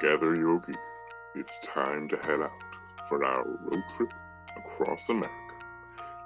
Gather 0.00 0.34
your 0.34 0.60
gear. 0.60 0.76
It's 1.34 1.58
time 1.58 2.08
to 2.08 2.16
head 2.16 2.40
out 2.40 2.62
for 3.06 3.22
our 3.22 3.44
road 3.44 3.82
trip 3.94 4.14
across 4.56 5.10
America 5.10 5.54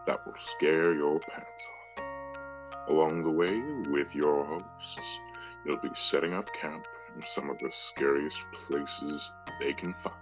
that 0.06 0.24
will 0.24 0.36
scare 0.38 0.94
your 0.94 1.18
pants 1.18 1.68
off. 1.98 2.88
Along 2.88 3.24
the 3.24 3.30
way, 3.30 3.60
with 3.90 4.14
your 4.14 4.44
hosts, 4.44 5.18
you'll 5.66 5.82
be 5.82 5.90
setting 5.96 6.34
up 6.34 6.48
camp 6.54 6.86
in 7.16 7.22
some 7.22 7.50
of 7.50 7.58
the 7.58 7.70
scariest 7.72 8.38
places 8.52 9.32
they 9.58 9.72
can 9.72 9.92
find. 9.94 10.14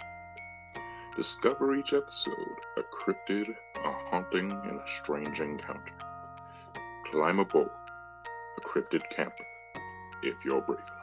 Discover 1.14 1.76
each 1.76 1.92
episode 1.92 2.56
a 2.78 2.82
cryptid, 2.84 3.54
a 3.84 3.92
haunting, 4.10 4.50
and 4.50 4.80
a 4.80 4.88
strange 4.88 5.40
encounter. 5.40 5.92
Climb 7.10 7.38
aboard 7.38 7.68
a 8.56 8.60
cryptid 8.62 9.02
camper 9.10 9.44
if 10.22 10.42
you're 10.42 10.62
brave 10.62 10.78
enough. 10.78 11.01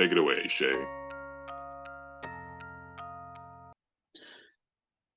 Take 0.00 0.12
it 0.12 0.16
away, 0.16 0.48
Shay. 0.48 0.72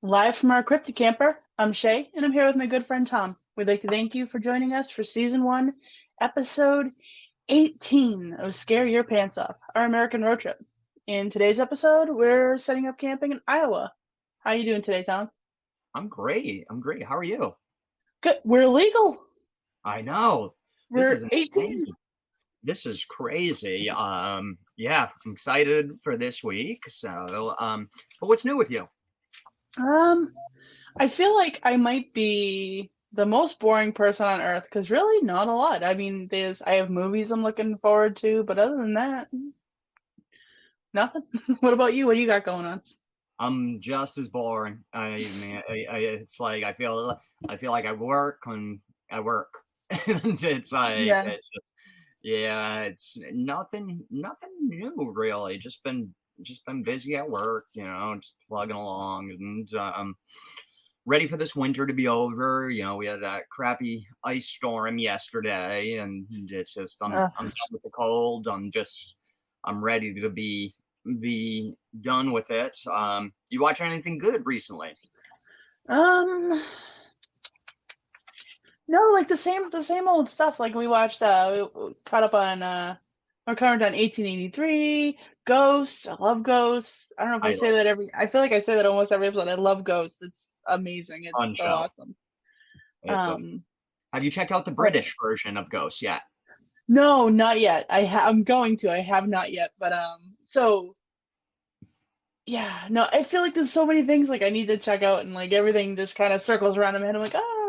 Live 0.02 0.36
from 0.36 0.52
our 0.52 0.62
Cryptid 0.62 0.98
Camper, 0.98 1.40
I'm 1.58 1.72
Shay, 1.72 2.10
and 2.14 2.26
I'm 2.26 2.34
here 2.34 2.46
with 2.46 2.58
my 2.58 2.66
good 2.66 2.86
friend 2.86 3.08
Tom. 3.08 3.38
We'd 3.56 3.70
like 3.70 3.84
to 3.84 3.88
thank 3.88 4.14
you 4.14 4.28
for 4.28 4.40
joining 4.40 4.74
us 4.74 4.92
for 4.92 5.06
season 5.06 5.46
one, 5.46 5.76
episode 6.20 6.92
18 7.48 8.34
of 8.34 8.56
Scare 8.56 8.86
Your 8.86 9.06
Pants 9.06 9.38
Off, 9.38 9.56
our 9.74 9.86
American 9.86 10.22
road 10.22 10.42
trip. 10.42 10.58
In 11.08 11.30
today's 11.30 11.62
episode, 11.62 12.10
we're 12.10 12.58
setting 12.58 12.88
up 12.88 12.98
camping 12.98 13.32
in 13.32 13.40
Iowa. 13.48 13.90
How 14.40 14.50
are 14.50 14.58
you 14.58 14.66
doing 14.66 14.82
today, 14.82 15.06
Tom? 15.06 15.30
I'm 15.96 16.10
great. 16.10 16.66
I'm 16.70 16.82
great. 16.82 17.06
How 17.06 17.16
are 17.16 17.24
you? 17.24 17.56
Good. 18.22 18.40
We're 18.44 18.68
legal. 18.68 19.18
I 19.86 20.02
know. 20.02 20.56
We're 20.92 21.12
this 21.12 21.22
is 21.22 21.30
18. 21.32 21.86
This 22.64 22.86
is 22.86 23.06
crazy. 23.06 23.90
Um, 23.90 24.58
yeah, 24.84 25.08
I'm 25.26 25.32
excited 25.32 25.98
for 26.04 26.18
this 26.18 26.44
week. 26.44 26.84
So, 26.90 27.56
um, 27.58 27.88
but 28.20 28.28
what's 28.28 28.44
new 28.44 28.58
with 28.58 28.70
you? 28.70 28.90
Um, 29.78 30.34
I 31.00 31.08
feel 31.08 31.34
like 31.34 31.62
I 31.64 31.78
might 31.78 32.14
be 32.14 32.92
the 33.14 33.26
most 33.26 33.62
boring 33.62 33.94
person 33.94 34.26
on 34.26 34.42
earth 34.42 34.66
because 34.66 34.92
really 34.92 35.26
not 35.26 35.48
a 35.48 35.54
lot. 35.54 35.84
I 35.84 35.94
mean, 35.94 36.28
there's 36.30 36.62
I 36.62 36.74
have 36.74 36.90
movies 36.90 37.32
I'm 37.32 37.44
looking 37.44 37.78
forward 37.78 38.18
to, 38.18 38.44
but 38.44 38.60
other 38.60 38.76
than 38.76 38.96
that, 38.96 39.30
nothing. 40.94 41.24
what 41.62 41.74
about 41.74 41.94
you? 41.94 42.06
What 42.06 42.16
do 42.16 42.20
you 42.20 42.28
got 42.28 42.44
going 42.44 42.66
on? 42.66 42.82
I'm 43.40 43.80
just 43.80 44.18
as 44.18 44.28
boring. 44.28 44.84
I 44.94 45.16
mean, 45.16 45.64
I, 45.70 45.86
I, 45.90 45.98
it's 46.00 46.42
like 46.42 46.66
I 46.66 46.74
feel 46.74 47.18
I 47.48 47.56
feel 47.56 47.72
like 47.72 47.86
I 47.86 47.94
work 47.94 48.42
and 48.48 48.80
I 49.10 49.22
work, 49.22 49.54
and 50.08 50.44
it's 50.44 50.74
like 50.74 50.98
Yeah. 50.98 51.24
it's 51.24 51.48
just, 51.48 51.66
yeah, 52.24 52.82
it's 52.82 53.18
nothing 53.32 54.04
nothing 54.10 54.50
new 54.62 55.12
really. 55.14 55.58
Just 55.58 55.84
been 55.84 56.14
just 56.42 56.66
been 56.66 56.82
busy 56.82 57.16
at 57.16 57.30
work, 57.30 57.66
you 57.74 57.84
know, 57.84 58.16
just 58.20 58.36
plugging 58.48 58.76
along 58.76 59.30
and 59.32 59.74
um 59.76 60.16
ready 61.06 61.28
for 61.28 61.38
this 61.38 61.56
winter 61.56 61.86
to 61.86 61.94
be 61.94 62.08
over. 62.08 62.70
You 62.70 62.84
know, 62.84 62.96
we 62.96 63.08
had 63.08 63.22
that 63.22 63.50
crappy 63.50 64.08
ice 64.24 64.48
storm 64.48 64.98
yesterday, 64.98 65.98
and 65.98 66.26
it's 66.50 66.74
just 66.74 67.02
I'm 67.02 67.14
Ugh. 67.14 67.32
I'm 67.38 67.46
done 67.46 67.72
with 67.72 67.82
the 67.82 67.90
cold. 67.90 68.48
I'm 68.48 68.72
just 68.72 69.16
I'm 69.66 69.84
ready 69.84 70.14
to 70.20 70.30
be 70.30 70.74
be 71.20 71.76
done 72.02 72.32
with 72.32 72.50
it. 72.52 72.78
Um, 72.92 73.34
you 73.50 73.62
watch 73.62 73.82
anything 73.82 74.18
good 74.18 74.46
recently? 74.46 74.94
Um, 75.90 76.64
no, 78.88 79.00
like 79.14 79.28
the 79.28 79.38
same 79.38 79.70
the 79.70 79.84
same 79.84 80.08
old 80.08 80.30
stuff. 80.30 80.60
Like 80.60 80.76
we 80.76 80.88
watched, 80.88 81.22
uh, 81.22 81.68
we 81.76 81.94
caught 82.06 82.24
up 82.24 82.34
on 82.34 82.62
uh, 82.62 82.96
we're 83.48 83.56
current 83.56 83.82
on 83.82 83.92
1883, 83.94 85.18
Ghosts. 85.46 86.08
I 86.08 86.16
love 86.20 86.44
Ghosts. 86.44 87.12
I 87.18 87.24
don't 87.24 87.32
know 87.32 87.38
if 87.38 87.44
I, 87.44 87.50
I 87.50 87.54
say 87.54 87.72
that 87.72 87.86
every. 87.88 88.10
I 88.18 88.28
feel 88.28 88.42
like 88.42 88.52
I 88.52 88.62
say 88.62 88.76
that 88.76 88.86
almost 88.86 89.12
every 89.12 89.28
episode. 89.28 89.48
I 89.50 89.56
love 89.56 89.84
Ghosts. 89.84 90.22
It's 90.22 90.56
amazing. 90.68 91.24
It's 91.26 91.58
so 91.58 91.66
awesome. 91.66 92.16
It's 93.04 93.12
a- 93.12 93.18
Um, 93.18 93.64
have 94.14 94.24
you 94.24 94.32
checked 94.32 94.52
out 94.52 94.64
the 94.66 94.72
British 94.72 95.16
version 95.22 95.58
of 95.58 95.70
Ghosts 95.70 96.02
yet? 96.02 96.22
no, 96.88 97.30
not 97.30 97.60
yet. 97.60 97.86
I 97.90 98.04
ha- 98.06 98.28
I'm 98.28 98.44
going 98.44 98.78
to. 98.78 98.92
I 98.92 99.02
have 99.02 99.28
not 99.28 99.52
yet. 99.52 99.72
But 99.80 99.92
um, 99.94 100.36
so 100.44 100.96
yeah, 102.46 102.88
no, 102.90 103.08
I 103.12 103.24
feel 103.24 103.42
like 103.42 103.54
there's 103.56 103.72
so 103.72 103.86
many 103.86 104.04
things 104.06 104.28
like 104.30 104.42
I 104.42 104.50
need 104.50 104.68
to 104.68 104.78
check 104.78 105.02
out, 105.02 105.22
and 105.22 105.34
like 105.34 105.52
everything 105.54 105.96
just 105.96 106.16
kind 106.16 106.34
of 106.34 106.42
circles 106.42 106.78
around 106.78 106.96
in 106.96 107.02
my 107.02 107.08
head. 107.08 107.16
I'm 107.16 107.22
like, 107.22 107.36
ah, 107.36 107.63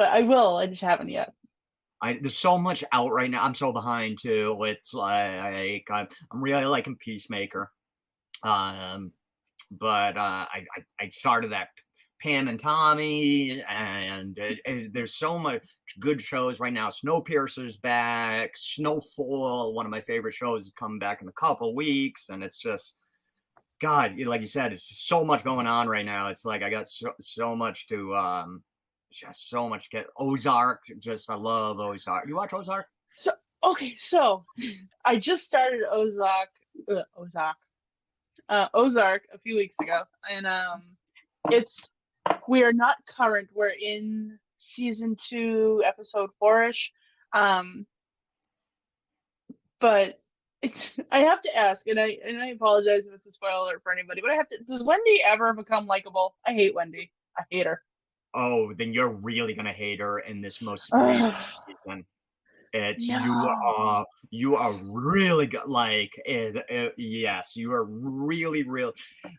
but 0.00 0.08
I 0.08 0.22
will. 0.22 0.56
I 0.56 0.66
just 0.66 0.80
haven't 0.80 1.10
yet. 1.10 1.30
I 2.00 2.14
there's 2.22 2.38
so 2.38 2.56
much 2.56 2.82
out 2.90 3.12
right 3.12 3.30
now. 3.30 3.44
I'm 3.44 3.54
so 3.54 3.70
behind 3.70 4.16
too. 4.18 4.56
It's 4.62 4.94
like 4.94 5.84
I'm, 5.90 6.08
I'm 6.32 6.42
really 6.42 6.64
liking 6.64 6.96
Peacemaker. 6.96 7.70
Um, 8.42 9.12
but 9.70 10.16
uh, 10.16 10.46
I, 10.50 10.64
I 10.74 11.04
I 11.04 11.08
started 11.10 11.52
that 11.52 11.68
Pam 12.22 12.48
and 12.48 12.58
Tommy, 12.58 13.62
and 13.68 14.38
it, 14.38 14.58
it- 14.64 14.94
there's 14.94 15.16
so 15.16 15.38
much 15.38 15.62
good 16.00 16.22
shows 16.22 16.60
right 16.60 16.72
now. 16.72 16.88
Snowpiercer's 16.88 17.76
back. 17.76 18.52
Snowfall, 18.56 19.74
one 19.74 19.84
of 19.84 19.90
my 19.92 20.00
favorite 20.00 20.32
shows, 20.32 20.64
is 20.64 20.72
coming 20.78 20.98
back 20.98 21.20
in 21.20 21.28
a 21.28 21.32
couple 21.32 21.74
weeks, 21.76 22.30
and 22.30 22.42
it's 22.42 22.58
just. 22.58 22.96
God, 23.82 24.20
like 24.20 24.42
you 24.42 24.46
said, 24.46 24.74
it's 24.74 25.06
so 25.08 25.24
much 25.24 25.42
going 25.42 25.66
on 25.66 25.88
right 25.88 26.04
now. 26.04 26.28
It's 26.28 26.44
like 26.44 26.62
I 26.62 26.68
got 26.68 26.86
so, 26.86 27.12
so 27.18 27.56
much 27.56 27.86
to 27.88 28.14
um, 28.14 28.62
just 29.10 29.48
so 29.48 29.68
much 29.68 29.90
get 29.90 30.06
Ozark. 30.16 30.82
Just 30.98 31.30
I 31.30 31.34
love 31.34 31.78
Ozark. 31.78 32.28
You 32.28 32.36
watch 32.36 32.52
Ozark? 32.52 32.86
So 33.08 33.32
okay, 33.62 33.94
so 33.96 34.44
I 35.04 35.16
just 35.16 35.44
started 35.44 35.82
Ozark, 35.90 36.48
uh, 36.90 37.02
Ozark, 37.16 37.56
uh, 38.48 38.68
Ozark 38.74 39.24
a 39.32 39.38
few 39.38 39.56
weeks 39.56 39.76
ago, 39.80 40.00
and 40.30 40.46
um, 40.46 40.82
it's 41.50 41.90
we 42.48 42.62
are 42.62 42.72
not 42.72 42.96
current. 43.06 43.48
We're 43.54 43.72
in 43.80 44.38
season 44.56 45.16
two, 45.16 45.82
episode 45.84 46.30
four-ish, 46.38 46.92
um, 47.32 47.86
but 49.80 50.20
it's, 50.62 50.94
I 51.10 51.20
have 51.20 51.42
to 51.42 51.56
ask, 51.56 51.86
and 51.88 51.98
I 51.98 52.18
and 52.24 52.42
I 52.42 52.48
apologize 52.48 53.06
if 53.06 53.14
it's 53.14 53.26
a 53.26 53.32
spoiler 53.32 53.80
for 53.82 53.92
anybody, 53.92 54.20
but 54.20 54.30
I 54.30 54.34
have 54.34 54.48
to. 54.50 54.58
Does 54.58 54.84
Wendy 54.84 55.22
ever 55.24 55.52
become 55.52 55.86
likable? 55.86 56.36
I 56.46 56.52
hate 56.52 56.74
Wendy. 56.74 57.10
I 57.38 57.42
hate 57.50 57.66
her. 57.66 57.82
Oh, 58.34 58.72
then 58.74 58.92
you're 58.92 59.10
really 59.10 59.54
gonna 59.54 59.72
hate 59.72 60.00
her 60.00 60.20
in 60.20 60.40
this 60.40 60.60
most 60.62 60.90
recent 60.92 61.34
season. 61.66 62.06
It's 62.72 63.08
you 63.08 63.32
are 63.32 64.06
you 64.30 64.54
are 64.54 64.72
really 64.92 65.48
good. 65.48 65.66
Like 65.66 66.12
it, 66.24 66.54
it- 66.68 66.94
yes, 66.96 67.56
you 67.56 67.72
are 67.72 67.84
really 67.84 68.62
real. 68.62 68.92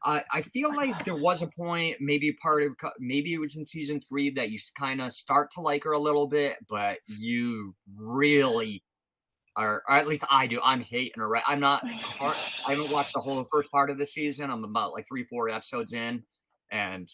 I 0.03 0.21
I 0.33 0.41
feel 0.41 0.75
like 0.75 1.05
there 1.05 1.15
was 1.15 1.41
a 1.41 1.47
point, 1.47 1.97
maybe 2.01 2.33
part 2.33 2.63
of 2.63 2.75
maybe 2.99 3.33
it 3.33 3.37
was 3.39 3.55
in 3.55 3.65
season 3.65 4.01
three 4.09 4.31
that 4.31 4.49
you 4.51 4.59
kind 4.77 5.01
of 5.01 5.13
start 5.13 5.49
to 5.51 5.61
like 5.61 5.85
her 5.85 5.93
a 5.93 5.99
little 5.99 6.27
bit, 6.27 6.57
but 6.67 6.97
you 7.07 7.73
really 7.95 8.83
are. 9.55 9.81
Or 9.87 9.93
at 9.95 10.07
least 10.09 10.25
I 10.29 10.45
do. 10.47 10.59
I'm 10.61 10.81
hating 10.81 11.13
her. 11.21 11.29
Right? 11.29 11.43
I'm 11.47 11.61
not. 11.61 11.83
I 12.19 12.35
haven't 12.67 12.91
watched 12.91 13.13
the 13.13 13.21
whole 13.21 13.45
first 13.49 13.71
part 13.71 13.89
of 13.89 13.97
the 13.97 14.05
season. 14.05 14.51
I'm 14.51 14.65
about 14.65 14.91
like 14.91 15.07
three, 15.07 15.23
four 15.23 15.47
episodes 15.47 15.93
in, 15.93 16.23
and 16.69 17.09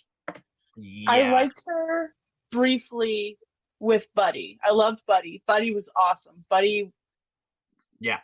yeah, 0.77 1.09
I 1.11 1.31
liked 1.31 1.63
her 1.67 2.13
briefly 2.51 3.37
with 3.79 4.07
Buddy. 4.15 4.59
I 4.63 4.71
loved 4.71 5.01
Buddy. 5.07 5.43
Buddy 5.47 5.73
was 5.75 5.89
awesome. 5.95 6.45
Buddy, 6.49 6.91
Yeah. 7.99 8.19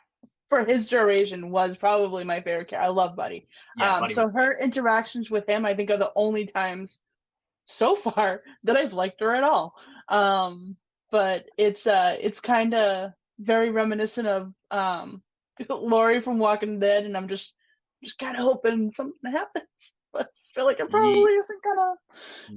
for 0.50 0.64
his 0.64 0.88
duration, 0.90 1.50
was 1.52 1.78
probably 1.78 2.24
my 2.24 2.38
favorite 2.42 2.68
character. 2.70 2.78
I 2.80 2.88
love 2.90 3.16
Buddy. 3.16 3.48
yeah, 3.78 3.96
um, 3.96 4.02
Buddy 4.02 4.14
so 4.14 4.26
was- 4.26 4.34
her 4.34 4.58
interactions 4.60 5.30
with 5.30 5.48
him, 5.48 5.66
I 5.66 5.76
think, 5.76 5.90
are 5.90 5.98
the 5.98 6.12
only 6.16 6.46
times 6.48 7.02
so 7.66 7.96
far 7.96 8.44
that 8.64 8.78
I've 8.78 8.94
liked 8.94 9.20
her 9.22 9.34
at 9.36 9.44
all. 9.44 9.76
Um, 10.10 10.76
but 11.12 11.46
it's 11.58 11.86
uh, 11.88 12.18
it's 12.20 12.40
kind 12.40 12.74
of 12.74 13.12
very 13.40 13.70
reminiscent 13.72 14.28
of 14.28 14.54
um, 14.72 15.22
Lori 15.70 16.20
from 16.22 16.40
Walking 16.40 16.80
Dead, 16.80 17.06
and 17.06 17.16
I'm 17.16 17.28
just 17.28 17.54
just 18.04 18.18
kind 18.20 18.36
of 18.36 18.42
hoping 18.44 18.90
something 18.92 19.32
happens. 19.32 19.94
I 20.16 20.26
feel 20.54 20.66
like 20.66 20.80
it 20.80 20.90
probably 20.90 21.34
isn't 21.34 21.64
gonna. 21.64 21.94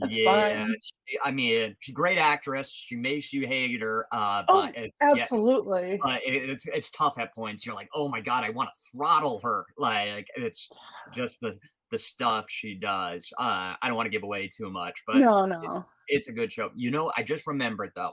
That's 0.01 0.17
yeah, 0.17 0.65
fine. 0.65 0.75
she- 0.83 1.19
I 1.25 1.31
mean, 1.31 1.77
she's 1.81 1.93
a 1.93 1.97
great 1.97 2.19
actress. 2.19 2.71
She 2.71 2.97
makes 2.97 3.33
you 3.33 3.47
hate 3.47 3.81
her, 3.81 4.07
uh, 4.13 4.43
Oh, 4.49 4.63
but 4.67 4.77
it's 4.77 4.99
yeah, 5.01 5.13
Absolutely. 5.13 5.99
but 6.03 6.23
it, 6.25 6.51
it's 6.51 6.67
it's 6.67 6.91
tough 6.91 7.19
at 7.19 7.35
points. 7.35 7.65
You're 7.65 7.75
like, 7.75 7.89
oh 7.95 8.09
my 8.09 8.21
god, 8.21 8.45
I 8.45 8.51
want 8.51 8.71
to 8.71 8.91
throttle 8.91 9.41
her. 9.43 9.65
Like 9.79 10.27
it's 10.37 10.69
just 11.15 11.41
the 11.41 11.59
the 11.91 11.99
stuff 11.99 12.47
she 12.49 12.75
does. 12.75 13.33
Uh, 13.39 13.75
I 13.81 13.87
don't 13.87 13.97
want 13.97 14.07
to 14.07 14.11
give 14.11 14.25
away 14.25 14.51
too 14.55 14.71
much, 14.71 15.03
but 15.07 15.17
no, 15.17 15.47
no. 15.47 15.85
it's 16.09 16.29
a 16.29 16.33
good 16.33 16.53
show. 16.53 16.71
You 16.75 16.91
know, 16.91 17.13
I 17.17 17.23
just 17.23 17.47
remembered 17.47 17.93
though, 17.95 18.13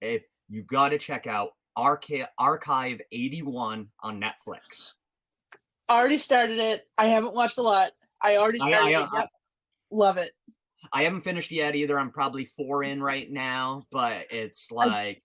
if 0.00 0.22
you 0.48 0.62
got 0.62 0.90
to 0.90 0.98
check 0.98 1.26
out 1.26 1.50
Archive 1.76 2.28
Archive 2.38 3.00
81 3.12 3.88
on 4.00 4.20
Netflix. 4.20 4.92
Already 5.90 6.16
started 6.16 6.58
it. 6.58 6.82
I 6.96 7.08
haven't 7.08 7.34
watched 7.34 7.58
a 7.58 7.62
lot. 7.62 7.92
I 8.24 8.36
already 8.36 8.58
started 8.58 8.76
I, 8.76 8.90
it. 8.90 8.94
uh, 8.94 9.08
Yep. 9.14 9.28
Love 9.90 10.16
it. 10.16 10.32
I 10.92 11.04
haven't 11.04 11.20
finished 11.20 11.50
yet 11.50 11.74
either. 11.74 11.98
I'm 11.98 12.10
probably 12.10 12.44
four 12.44 12.82
in 12.82 13.02
right 13.02 13.30
now, 13.30 13.84
but 13.90 14.26
it's 14.30 14.70
like 14.70 14.90
I 14.90 15.20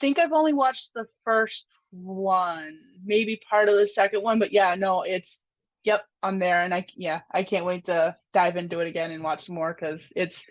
think 0.00 0.18
I've 0.18 0.32
only 0.32 0.52
watched 0.52 0.92
the 0.94 1.06
first 1.24 1.66
one, 1.90 2.78
maybe 3.04 3.40
part 3.48 3.68
of 3.68 3.76
the 3.76 3.86
second 3.86 4.22
one, 4.22 4.38
but 4.38 4.52
yeah, 4.52 4.74
no, 4.76 5.02
it's 5.02 5.42
yep, 5.84 6.02
I'm 6.22 6.38
there, 6.38 6.62
and 6.62 6.74
I 6.74 6.86
yeah, 6.96 7.20
I 7.32 7.44
can't 7.44 7.66
wait 7.66 7.86
to 7.86 8.16
dive 8.32 8.56
into 8.56 8.80
it 8.80 8.88
again 8.88 9.10
and 9.10 9.22
watch 9.22 9.46
some 9.46 9.54
more 9.54 9.74
because 9.78 10.12
it's 10.16 10.44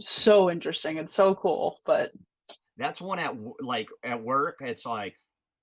so 0.00 0.50
interesting. 0.50 0.98
It's 0.98 1.14
so 1.14 1.34
cool, 1.34 1.80
but 1.86 2.10
that's 2.76 3.00
one 3.00 3.18
at 3.18 3.34
like 3.60 3.88
at 4.02 4.22
work. 4.22 4.58
It's 4.60 4.86
like 4.86 5.14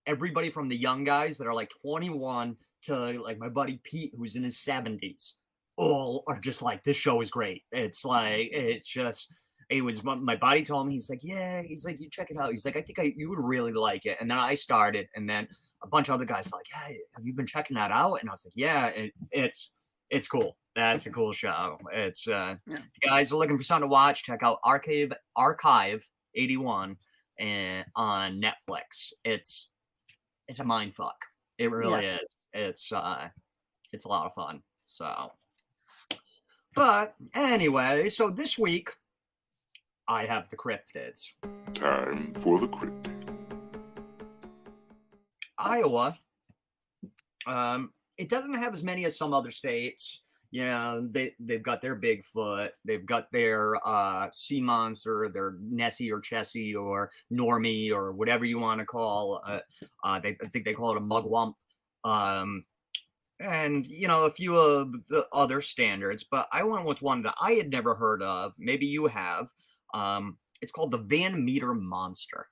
everybody 0.06 0.50
from 0.50 0.68
the 0.68 0.78
young 0.78 1.04
guys 1.04 1.38
that 1.38 1.48
are 1.48 1.54
like 1.54 1.72
21 1.82 2.56
to 2.83 3.22
like 3.22 3.38
my 3.38 3.50
buddy 3.50 3.80
Pete, 3.83 4.13
who's 4.18 4.36
in 4.36 4.44
his 4.44 4.57
70s, 4.57 5.33
all 5.78 6.24
are 6.28 6.39
just 6.39 6.62
like, 6.62 6.83
this 6.83 6.98
show 6.98 7.22
is 7.22 7.31
great. 7.31 7.63
It's 7.72 8.06
like, 8.06 8.50
it's 8.51 8.88
just, 8.88 9.31
it 9.69 9.81
was 9.81 10.04
my 10.04 10.36
buddy 10.36 10.63
told 10.63 10.88
me, 10.88 10.94
he's 10.94 11.10
like, 11.10 11.24
yeah, 11.24 11.62
he's 11.62 11.86
like, 11.86 12.00
you 12.00 12.10
check 12.10 12.30
it 12.30 12.38
out. 12.38 12.51
He's 12.51 12.66
like, 12.66 12.75
I 12.75 12.81
think 12.81 13.00
I, 13.00 13.13
you 13.16 13.30
would 13.30 13.39
really 13.39 13.72
like 13.72 14.06
it. 14.06 14.18
And 14.19 14.30
then 14.30 14.38
I 14.38 14.54
started, 14.54 15.07
and 15.16 15.30
then 15.30 15.48
a 15.83 15.88
bunch 15.88 16.10
of 16.10 16.16
other 16.16 16.25
guys 16.25 16.51
like, 16.51 16.68
hey, 16.72 17.00
have 17.16 17.25
you 17.25 17.33
been 17.33 17.48
checking 17.48 17.75
that 17.75 17.92
out? 17.92 18.16
And 18.16 18.30
I 18.30 18.33
was 18.33 18.45
like, 18.45 18.54
yeah, 18.56 18.88
it, 18.88 19.13
it's, 19.31 19.72
it's 20.10 20.27
cool. 20.27 20.57
That's 20.75 21.06
a 21.06 21.10
cool 21.10 21.31
show. 21.31 21.77
It's, 21.94 22.27
uh, 22.27 22.56
yeah. 22.68 22.77
you 22.77 23.10
guys 23.10 23.31
are 23.31 23.38
looking 23.38 23.57
for 23.57 23.63
something 23.63 23.88
to 23.89 23.92
watch, 23.92 24.24
check 24.24 24.44
out 24.44 24.60
Archive, 24.63 25.13
Archive 25.36 26.07
81 26.36 26.98
and 27.39 27.86
on 27.95 28.42
Netflix. 28.42 29.13
It's, 29.24 29.69
it's 30.48 30.60
a 30.60 30.66
mind 30.66 30.94
fuck. 30.94 31.16
It 31.62 31.69
really 31.69 32.06
yeah. 32.06 32.18
is. 32.24 32.36
It's 32.54 32.92
uh 32.92 33.28
it's 33.94 34.06
a 34.06 34.08
lot 34.08 34.25
of 34.25 34.34
fun. 34.34 34.63
So 34.88 35.31
but 36.74 37.13
anyway, 37.36 38.10
so 38.10 38.31
this 38.31 38.58
week 38.58 38.90
I 40.08 40.25
have 40.25 40.50
the 40.50 40.58
cryptids. 40.58 41.34
Time 41.75 42.34
for 42.42 42.60
the 42.60 42.68
cryptid. 42.68 43.30
Iowa. 45.60 46.18
Um, 47.46 47.92
it 48.18 48.28
doesn't 48.28 48.56
have 48.56 48.74
as 48.74 48.84
many 48.84 49.06
as 49.06 49.16
some 49.16 49.31
other 49.31 49.52
states. 49.52 50.24
You 50.51 50.65
know, 50.65 51.07
they 51.09 51.33
they've 51.39 51.63
got 51.63 51.81
their 51.81 52.00
Bigfoot, 52.00 52.71
they've 52.83 53.06
got 53.06 53.31
their 53.31 53.75
uh, 53.88 54.27
sea 54.33 54.62
monster, 54.62 55.30
their 55.33 55.56
Nessie 55.62 56.12
or 56.12 56.21
Chessie 56.21 56.75
or 56.75 57.12
Normie 57.31 57.94
or 57.94 58.12
whatever 58.12 58.44
you 58.44 58.59
want 58.59 58.80
to 58.80 58.86
call. 58.86 59.42
Uh, 59.48 59.59
uh, 60.03 60.19
they 60.19 60.38
I 60.44 60.48
think 60.48 60.65
they 60.65 60.74
call 60.74 60.92
it 60.92 60.98
a 60.98 61.01
mugwump, 61.01 61.53
um, 62.03 62.65
and 63.39 63.88
you 63.88 64.09
know 64.09 64.25
a 64.25 64.31
few 64.31 64.57
of 64.57 64.94
the 65.07 65.25
other 65.31 65.62
standards. 65.62 66.25
But 66.30 66.48
I 66.51 66.63
went 66.63 66.86
with 66.86 67.01
one 67.01 67.24
that 67.24 67.36
I 67.42 67.53
had 67.53 67.71
never 67.71 67.95
heard 67.95 68.21
of. 68.21 68.53
Maybe 68.59 68.86
you 68.86 69.07
have. 69.07 69.48
Um, 69.94 70.38
it's 70.62 70.74
called 70.74 70.92
the 70.92 70.98
Van 70.98 71.44
Meter 71.44 71.74
monster. 71.74 72.48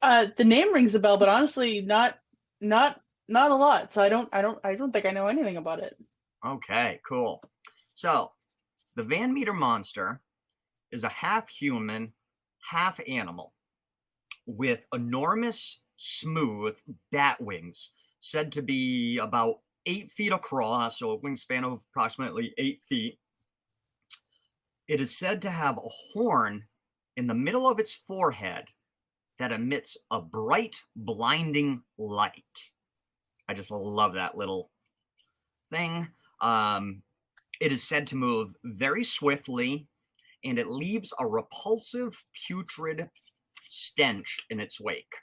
Uh, 0.00 0.26
the 0.36 0.44
name 0.44 0.72
rings 0.72 0.94
a 0.94 0.98
bell, 0.98 1.18
but 1.18 1.28
honestly, 1.28 1.82
not 1.82 2.14
not 2.62 3.00
not 3.28 3.50
a 3.50 3.56
lot. 3.56 3.92
So 3.92 4.00
I 4.00 4.08
don't 4.08 4.28
I 4.32 4.40
don't 4.40 4.58
I 4.64 4.74
don't 4.74 4.92
think 4.92 5.04
I 5.04 5.10
know 5.10 5.26
anything 5.26 5.56
about 5.58 5.80
it. 5.80 5.96
Okay, 6.46 7.00
cool. 7.06 7.42
So, 7.94 8.30
the 8.94 9.02
Van 9.02 9.34
Meter 9.34 9.52
monster 9.52 10.20
is 10.92 11.02
a 11.02 11.08
half 11.08 11.48
human, 11.48 12.12
half 12.70 13.00
animal 13.08 13.52
with 14.46 14.86
enormous, 14.94 15.80
smooth 15.96 16.76
bat 17.10 17.40
wings, 17.40 17.90
said 18.20 18.52
to 18.52 18.62
be 18.62 19.18
about 19.18 19.56
eight 19.86 20.12
feet 20.12 20.32
across, 20.32 21.00
so 21.00 21.12
a 21.12 21.18
wingspan 21.18 21.64
of 21.64 21.82
approximately 21.90 22.54
eight 22.58 22.80
feet. 22.88 23.18
It 24.86 25.00
is 25.00 25.16
said 25.16 25.42
to 25.42 25.50
have 25.50 25.78
a 25.78 25.88
horn 26.12 26.64
in 27.16 27.26
the 27.26 27.34
middle 27.34 27.68
of 27.68 27.80
its 27.80 27.92
forehead 27.92 28.66
that 29.38 29.52
emits 29.52 29.96
a 30.12 30.20
bright, 30.20 30.76
blinding 30.94 31.82
light. 31.98 32.70
I 33.48 33.54
just 33.54 33.70
love 33.72 34.14
that 34.14 34.36
little 34.36 34.70
thing. 35.72 36.08
Um, 36.40 37.02
it 37.60 37.72
is 37.72 37.82
said 37.82 38.06
to 38.08 38.16
move 38.16 38.54
very 38.64 39.04
swiftly 39.04 39.86
and 40.44 40.58
it 40.58 40.68
leaves 40.68 41.12
a 41.18 41.26
repulsive, 41.26 42.22
putrid 42.46 43.08
stench 43.62 44.38
in 44.50 44.60
its 44.60 44.80
wake. 44.80 45.14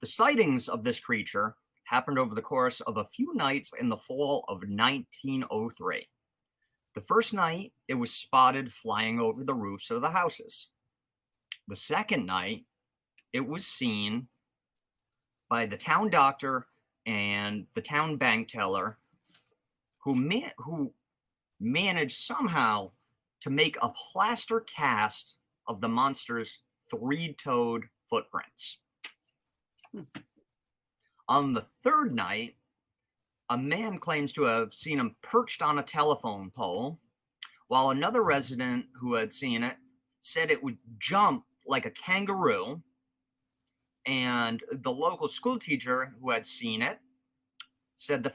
The 0.00 0.06
sightings 0.06 0.68
of 0.68 0.82
this 0.82 1.00
creature 1.00 1.54
happened 1.84 2.18
over 2.18 2.34
the 2.34 2.42
course 2.42 2.80
of 2.80 2.96
a 2.96 3.04
few 3.04 3.34
nights 3.34 3.72
in 3.78 3.88
the 3.88 3.96
fall 3.96 4.44
of 4.48 4.62
1903. 4.66 6.08
The 6.94 7.00
first 7.02 7.34
night, 7.34 7.72
it 7.88 7.94
was 7.94 8.12
spotted 8.12 8.72
flying 8.72 9.20
over 9.20 9.44
the 9.44 9.54
roofs 9.54 9.90
of 9.90 10.00
the 10.00 10.10
houses. 10.10 10.68
The 11.68 11.76
second 11.76 12.26
night, 12.26 12.64
it 13.32 13.46
was 13.46 13.66
seen 13.66 14.28
by 15.48 15.66
the 15.66 15.76
town 15.76 16.10
doctor 16.10 16.66
and 17.06 17.66
the 17.74 17.80
town 17.80 18.16
bank 18.16 18.48
teller 18.48 18.98
who 19.98 20.14
man 20.14 20.50
who 20.58 20.92
managed 21.60 22.18
somehow 22.18 22.90
to 23.40 23.50
make 23.50 23.76
a 23.80 23.90
plaster 23.90 24.60
cast 24.60 25.36
of 25.66 25.80
the 25.80 25.88
monster's 25.88 26.60
three-toed 26.90 27.84
footprints. 28.08 28.78
Hmm. 29.92 30.02
On 31.28 31.52
the 31.54 31.66
third 31.84 32.14
night, 32.14 32.56
a 33.50 33.56
man 33.56 33.98
claims 33.98 34.32
to 34.32 34.42
have 34.44 34.74
seen 34.74 34.98
him 34.98 35.16
perched 35.22 35.62
on 35.62 35.78
a 35.78 35.82
telephone 35.82 36.50
pole, 36.50 36.98
while 37.68 37.90
another 37.90 38.22
resident 38.22 38.86
who 38.94 39.14
had 39.14 39.32
seen 39.32 39.62
it 39.62 39.76
said 40.20 40.50
it 40.50 40.62
would 40.62 40.78
jump 40.98 41.44
like 41.66 41.86
a 41.86 41.90
kangaroo 41.90 42.82
and 44.06 44.62
the 44.72 44.90
local 44.90 45.28
school 45.28 45.58
teacher 45.58 46.14
who 46.20 46.30
had 46.30 46.46
seen 46.46 46.82
it 46.82 46.98
said 47.96 48.22
the 48.22 48.32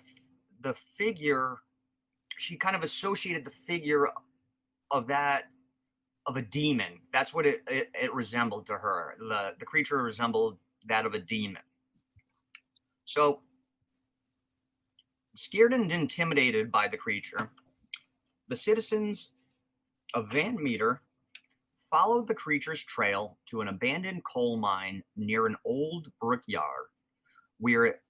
the 0.62 0.74
figure 0.94 1.58
she 2.38 2.56
kind 2.56 2.76
of 2.76 2.84
associated 2.84 3.44
the 3.44 3.50
figure 3.50 4.10
of 4.92 5.08
that 5.08 5.44
of 6.28 6.38
a 6.38 6.42
demon. 6.42 7.00
That's 7.14 7.34
what 7.34 7.46
it, 7.46 7.62
it, 7.68 7.90
it 8.00 8.14
resembled 8.14 8.66
to 8.68 8.74
her. 8.74 9.16
The 9.20 9.56
the 9.60 9.66
creature 9.66 10.02
resembled 10.02 10.58
that 10.88 11.06
of 11.06 11.14
a 11.14 11.20
demon. 11.20 11.62
So 13.06 13.42
scared 15.36 15.74
and 15.74 15.92
intimidated 15.92 16.72
by 16.72 16.88
the 16.88 16.98
creature 16.98 17.52
the 18.48 18.56
citizens 18.56 19.32
of 20.14 20.32
van 20.32 20.62
meter 20.62 21.02
followed 21.96 22.28
the 22.28 22.36
creature's 22.36 22.84
trail 22.84 23.38
to 23.46 23.62
an 23.62 23.70
abandoned 23.70 24.22
coal 24.26 24.58
mine 24.58 25.02
near 25.16 25.48
an 25.48 25.56
old 25.64 26.12
brickyard 26.20 26.88
where 27.58 28.02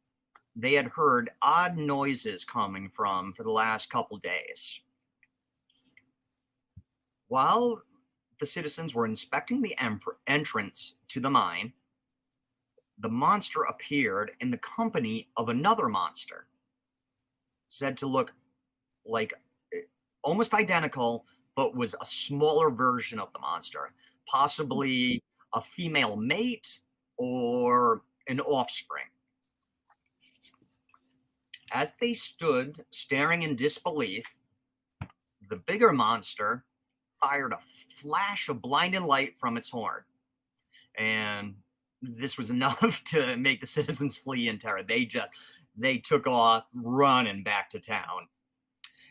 they 0.55 0.73
had 0.73 0.87
heard 0.87 1.29
odd 1.43 1.77
noises 1.77 2.43
coming 2.43 2.89
from 2.89 3.31
for 3.33 3.43
the 3.43 3.51
last 3.51 3.91
couple 3.91 4.17
days. 4.17 4.81
While 7.27 7.83
the 8.39 8.47
citizens 8.47 8.95
were 8.95 9.05
inspecting 9.05 9.61
the 9.61 9.77
em- 9.77 9.99
entrance 10.25 10.95
to 11.09 11.19
the 11.19 11.29
mine, 11.29 11.71
the 12.97 13.09
monster 13.09 13.65
appeared 13.65 14.31
in 14.39 14.49
the 14.49 14.57
company 14.57 15.27
of 15.37 15.49
another 15.49 15.89
monster, 15.89 16.47
said 17.67 17.97
to 17.97 18.07
look 18.07 18.33
like 19.05 19.31
eh, 19.75 19.81
almost 20.23 20.55
identical 20.55 21.25
but 21.55 21.75
was 21.75 21.95
a 22.01 22.05
smaller 22.05 22.69
version 22.69 23.19
of 23.19 23.31
the 23.33 23.39
monster, 23.39 23.91
possibly 24.27 25.23
a 25.53 25.61
female 25.61 26.15
mate 26.15 26.79
or 27.17 28.01
an 28.27 28.39
offspring. 28.41 29.05
As 31.71 31.93
they 31.99 32.13
stood 32.13 32.85
staring 32.91 33.41
in 33.43 33.55
disbelief, 33.55 34.37
the 35.49 35.55
bigger 35.55 35.91
monster 35.93 36.65
fired 37.19 37.53
a 37.53 37.59
flash 37.89 38.49
of 38.49 38.61
blinding 38.61 39.05
light 39.05 39.37
from 39.39 39.57
its 39.57 39.69
horn. 39.69 40.03
And 40.97 41.55
this 42.01 42.37
was 42.37 42.49
enough 42.51 43.03
to 43.05 43.37
make 43.37 43.61
the 43.61 43.67
citizens 43.67 44.17
flee 44.17 44.47
in 44.47 44.57
terror. 44.57 44.83
They 44.83 45.05
just 45.05 45.31
they 45.77 45.97
took 45.97 46.25
off 46.25 46.67
running 46.73 47.43
back 47.43 47.69
to 47.71 47.79
town. 47.79 48.27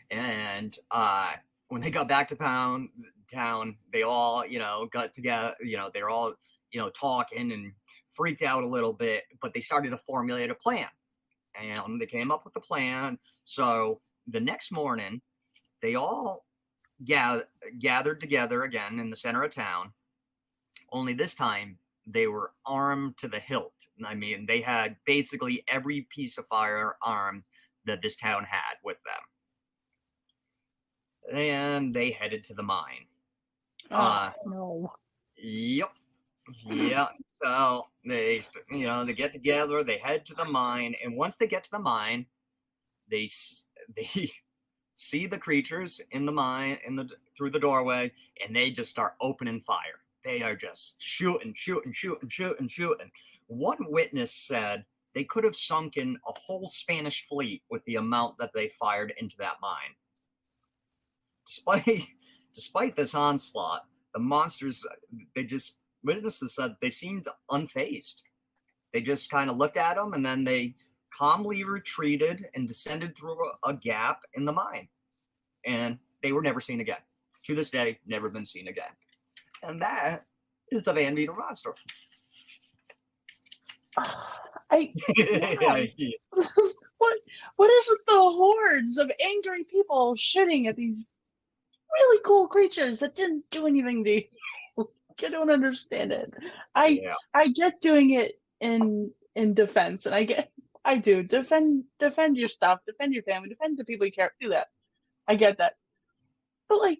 And 0.09 0.75
uh, 0.91 1.33
when 1.69 1.81
they 1.81 1.89
got 1.89 2.07
back 2.07 2.27
to 2.27 2.35
town, 2.35 2.89
town, 3.31 3.75
they 3.91 4.03
all, 4.03 4.45
you 4.45 4.59
know, 4.59 4.87
got 4.91 5.13
together, 5.13 5.55
you 5.61 5.77
know, 5.77 5.89
they're 5.93 6.09
all, 6.09 6.33
you 6.71 6.79
know, 6.79 6.89
talking 6.89 7.51
and 7.51 7.71
freaked 8.07 8.43
out 8.43 8.63
a 8.63 8.67
little 8.67 8.93
bit, 8.93 9.23
but 9.41 9.53
they 9.53 9.61
started 9.61 9.89
to 9.89 9.97
formulate 9.97 10.51
a 10.51 10.55
plan. 10.55 10.87
And 11.59 12.01
they 12.01 12.05
came 12.05 12.31
up 12.31 12.45
with 12.45 12.55
a 12.55 12.61
plan. 12.61 13.17
So 13.45 14.01
the 14.27 14.39
next 14.39 14.71
morning, 14.71 15.21
they 15.81 15.95
all 15.95 16.45
gather, 17.03 17.45
gathered 17.79 18.21
together 18.21 18.63
again 18.63 18.99
in 18.99 19.09
the 19.09 19.15
center 19.15 19.43
of 19.43 19.53
town. 19.53 19.91
Only 20.91 21.13
this 21.13 21.35
time, 21.35 21.77
they 22.05 22.27
were 22.27 22.51
armed 22.65 23.17
to 23.17 23.27
the 23.27 23.39
hilt. 23.39 23.73
I 24.05 24.13
mean, 24.13 24.45
they 24.45 24.61
had 24.61 24.95
basically 25.05 25.63
every 25.67 26.07
piece 26.13 26.37
of 26.37 26.45
firearm 26.47 27.43
that 27.85 28.01
this 28.01 28.15
town 28.15 28.43
had 28.43 28.75
with 28.83 28.97
them 29.05 29.23
and 31.33 31.93
they 31.93 32.11
headed 32.11 32.43
to 32.45 32.53
the 32.53 32.63
mine. 32.63 33.05
Oh, 33.91 33.97
uh, 33.97 34.31
no. 34.45 34.91
Yep. 35.37 35.91
Yeah. 36.65 37.07
So 37.43 37.87
they, 38.05 38.41
you 38.71 38.87
know, 38.87 39.03
they 39.03 39.13
get 39.13 39.33
together, 39.33 39.83
they 39.83 39.97
head 39.97 40.25
to 40.25 40.33
the 40.33 40.45
mine, 40.45 40.95
and 41.03 41.15
once 41.15 41.37
they 41.37 41.47
get 41.47 41.63
to 41.65 41.71
the 41.71 41.79
mine, 41.79 42.25
they 43.09 43.29
they 43.95 44.31
see 44.95 45.27
the 45.27 45.37
creatures 45.37 46.01
in 46.11 46.25
the 46.25 46.31
mine 46.31 46.77
in 46.87 46.95
the 46.95 47.09
through 47.35 47.51
the 47.51 47.59
doorway, 47.59 48.11
and 48.43 48.55
they 48.55 48.71
just 48.71 48.91
start 48.91 49.15
opening 49.21 49.61
fire. 49.61 50.01
They 50.23 50.41
are 50.41 50.55
just 50.55 50.95
shooting, 50.99 51.53
shooting, 51.55 51.91
shooting, 51.91 52.29
shooting, 52.29 52.67
shooting. 52.67 53.11
One 53.47 53.77
witness 53.89 54.33
said 54.33 54.85
they 55.13 55.23
could 55.23 55.43
have 55.43 55.55
sunken 55.55 56.17
a 56.27 56.39
whole 56.39 56.67
Spanish 56.67 57.27
fleet 57.27 57.61
with 57.69 57.85
the 57.85 57.95
amount 57.95 58.37
that 58.39 58.51
they 58.53 58.69
fired 58.69 59.13
into 59.17 59.37
that 59.37 59.57
mine. 59.61 59.93
Despite 61.45 62.07
despite 62.53 62.95
this 62.95 63.13
onslaught, 63.13 63.85
the 64.13 64.19
monsters 64.19 64.85
they 65.35 65.43
just 65.43 65.77
witnesses 66.03 66.55
said 66.55 66.75
they 66.81 66.89
seemed 66.89 67.27
unfazed. 67.51 68.21
They 68.93 69.01
just 69.01 69.29
kind 69.29 69.49
of 69.49 69.57
looked 69.57 69.77
at 69.77 69.95
them 69.95 70.13
and 70.13 70.25
then 70.25 70.43
they 70.43 70.75
calmly 71.13 71.63
retreated 71.63 72.47
and 72.55 72.67
descended 72.67 73.15
through 73.15 73.37
a, 73.45 73.69
a 73.69 73.73
gap 73.73 74.21
in 74.35 74.45
the 74.45 74.51
mine. 74.51 74.87
And 75.65 75.97
they 76.21 76.31
were 76.31 76.41
never 76.41 76.61
seen 76.61 76.81
again. 76.81 76.97
To 77.43 77.55
this 77.55 77.69
day, 77.69 77.99
never 78.05 78.29
been 78.29 78.45
seen 78.45 78.67
again. 78.67 78.91
And 79.63 79.81
that 79.81 80.25
is 80.71 80.83
the 80.83 80.93
Van 80.93 81.13
Meter 81.13 81.33
monster. 81.33 81.73
I 84.71 84.91
what 86.97 87.17
what 87.55 87.71
is 87.71 87.89
with 87.89 88.05
the 88.07 88.13
hordes 88.13 88.97
of 88.97 89.11
angry 89.23 89.63
people 89.65 90.15
shitting 90.15 90.67
at 90.67 90.75
these 90.75 91.05
really 92.01 92.21
cool 92.25 92.47
creatures 92.47 92.99
that 92.99 93.15
didn't 93.15 93.43
do 93.51 93.67
anything 93.67 94.03
to 94.03 94.11
you? 94.11 94.23
I 95.25 95.29
don't 95.29 95.49
understand 95.49 96.11
it. 96.11 96.33
I 96.73 96.87
yeah. 96.87 97.13
I 97.33 97.47
get 97.49 97.81
doing 97.81 98.11
it 98.11 98.39
in 98.61 99.11
in 99.35 99.53
defense, 99.53 100.05
and 100.05 100.13
I 100.15 100.23
get 100.25 100.51
I 100.83 100.97
do 100.99 101.23
defend 101.23 101.83
defend 101.99 102.37
your 102.37 102.49
stuff, 102.49 102.79
defend 102.85 103.13
your 103.13 103.23
family, 103.23 103.49
defend 103.49 103.77
the 103.77 103.85
people 103.85 104.05
you 104.05 104.11
care. 104.11 104.33
Do 104.39 104.49
that. 104.49 104.67
I 105.27 105.35
get 105.35 105.57
that. 105.57 105.73
But 106.69 106.79
like, 106.79 106.99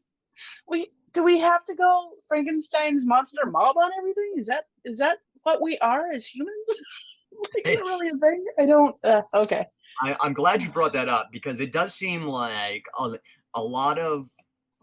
we 0.67 0.91
do 1.13 1.23
we 1.23 1.39
have 1.39 1.63
to 1.65 1.75
go 1.75 2.11
Frankenstein's 2.27 3.05
monster 3.05 3.45
mob 3.45 3.77
on 3.77 3.91
everything? 3.97 4.33
Is 4.37 4.47
that 4.47 4.65
is 4.83 4.97
that 4.97 5.19
what 5.43 5.61
we 5.61 5.77
are 5.79 6.11
as 6.11 6.25
humans? 6.25 6.55
like, 7.55 7.67
is 7.67 7.79
It's- 7.79 7.85
it 7.85 7.89
really 7.89 8.09
a 8.09 8.17
thing? 8.17 8.45
I 8.59 8.65
don't. 8.65 8.95
Uh, 9.03 9.21
okay. 9.33 9.65
I, 10.01 10.17
I'm 10.19 10.33
glad 10.33 10.61
you 10.61 10.69
brought 10.69 10.93
that 10.93 11.07
up 11.07 11.29
because 11.31 11.59
it 11.61 11.71
does 11.71 11.93
seem 11.93 12.23
like 12.23 12.85
a, 12.99 13.13
a 13.53 13.61
lot 13.61 13.97
of 13.97 14.27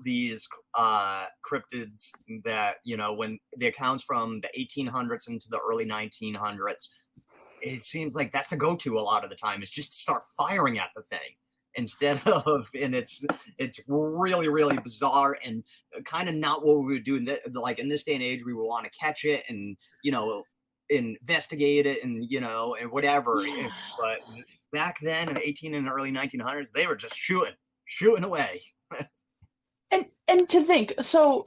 these 0.04 0.48
uh, 0.74 1.26
cryptids 1.48 2.10
that 2.44 2.76
you 2.84 2.96
know 2.96 3.12
when 3.12 3.38
the 3.56 3.66
accounts 3.66 4.04
from 4.04 4.40
the 4.40 4.48
1800s 4.58 5.28
into 5.28 5.48
the 5.50 5.58
early 5.60 5.86
1900s, 5.86 6.88
it 7.60 7.84
seems 7.84 8.14
like 8.14 8.32
that's 8.32 8.50
the 8.50 8.56
go-to 8.56 8.98
a 8.98 9.00
lot 9.00 9.24
of 9.24 9.30
the 9.30 9.36
time 9.36 9.62
is 9.62 9.70
just 9.70 9.92
to 9.92 9.98
start 9.98 10.22
firing 10.36 10.78
at 10.78 10.90
the 10.96 11.02
thing 11.02 11.36
instead 11.74 12.20
of 12.26 12.68
and 12.78 12.94
it's 12.94 13.24
it's 13.58 13.80
really 13.88 14.48
really 14.48 14.76
bizarre 14.84 15.38
and 15.44 15.64
kind 16.04 16.28
of 16.28 16.34
not 16.34 16.64
what 16.66 16.78
we 16.84 16.92
would 16.94 17.04
do 17.04 17.16
in 17.16 17.24
the, 17.24 17.40
like 17.54 17.78
in 17.78 17.88
this 17.88 18.04
day 18.04 18.14
and 18.14 18.22
age 18.22 18.44
we 18.44 18.52
would 18.52 18.66
want 18.66 18.84
to 18.84 18.90
catch 18.90 19.24
it 19.24 19.42
and 19.48 19.76
you 20.02 20.12
know 20.12 20.42
investigate 20.90 21.86
it 21.86 22.04
and 22.04 22.30
you 22.30 22.40
know 22.40 22.76
and 22.78 22.90
whatever 22.90 23.40
Yeah. 23.46 23.70
but 23.98 24.20
back 24.70 24.98
then 25.00 25.30
in 25.30 25.38
18 25.38 25.74
and 25.74 25.88
early 25.88 26.12
1900s 26.12 26.70
they 26.74 26.86
were 26.86 26.96
just 26.96 27.16
shooting 27.16 27.54
shooting 27.86 28.24
away 28.24 28.60
And 30.28 30.48
to 30.50 30.64
think, 30.64 30.94
so 31.02 31.44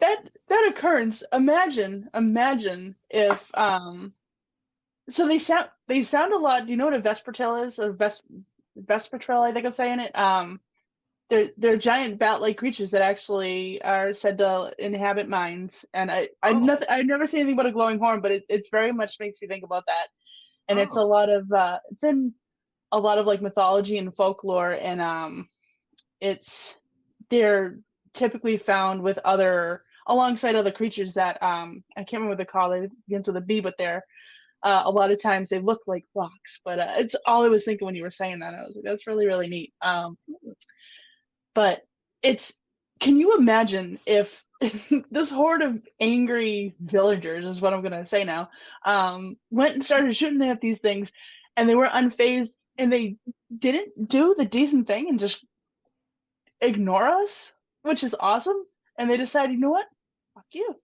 that 0.00 0.30
that 0.48 0.68
occurrence. 0.70 1.22
Imagine, 1.32 2.08
imagine 2.14 2.96
if 3.10 3.50
um. 3.54 4.12
So 5.10 5.26
they 5.28 5.38
sound 5.38 5.66
they 5.88 6.02
sound 6.02 6.32
a 6.32 6.38
lot. 6.38 6.64
Do 6.66 6.70
you 6.70 6.76
know 6.76 6.86
what 6.86 6.94
a 6.94 7.00
vespertil 7.00 7.66
is? 7.66 7.78
A 7.78 7.92
ves 7.92 8.22
vespertil, 8.78 9.40
I 9.48 9.52
think 9.52 9.66
I'm 9.66 9.72
saying 9.72 10.00
it. 10.00 10.16
Um, 10.18 10.60
they're 11.30 11.50
they're 11.58 11.78
giant 11.78 12.18
bat-like 12.18 12.58
creatures 12.58 12.90
that 12.92 13.02
actually 13.02 13.82
are 13.82 14.14
said 14.14 14.38
to 14.38 14.72
inhabit 14.78 15.28
mines. 15.28 15.84
And 15.94 16.10
I 16.10 16.28
I 16.42 16.52
Oh. 16.52 16.66
I've 16.88 17.06
never 17.06 17.26
seen 17.26 17.40
anything 17.40 17.56
but 17.56 17.66
a 17.66 17.72
glowing 17.72 17.98
horn, 17.98 18.20
but 18.20 18.32
it 18.32 18.44
it's 18.48 18.70
very 18.70 18.92
much 18.92 19.16
makes 19.20 19.40
me 19.42 19.48
think 19.48 19.64
about 19.64 19.84
that. 19.86 20.08
And 20.68 20.78
it's 20.78 20.96
Oh. 20.96 21.02
a 21.02 21.02
lot 21.02 21.28
of 21.30 21.50
uh, 21.52 21.78
it's 21.90 22.04
in 22.04 22.34
a 22.92 22.98
lot 23.00 23.18
of 23.18 23.26
like 23.26 23.42
mythology 23.42 23.98
and 23.98 24.14
folklore, 24.14 24.72
and 24.72 25.00
um, 25.00 25.48
it's 26.20 26.74
they're 27.30 27.78
typically 28.14 28.56
found 28.56 29.02
with 29.02 29.18
other 29.18 29.82
alongside 30.06 30.56
other 30.56 30.72
creatures 30.72 31.14
that 31.14 31.42
um 31.42 31.82
I 31.96 32.00
can't 32.00 32.14
remember 32.22 32.30
what 32.30 32.36
they're 32.38 32.46
called. 32.46 32.72
It 32.74 32.90
begins 33.08 33.28
with 33.28 33.36
a 33.36 33.40
B, 33.42 33.60
but 33.60 33.74
they're 33.78 34.04
uh, 34.64 34.82
a 34.86 34.90
lot 34.90 35.10
of 35.12 35.20
times 35.22 35.48
they 35.48 35.60
look 35.60 35.82
like 35.86 36.04
rocks. 36.14 36.60
But 36.64 36.80
uh, 36.80 36.94
it's 36.98 37.14
all 37.26 37.44
I 37.44 37.48
was 37.48 37.64
thinking 37.64 37.86
when 37.86 37.94
you 37.94 38.02
were 38.02 38.10
saying 38.10 38.40
that. 38.40 38.54
I 38.54 38.62
was 38.62 38.74
like, 38.76 38.84
that's 38.84 39.06
really 39.06 39.26
really 39.26 39.48
neat. 39.48 39.72
Um, 39.82 40.16
but 41.54 41.82
it's 42.22 42.52
can 43.00 43.18
you 43.18 43.36
imagine 43.36 43.98
if 44.06 44.44
this 45.10 45.30
horde 45.30 45.62
of 45.62 45.78
angry 46.00 46.74
villagers 46.80 47.44
is 47.44 47.60
what 47.60 47.72
I'm 47.72 47.82
gonna 47.82 48.06
say 48.06 48.24
now 48.24 48.50
um 48.84 49.36
went 49.50 49.74
and 49.74 49.84
started 49.84 50.16
shooting 50.16 50.42
at 50.48 50.60
these 50.60 50.80
things 50.80 51.12
and 51.56 51.68
they 51.68 51.74
were 51.76 51.88
unfazed 51.88 52.56
and 52.76 52.92
they 52.92 53.16
didn't 53.56 54.08
do 54.08 54.34
the 54.36 54.44
decent 54.44 54.86
thing 54.86 55.08
and 55.08 55.18
just 55.18 55.44
ignore 56.60 57.06
us, 57.08 57.52
which 57.82 58.04
is 58.04 58.14
awesome. 58.18 58.56
And 58.98 59.10
they 59.10 59.16
decide, 59.16 59.50
you 59.50 59.58
know 59.58 59.70
what? 59.70 59.86
Fuck 60.34 60.46
you. 60.52 60.74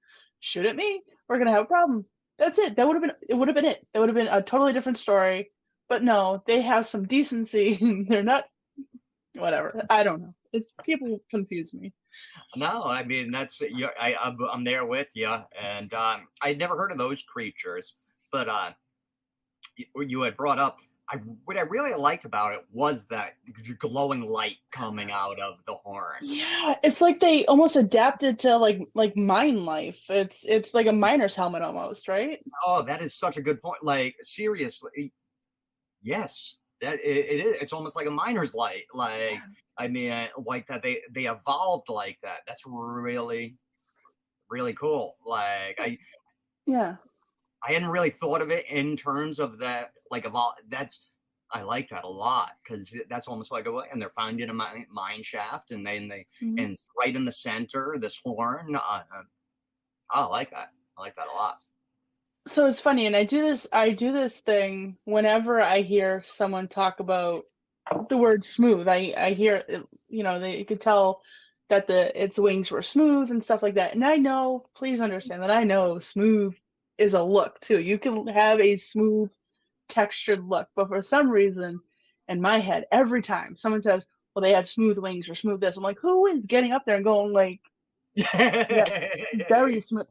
Shoot 0.40 0.66
at 0.66 0.76
me. 0.76 1.02
We're 1.28 1.38
gonna 1.38 1.52
have 1.52 1.64
a 1.64 1.66
problem. 1.66 2.04
That's 2.38 2.58
it. 2.58 2.76
That 2.76 2.86
would 2.86 2.94
have 2.96 3.02
been 3.02 3.12
it 3.28 3.34
would 3.34 3.48
have 3.48 3.54
been 3.54 3.64
it. 3.64 3.86
It 3.94 3.98
would 3.98 4.08
have 4.08 4.16
been 4.16 4.28
a 4.28 4.42
totally 4.42 4.72
different 4.72 4.98
story. 4.98 5.50
But 5.88 6.02
no, 6.02 6.42
they 6.46 6.62
have 6.62 6.88
some 6.88 7.06
decency. 7.06 7.78
They're 8.08 8.22
not 8.22 8.44
whatever. 9.36 9.82
I 9.90 10.02
don't 10.02 10.22
know. 10.22 10.34
It's 10.52 10.74
people 10.84 11.20
confuse 11.30 11.74
me. 11.74 11.92
no 12.56 12.84
i 12.84 13.02
mean 13.04 13.30
that's 13.32 13.60
you 13.60 13.88
I, 14.00 14.14
I'm, 14.14 14.36
I'm 14.52 14.64
there 14.64 14.86
with 14.86 15.08
you 15.14 15.34
and 15.60 15.92
um 15.94 16.28
i'd 16.42 16.58
never 16.58 16.76
heard 16.76 16.92
of 16.92 16.98
those 16.98 17.22
creatures 17.22 17.94
but 18.30 18.48
uh 18.48 18.70
you, 19.76 19.86
you 20.06 20.22
had 20.22 20.36
brought 20.36 20.60
up 20.60 20.78
I, 21.10 21.16
what 21.44 21.58
I 21.58 21.62
really 21.62 21.92
liked 21.94 22.24
about 22.24 22.54
it 22.54 22.64
was 22.72 23.04
that 23.06 23.34
glowing 23.78 24.22
light 24.22 24.56
coming 24.72 25.10
out 25.10 25.38
of 25.38 25.58
the 25.66 25.74
horn. 25.74 26.16
Yeah, 26.22 26.76
it's 26.82 27.00
like 27.00 27.20
they 27.20 27.44
almost 27.44 27.76
adapted 27.76 28.38
to 28.40 28.56
like 28.56 28.80
like 28.94 29.14
mine 29.16 29.64
life. 29.64 30.00
It's 30.08 30.44
it's 30.44 30.72
like 30.72 30.86
a 30.86 30.92
miner's 30.92 31.36
helmet 31.36 31.62
almost, 31.62 32.08
right? 32.08 32.38
Oh, 32.66 32.82
that 32.82 33.02
is 33.02 33.14
such 33.14 33.36
a 33.36 33.42
good 33.42 33.60
point. 33.60 33.82
Like 33.82 34.16
seriously, 34.22 35.12
yes, 36.02 36.54
that 36.80 36.94
it, 37.00 37.26
it 37.26 37.46
is. 37.46 37.56
It's 37.60 37.72
almost 37.74 37.96
like 37.96 38.06
a 38.06 38.10
miner's 38.10 38.54
light. 38.54 38.84
Like 38.94 39.40
I 39.76 39.88
mean, 39.88 40.10
uh, 40.10 40.28
like 40.38 40.66
that 40.68 40.82
they 40.82 41.02
they 41.10 41.26
evolved 41.26 41.90
like 41.90 42.18
that. 42.22 42.38
That's 42.46 42.62
really 42.66 43.58
really 44.48 44.74
cool. 44.74 45.16
Like 45.26 45.76
I 45.78 45.98
Yeah. 46.66 46.96
I 47.66 47.72
hadn't 47.72 47.88
really 47.88 48.10
thought 48.10 48.42
of 48.42 48.50
it 48.50 48.66
in 48.68 48.96
terms 48.96 49.38
of 49.38 49.58
that. 49.58 49.92
Like 50.14 50.26
evolve. 50.26 50.54
That's 50.68 51.08
I 51.50 51.62
like 51.62 51.88
that 51.88 52.04
a 52.04 52.08
lot 52.08 52.52
because 52.62 52.96
that's 53.10 53.26
almost 53.26 53.50
like 53.50 53.66
a 53.66 53.76
and 53.90 54.00
they're 54.00 54.10
finding 54.10 54.48
a 54.48 54.54
mine, 54.54 54.86
mine 54.92 55.24
shaft 55.24 55.72
and 55.72 55.84
then 55.84 56.06
they 56.06 56.24
Mhm. 56.40 56.62
and 56.62 56.78
right 56.96 57.14
in 57.16 57.24
the 57.24 57.32
center 57.32 57.96
this 57.98 58.20
horn. 58.24 58.76
Uh, 58.76 58.78
uh, 58.78 59.22
I 60.10 60.24
like 60.26 60.50
that. 60.50 60.68
I 60.96 61.00
like 61.00 61.16
that 61.16 61.26
a 61.26 61.32
lot. 61.34 61.56
So 62.46 62.66
it's 62.66 62.80
funny, 62.80 63.06
and 63.06 63.16
I 63.16 63.24
do 63.24 63.42
this. 63.42 63.66
I 63.72 63.90
do 63.90 64.12
this 64.12 64.38
thing 64.38 64.96
whenever 65.04 65.60
I 65.60 65.80
hear 65.80 66.22
someone 66.24 66.68
talk 66.68 67.00
about 67.00 67.42
the 68.08 68.16
word 68.16 68.44
smooth. 68.44 68.86
I 68.86 69.12
I 69.16 69.32
hear 69.32 69.56
it, 69.68 69.84
you 70.08 70.22
know 70.22 70.38
they 70.38 70.58
you 70.58 70.64
could 70.64 70.80
tell 70.80 71.22
that 71.70 71.88
the 71.88 72.22
its 72.22 72.38
wings 72.38 72.70
were 72.70 72.82
smooth 72.82 73.32
and 73.32 73.42
stuff 73.42 73.62
like 73.64 73.74
that. 73.74 73.94
And 73.94 74.04
I 74.04 74.16
know, 74.16 74.66
please 74.76 75.00
understand 75.00 75.42
that 75.42 75.50
I 75.50 75.64
know 75.64 75.98
smooth 75.98 76.54
is 76.98 77.14
a 77.14 77.22
look 77.24 77.60
too. 77.62 77.80
You 77.80 77.98
can 77.98 78.28
have 78.28 78.60
a 78.60 78.76
smooth 78.76 79.30
textured 79.88 80.44
look, 80.44 80.68
but 80.74 80.88
for 80.88 81.02
some 81.02 81.30
reason, 81.30 81.80
in 82.28 82.40
my 82.40 82.58
head, 82.58 82.86
every 82.92 83.22
time 83.22 83.56
someone 83.56 83.82
says, 83.82 84.06
"Well, 84.34 84.42
they 84.42 84.52
had 84.52 84.66
smooth 84.66 84.98
wings 84.98 85.28
or 85.28 85.34
smooth 85.34 85.60
this," 85.60 85.76
I'm 85.76 85.82
like, 85.82 85.98
who 86.00 86.26
is 86.26 86.46
getting 86.46 86.72
up 86.72 86.84
there 86.84 86.96
and 86.96 87.04
going 87.04 87.32
like, 87.32 87.60
"Yes, 88.14 89.24
very 89.48 89.80
smooth." 89.80 90.06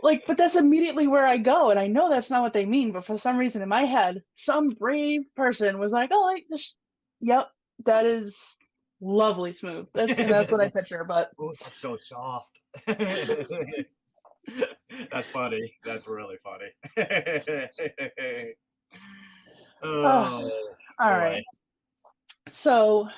Like, 0.00 0.24
but 0.26 0.36
that's 0.36 0.56
immediately 0.56 1.08
where 1.08 1.26
I 1.26 1.38
go, 1.38 1.70
and 1.70 1.78
I 1.78 1.88
know 1.88 2.08
that's 2.08 2.30
not 2.30 2.42
what 2.42 2.52
they 2.52 2.66
mean. 2.66 2.92
But 2.92 3.04
for 3.04 3.18
some 3.18 3.36
reason, 3.36 3.62
in 3.62 3.68
my 3.68 3.84
head, 3.84 4.22
some 4.34 4.70
brave 4.70 5.22
person 5.34 5.78
was 5.78 5.92
like, 5.92 6.10
"Oh, 6.12 6.24
I 6.24 6.42
just, 6.50 6.74
yep, 7.20 7.50
that 7.84 8.04
is 8.06 8.56
lovely 9.00 9.52
smooth." 9.52 9.88
That's, 9.94 10.12
and 10.12 10.30
that's 10.30 10.52
what 10.52 10.60
I 10.60 10.68
picture. 10.74 11.04
But 11.06 11.30
Oh, 11.38 11.52
that's 11.60 11.76
so 11.76 11.96
soft. 11.96 12.60
that's 15.12 15.28
funny. 15.28 15.72
That's 15.84 16.08
really 16.08 16.36
funny. 16.42 16.70
oh, 19.82 20.50
all 20.98 21.10
boy. 21.10 21.16
right, 21.18 21.44
so 22.52 23.08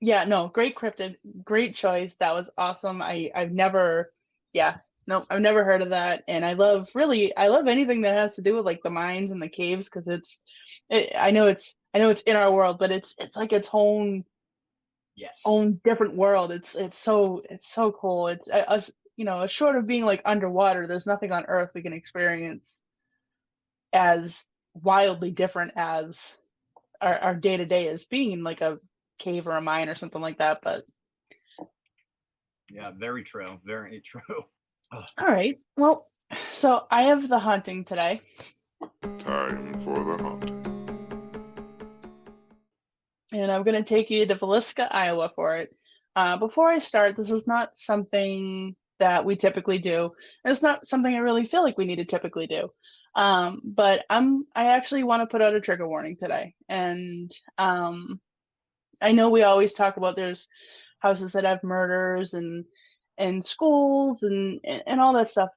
yeah, 0.00 0.24
no, 0.24 0.48
great 0.48 0.76
cryptid, 0.76 1.16
great 1.44 1.74
choice. 1.74 2.16
That 2.20 2.32
was 2.34 2.50
awesome. 2.56 3.02
I 3.02 3.30
I've 3.34 3.52
never, 3.52 4.12
yeah, 4.52 4.78
no, 5.06 5.24
I've 5.30 5.40
never 5.42 5.64
heard 5.64 5.82
of 5.82 5.90
that. 5.90 6.24
And 6.28 6.44
I 6.44 6.54
love 6.54 6.88
really, 6.94 7.36
I 7.36 7.48
love 7.48 7.66
anything 7.66 8.02
that 8.02 8.14
has 8.16 8.36
to 8.36 8.42
do 8.42 8.56
with 8.56 8.64
like 8.64 8.82
the 8.82 8.90
mines 8.90 9.30
and 9.30 9.42
the 9.42 9.48
caves 9.48 9.86
because 9.86 10.08
it's, 10.08 10.40
it, 10.88 11.12
I 11.16 11.30
know 11.30 11.46
it's, 11.48 11.74
I 11.94 11.98
know 11.98 12.10
it's 12.10 12.22
in 12.22 12.36
our 12.36 12.52
world, 12.52 12.78
but 12.78 12.90
it's 12.90 13.14
it's 13.18 13.36
like 13.36 13.52
its 13.52 13.68
own 13.72 14.24
Yes. 15.16 15.42
own 15.44 15.80
different 15.84 16.16
world. 16.16 16.50
It's 16.50 16.74
it's 16.74 16.98
so 16.98 17.42
it's 17.50 17.72
so 17.72 17.92
cool. 17.92 18.28
It's 18.28 18.48
uh, 18.48 18.64
us, 18.68 18.90
you 19.20 19.26
know, 19.26 19.46
short 19.46 19.76
of 19.76 19.86
being 19.86 20.06
like 20.06 20.22
underwater, 20.24 20.86
there's 20.86 21.06
nothing 21.06 21.30
on 21.30 21.44
Earth 21.44 21.72
we 21.74 21.82
can 21.82 21.92
experience 21.92 22.80
as 23.92 24.46
wildly 24.72 25.30
different 25.30 25.72
as 25.76 26.18
our 27.02 27.18
our 27.18 27.34
day 27.34 27.58
to 27.58 27.66
day 27.66 27.88
as 27.88 28.06
being 28.06 28.42
like 28.42 28.62
a 28.62 28.78
cave 29.18 29.46
or 29.46 29.58
a 29.58 29.60
mine 29.60 29.90
or 29.90 29.94
something 29.94 30.22
like 30.22 30.38
that. 30.38 30.60
But 30.62 30.86
Yeah, 32.72 32.92
very 32.96 33.22
true. 33.22 33.60
Very 33.62 34.00
true. 34.06 34.22
all 34.90 35.04
right, 35.18 35.58
well, 35.76 36.08
so 36.52 36.86
I 36.90 37.02
have 37.02 37.28
the 37.28 37.38
hunting 37.38 37.84
today. 37.84 38.22
Time 39.18 39.84
for 39.84 40.02
the 40.02 40.22
hunt. 40.22 40.50
and 43.32 43.52
I'm 43.52 43.64
going 43.64 43.84
to 43.84 43.86
take 43.86 44.08
you 44.08 44.24
to 44.24 44.34
Villisca, 44.34 44.88
Iowa 44.90 45.30
for 45.36 45.58
it. 45.58 45.76
Uh, 46.16 46.38
before 46.38 46.70
I 46.70 46.78
start, 46.78 47.18
this 47.18 47.30
is 47.30 47.46
not 47.46 47.76
something 47.76 48.74
that 49.00 49.24
we 49.24 49.36
typically 49.36 49.78
do. 49.78 50.10
and 50.44 50.52
It's 50.52 50.62
not 50.62 50.86
something 50.86 51.14
I 51.14 51.18
really 51.18 51.46
feel 51.46 51.62
like 51.62 51.76
we 51.76 51.86
need 51.86 51.96
to 51.96 52.04
typically 52.04 52.46
do. 52.46 52.70
Um, 53.16 53.60
but 53.64 54.04
I'm 54.08 54.46
I 54.54 54.66
actually 54.66 55.02
want 55.02 55.22
to 55.22 55.26
put 55.26 55.42
out 55.42 55.54
a 55.54 55.60
trigger 55.60 55.88
warning 55.88 56.16
today, 56.18 56.54
and 56.68 57.30
um, 57.58 58.20
I 59.02 59.12
know 59.12 59.30
we 59.30 59.42
always 59.42 59.72
talk 59.72 59.96
about 59.96 60.14
there's 60.14 60.46
houses 61.00 61.32
that 61.32 61.44
have 61.44 61.64
murders 61.64 62.34
and 62.34 62.64
and 63.18 63.44
schools 63.44 64.22
and 64.22 64.60
and, 64.64 64.82
and 64.86 65.00
all 65.00 65.12
that 65.14 65.28
stuff. 65.28 65.50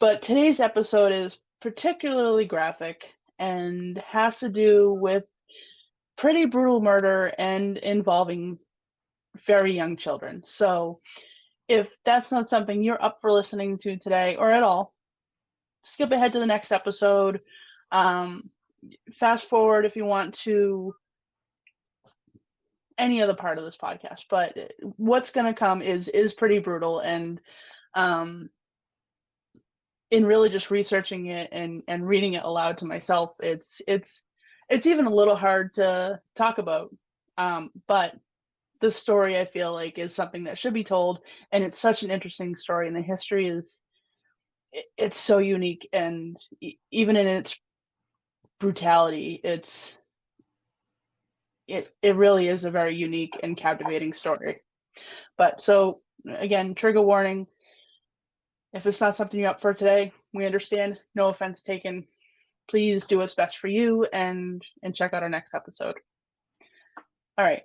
But 0.00 0.22
today's 0.22 0.58
episode 0.58 1.12
is 1.12 1.38
particularly 1.60 2.46
graphic 2.46 3.04
and 3.38 3.98
has 3.98 4.38
to 4.38 4.48
do 4.48 4.96
with 5.00 5.28
pretty 6.16 6.46
brutal 6.46 6.80
murder 6.80 7.32
and 7.38 7.76
involving 7.78 8.58
very 9.46 9.72
young 9.72 9.96
children. 9.96 10.42
So 10.44 11.00
if 11.72 11.96
that's 12.04 12.30
not 12.30 12.50
something 12.50 12.82
you're 12.82 13.02
up 13.02 13.18
for 13.20 13.32
listening 13.32 13.78
to 13.78 13.96
today 13.96 14.36
or 14.36 14.50
at 14.50 14.62
all, 14.62 14.92
skip 15.82 16.10
ahead 16.10 16.34
to 16.34 16.38
the 16.38 16.46
next 16.46 16.70
episode. 16.70 17.40
Um, 17.90 18.50
fast 19.14 19.48
forward 19.48 19.86
if 19.86 19.96
you 19.96 20.04
want 20.04 20.34
to 20.40 20.94
any 22.98 23.22
other 23.22 23.34
part 23.34 23.56
of 23.56 23.64
this 23.64 23.76
podcast. 23.76 24.24
But 24.28 24.56
what's 24.96 25.30
going 25.30 25.46
to 25.46 25.58
come 25.58 25.80
is 25.80 26.08
is 26.08 26.34
pretty 26.34 26.58
brutal 26.58 27.00
and 27.00 27.40
um 27.94 28.50
in 30.10 30.26
really 30.26 30.50
just 30.50 30.70
researching 30.70 31.26
it 31.26 31.48
and 31.52 31.82
and 31.88 32.06
reading 32.06 32.34
it 32.34 32.44
aloud 32.44 32.78
to 32.78 32.86
myself 32.86 33.34
it's 33.40 33.82
it's 33.86 34.22
it's 34.70 34.86
even 34.86 35.04
a 35.04 35.14
little 35.14 35.36
hard 35.36 35.74
to 35.74 36.18
talk 36.34 36.56
about 36.56 36.94
um 37.36 37.70
but 37.86 38.14
the 38.82 38.90
story 38.90 39.38
i 39.38 39.46
feel 39.46 39.72
like 39.72 39.96
is 39.96 40.14
something 40.14 40.44
that 40.44 40.58
should 40.58 40.74
be 40.74 40.84
told 40.84 41.20
and 41.52 41.64
it's 41.64 41.78
such 41.78 42.02
an 42.02 42.10
interesting 42.10 42.54
story 42.56 42.86
and 42.86 42.96
the 42.96 43.00
history 43.00 43.48
is 43.48 43.80
it, 44.72 44.84
it's 44.98 45.18
so 45.18 45.38
unique 45.38 45.88
and 45.94 46.36
even 46.90 47.16
in 47.16 47.26
its 47.26 47.58
brutality 48.60 49.40
it's 49.42 49.96
it 51.68 51.94
it 52.02 52.16
really 52.16 52.48
is 52.48 52.64
a 52.64 52.70
very 52.70 52.94
unique 52.94 53.38
and 53.42 53.56
captivating 53.56 54.12
story. 54.12 54.60
But 55.38 55.62
so 55.62 56.00
again 56.26 56.74
trigger 56.74 57.02
warning 57.02 57.46
if 58.72 58.86
it's 58.86 59.00
not 59.00 59.16
something 59.16 59.40
you're 59.40 59.50
up 59.50 59.60
for 59.60 59.74
today 59.74 60.12
we 60.34 60.46
understand. 60.46 60.98
No 61.14 61.28
offense 61.28 61.62
taken. 61.62 62.06
Please 62.68 63.06
do 63.06 63.18
what's 63.18 63.34
best 63.34 63.58
for 63.58 63.68
you 63.68 64.06
and 64.12 64.62
and 64.82 64.94
check 64.94 65.12
out 65.12 65.22
our 65.22 65.28
next 65.28 65.54
episode. 65.54 65.96
All 67.38 67.44
right 67.44 67.62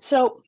so 0.00 0.42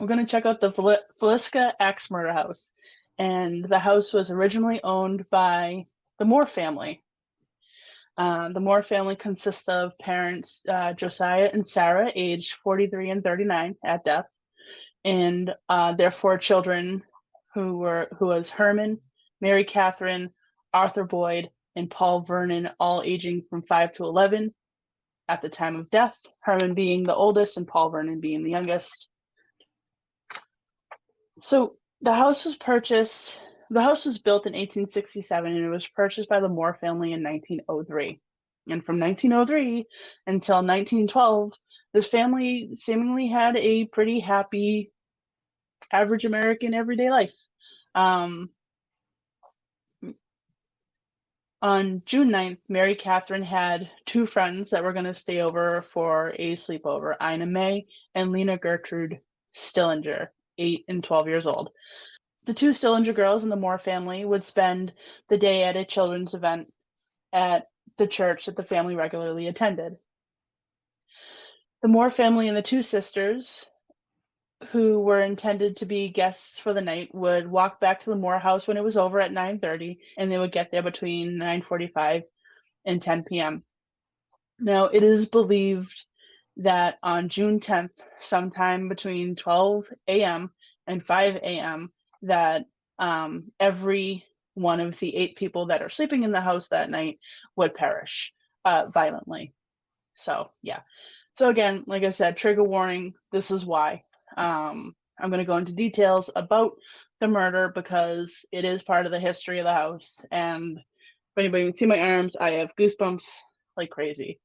we're 0.00 0.06
going 0.06 0.24
to 0.24 0.30
check 0.30 0.46
out 0.46 0.60
the 0.60 0.72
Fel- 0.72 0.98
Villisca 1.20 1.72
Axe 1.78 2.10
Murder 2.10 2.32
House. 2.32 2.70
And 3.18 3.64
the 3.68 3.78
house 3.78 4.12
was 4.12 4.30
originally 4.30 4.80
owned 4.82 5.28
by 5.30 5.86
the 6.18 6.24
Moore 6.24 6.46
family. 6.46 7.02
Uh, 8.16 8.50
the 8.50 8.60
Moore 8.60 8.82
family 8.82 9.16
consists 9.16 9.68
of 9.68 9.98
parents 9.98 10.62
uh, 10.68 10.92
Josiah 10.92 11.50
and 11.52 11.66
Sarah, 11.66 12.10
aged 12.14 12.54
43 12.62 13.10
and 13.10 13.24
39 13.24 13.74
at 13.84 14.04
death, 14.04 14.26
and 15.04 15.54
uh, 15.68 15.94
their 15.94 16.10
four 16.10 16.36
children, 16.36 17.02
who 17.54 17.78
were 17.78 18.08
who 18.18 18.26
was 18.26 18.50
Herman, 18.50 19.00
Mary 19.40 19.64
Catherine, 19.64 20.30
Arthur 20.74 21.04
Boyd, 21.04 21.50
and 21.74 21.90
Paul 21.90 22.20
Vernon, 22.20 22.70
all 22.78 23.02
aging 23.02 23.44
from 23.48 23.62
5 23.62 23.94
to 23.94 24.04
11 24.04 24.54
at 25.28 25.42
the 25.42 25.48
time 25.48 25.76
of 25.76 25.90
death. 25.90 26.18
Herman 26.40 26.74
being 26.74 27.04
the 27.04 27.14
oldest 27.14 27.56
and 27.56 27.66
Paul 27.66 27.90
Vernon 27.90 28.20
being 28.20 28.44
the 28.44 28.50
youngest. 28.50 29.08
So 31.40 31.76
the 32.00 32.12
house 32.12 32.44
was 32.44 32.56
purchased. 32.56 33.40
The 33.70 33.82
house 33.82 34.04
was 34.04 34.18
built 34.18 34.46
in 34.46 34.52
1867 34.52 35.50
and 35.50 35.64
it 35.64 35.68
was 35.68 35.88
purchased 35.88 36.28
by 36.28 36.40
the 36.40 36.48
Moore 36.48 36.76
family 36.80 37.12
in 37.12 37.22
1903. 37.22 38.20
And 38.68 38.84
from 38.84 39.00
1903 39.00 39.86
until 40.26 40.56
1912, 40.56 41.52
this 41.94 42.06
family 42.06 42.70
seemingly 42.74 43.26
had 43.26 43.56
a 43.56 43.86
pretty 43.86 44.20
happy, 44.20 44.92
average 45.90 46.24
American 46.24 46.74
everyday 46.74 47.10
life. 47.10 47.34
Um, 47.94 48.50
on 51.62 52.02
June 52.04 52.28
9th, 52.28 52.58
Mary 52.68 52.96
Catherine 52.96 53.44
had 53.44 53.88
two 54.04 54.26
friends 54.26 54.70
that 54.70 54.82
were 54.82 54.92
going 54.92 55.04
to 55.04 55.14
stay 55.14 55.40
over 55.40 55.82
for 55.92 56.34
a 56.36 56.56
sleepover 56.56 57.14
Ina 57.22 57.46
May 57.46 57.86
and 58.16 58.32
Lena 58.32 58.58
Gertrude 58.58 59.20
Stillinger, 59.52 60.28
8 60.58 60.84
and 60.88 61.04
12 61.04 61.28
years 61.28 61.46
old. 61.46 61.70
The 62.46 62.54
two 62.54 62.72
Stillinger 62.72 63.12
girls 63.12 63.44
in 63.44 63.50
the 63.50 63.56
Moore 63.56 63.78
family 63.78 64.24
would 64.24 64.42
spend 64.42 64.92
the 65.28 65.38
day 65.38 65.62
at 65.62 65.76
a 65.76 65.84
children's 65.84 66.34
event 66.34 66.72
at 67.32 67.68
the 67.96 68.08
church 68.08 68.46
that 68.46 68.56
the 68.56 68.64
family 68.64 68.96
regularly 68.96 69.46
attended. 69.46 69.96
The 71.82 71.88
Moore 71.88 72.10
family 72.10 72.48
and 72.48 72.56
the 72.56 72.62
two 72.62 72.82
sisters, 72.82 73.66
who 74.70 75.00
were 75.00 75.20
intended 75.22 75.78
to 75.78 75.86
be 75.86 76.08
guests 76.10 76.58
for 76.58 76.72
the 76.72 76.80
night, 76.80 77.14
would 77.14 77.50
walk 77.50 77.80
back 77.80 78.00
to 78.02 78.10
the 78.10 78.16
Moore 78.16 78.38
house 78.38 78.66
when 78.66 78.76
it 78.76 78.84
was 78.84 78.96
over 78.96 79.20
at 79.20 79.32
9:30, 79.32 79.98
and 80.16 80.30
they 80.30 80.38
would 80.38 80.52
get 80.52 80.70
there 80.70 80.82
between 80.82 81.38
9:45 81.38 82.24
and 82.84 83.02
10 83.02 83.24
p.m. 83.24 83.64
Now, 84.58 84.84
it 84.86 85.02
is 85.02 85.26
believed 85.26 86.04
that 86.58 86.98
on 87.02 87.28
June 87.28 87.60
10th, 87.60 88.00
sometime 88.18 88.88
between 88.88 89.36
12 89.36 89.86
a.m. 90.08 90.50
and 90.86 91.04
5 91.04 91.36
a.m., 91.36 91.92
that 92.22 92.66
um, 92.98 93.50
every 93.58 94.24
one 94.54 94.80
of 94.80 94.98
the 94.98 95.16
eight 95.16 95.36
people 95.36 95.66
that 95.66 95.82
are 95.82 95.88
sleeping 95.88 96.22
in 96.22 96.32
the 96.32 96.40
house 96.40 96.68
that 96.68 96.90
night 96.90 97.18
would 97.56 97.74
perish 97.74 98.32
uh, 98.64 98.86
violently. 98.92 99.52
So, 100.14 100.50
yeah. 100.62 100.80
So, 101.34 101.48
again, 101.48 101.84
like 101.86 102.04
I 102.04 102.10
said, 102.10 102.36
trigger 102.36 102.62
warning 102.62 103.14
this 103.32 103.50
is 103.50 103.64
why. 103.64 104.04
Um, 104.36 104.94
I'm 105.20 105.30
going 105.30 105.38
to 105.38 105.46
go 105.46 105.56
into 105.56 105.74
details 105.74 106.30
about 106.34 106.72
the 107.20 107.28
murder 107.28 107.72
because 107.74 108.44
it 108.52 108.64
is 108.64 108.82
part 108.82 109.06
of 109.06 109.12
the 109.12 109.20
history 109.20 109.58
of 109.58 109.64
the 109.64 109.72
house. 109.72 110.24
And 110.30 110.78
if 110.78 111.38
anybody 111.38 111.64
can 111.64 111.76
see 111.76 111.86
my 111.86 112.00
arms, 112.00 112.36
I 112.36 112.52
have 112.52 112.76
goosebumps 112.76 113.24
like 113.76 113.90
crazy. 113.90 114.40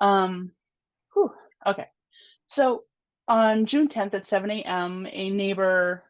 Um, 0.00 0.52
whew, 1.14 1.32
okay. 1.66 1.86
So 2.46 2.84
on 3.28 3.66
June 3.66 3.88
10th 3.88 4.14
at 4.14 4.26
7 4.26 4.50
a.m., 4.50 5.06
a 5.10 5.30
neighbor 5.30 6.02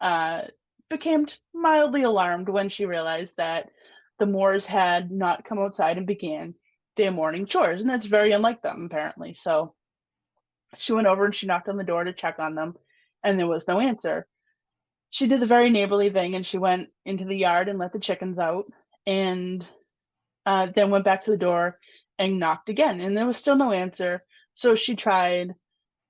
uh, 0.00 0.42
became 0.90 1.26
mildly 1.54 2.02
alarmed 2.02 2.48
when 2.48 2.68
she 2.68 2.86
realized 2.86 3.36
that 3.36 3.70
the 4.18 4.26
Moores 4.26 4.66
had 4.66 5.10
not 5.10 5.44
come 5.44 5.58
outside 5.58 5.96
and 5.98 6.06
began 6.06 6.54
their 6.96 7.10
morning 7.10 7.46
chores. 7.46 7.80
And 7.80 7.90
that's 7.90 8.06
very 8.06 8.32
unlike 8.32 8.62
them, 8.62 8.88
apparently. 8.90 9.34
So 9.34 9.74
she 10.78 10.92
went 10.92 11.06
over 11.06 11.24
and 11.24 11.34
she 11.34 11.46
knocked 11.46 11.68
on 11.68 11.76
the 11.76 11.84
door 11.84 12.04
to 12.04 12.12
check 12.12 12.38
on 12.38 12.54
them, 12.54 12.76
and 13.22 13.38
there 13.38 13.46
was 13.46 13.68
no 13.68 13.80
answer. 13.80 14.26
She 15.10 15.26
did 15.28 15.40
the 15.40 15.46
very 15.46 15.70
neighborly 15.70 16.10
thing 16.10 16.34
and 16.34 16.46
she 16.46 16.58
went 16.58 16.90
into 17.04 17.24
the 17.24 17.36
yard 17.36 17.68
and 17.68 17.78
let 17.78 17.92
the 17.92 18.00
chickens 18.00 18.38
out, 18.38 18.66
and 19.06 19.66
uh, 20.46 20.68
then 20.74 20.90
went 20.90 21.04
back 21.04 21.24
to 21.24 21.30
the 21.30 21.36
door 21.38 21.78
and 22.18 22.38
knocked 22.38 22.68
again, 22.68 23.00
and 23.00 23.16
there 23.16 23.26
was 23.26 23.36
still 23.36 23.56
no 23.56 23.72
answer. 23.72 24.24
So 24.54 24.74
she 24.74 24.94
tried 24.96 25.54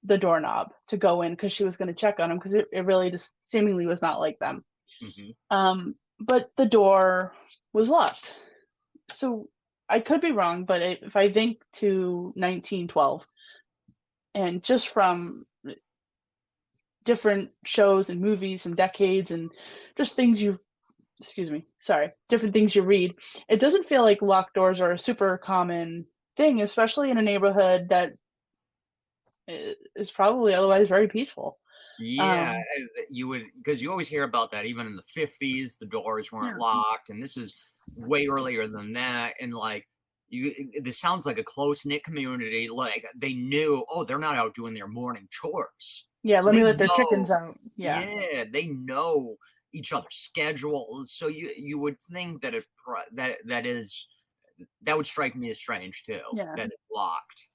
the 0.05 0.19
doorknob 0.19 0.73
to 0.89 0.97
go 0.97 1.23
in 1.23 1.33
because 1.33 1.53
she 1.53 1.65
was 1.65 1.77
going 1.77 1.89
to 1.89 1.95
check 1.95 2.21
on 2.21 2.29
them 2.29 2.39
because 2.39 2.55
it, 2.55 2.67
it 2.73 2.85
really 2.87 3.11
just 3.11 3.33
seemingly 3.43 3.87
was 3.87 4.03
not 4.03 4.21
like 4.21 4.39
them. 4.39 4.65
hmm 5.01 5.31
Um, 5.51 5.97
but 6.21 6.51
the 6.57 6.67
door 6.67 7.35
was 7.73 7.91
locked. 7.91 8.35
So 9.11 9.49
I 9.89 10.01
could 10.01 10.21
be 10.21 10.33
wrong, 10.33 10.65
but 10.65 10.83
if 10.83 11.17
I 11.17 11.33
think 11.33 11.63
to 11.75 12.33
1912, 12.37 13.27
and 14.35 14.63
just 14.63 14.89
from 14.89 15.47
different 17.05 17.51
shows 17.65 18.09
and 18.09 18.21
movies 18.21 18.67
and 18.67 18.77
decades 18.77 19.31
and 19.31 19.51
just 19.97 20.17
things 20.17 20.43
you 20.43 20.59
excuse 21.21 21.51
me 21.51 21.65
sorry 21.81 22.11
different 22.29 22.53
things 22.53 22.75
you 22.75 22.83
read 22.83 23.15
it 23.49 23.61
doesn't 23.61 23.87
feel 23.87 24.03
like 24.03 24.21
locked 24.23 24.55
doors 24.55 24.81
are 24.81 24.93
a 24.93 24.99
super 24.99 25.39
common 25.39 26.05
thing 26.37 26.63
especially 26.63 27.11
in 27.11 27.19
a 27.19 27.23
neighborhood 27.23 27.89
that 27.89 28.13
is 29.47 30.11
probably 30.11 30.55
otherwise 30.55 30.89
very 30.89 31.07
peaceful 31.07 31.59
yeah 32.01 32.57
um, 32.57 32.89
you 33.11 33.29
would 33.29 33.43
because 33.63 33.81
you 33.81 33.91
always 33.91 34.09
hear 34.09 34.25
about 34.25 34.51
that 34.51 34.65
even 34.65 34.87
in 34.87 34.97
the 34.97 35.21
50s 35.21 35.79
the 35.79 35.87
doors 35.87 36.33
weren't 36.33 36.57
yeah. 36.57 36.63
locked 36.63 37.11
and 37.11 37.23
this 37.23 37.37
is 37.37 37.55
way 37.97 38.27
earlier 38.27 38.67
than 38.67 38.95
that 38.95 39.35
and 39.41 39.53
like 39.53 39.87
you 40.35 40.83
this 40.83 40.99
sounds 40.99 41.25
like 41.25 41.39
a 41.39 41.45
close 41.45 41.87
knit 41.87 42.05
community 42.05 42.69
like 42.73 43.07
they 43.17 43.33
knew 43.33 43.85
oh 43.91 44.05
they're 44.05 44.19
not 44.19 44.37
out 44.37 44.55
doing 44.55 44.75
their 44.75 44.89
morning 44.89 45.29
chores. 45.31 46.07
Yeah 46.23 46.41
so 46.41 46.47
let 46.47 46.55
me 46.55 46.65
let 46.65 46.79
their 46.79 46.89
chickens 46.97 47.31
out 47.31 47.55
yeah. 47.77 48.05
Yeah 48.33 48.45
they 48.53 48.67
know 48.67 49.37
each 49.75 49.93
other's 49.93 50.15
schedules. 50.15 51.13
So 51.13 51.29
you 51.29 51.53
you 51.57 51.79
would 51.79 52.01
think 52.13 52.43
that 52.43 52.55
it 52.55 52.65
that 53.13 53.37
that 53.47 53.67
is 53.67 54.07
that 54.83 54.97
would 54.97 55.07
strike 55.07 55.35
me 55.37 55.51
as 55.51 55.59
strange 55.59 56.05
too 56.05 56.21
yeah. 56.33 56.55
that 56.57 56.67
it's 56.67 56.83
locked. 56.93 57.49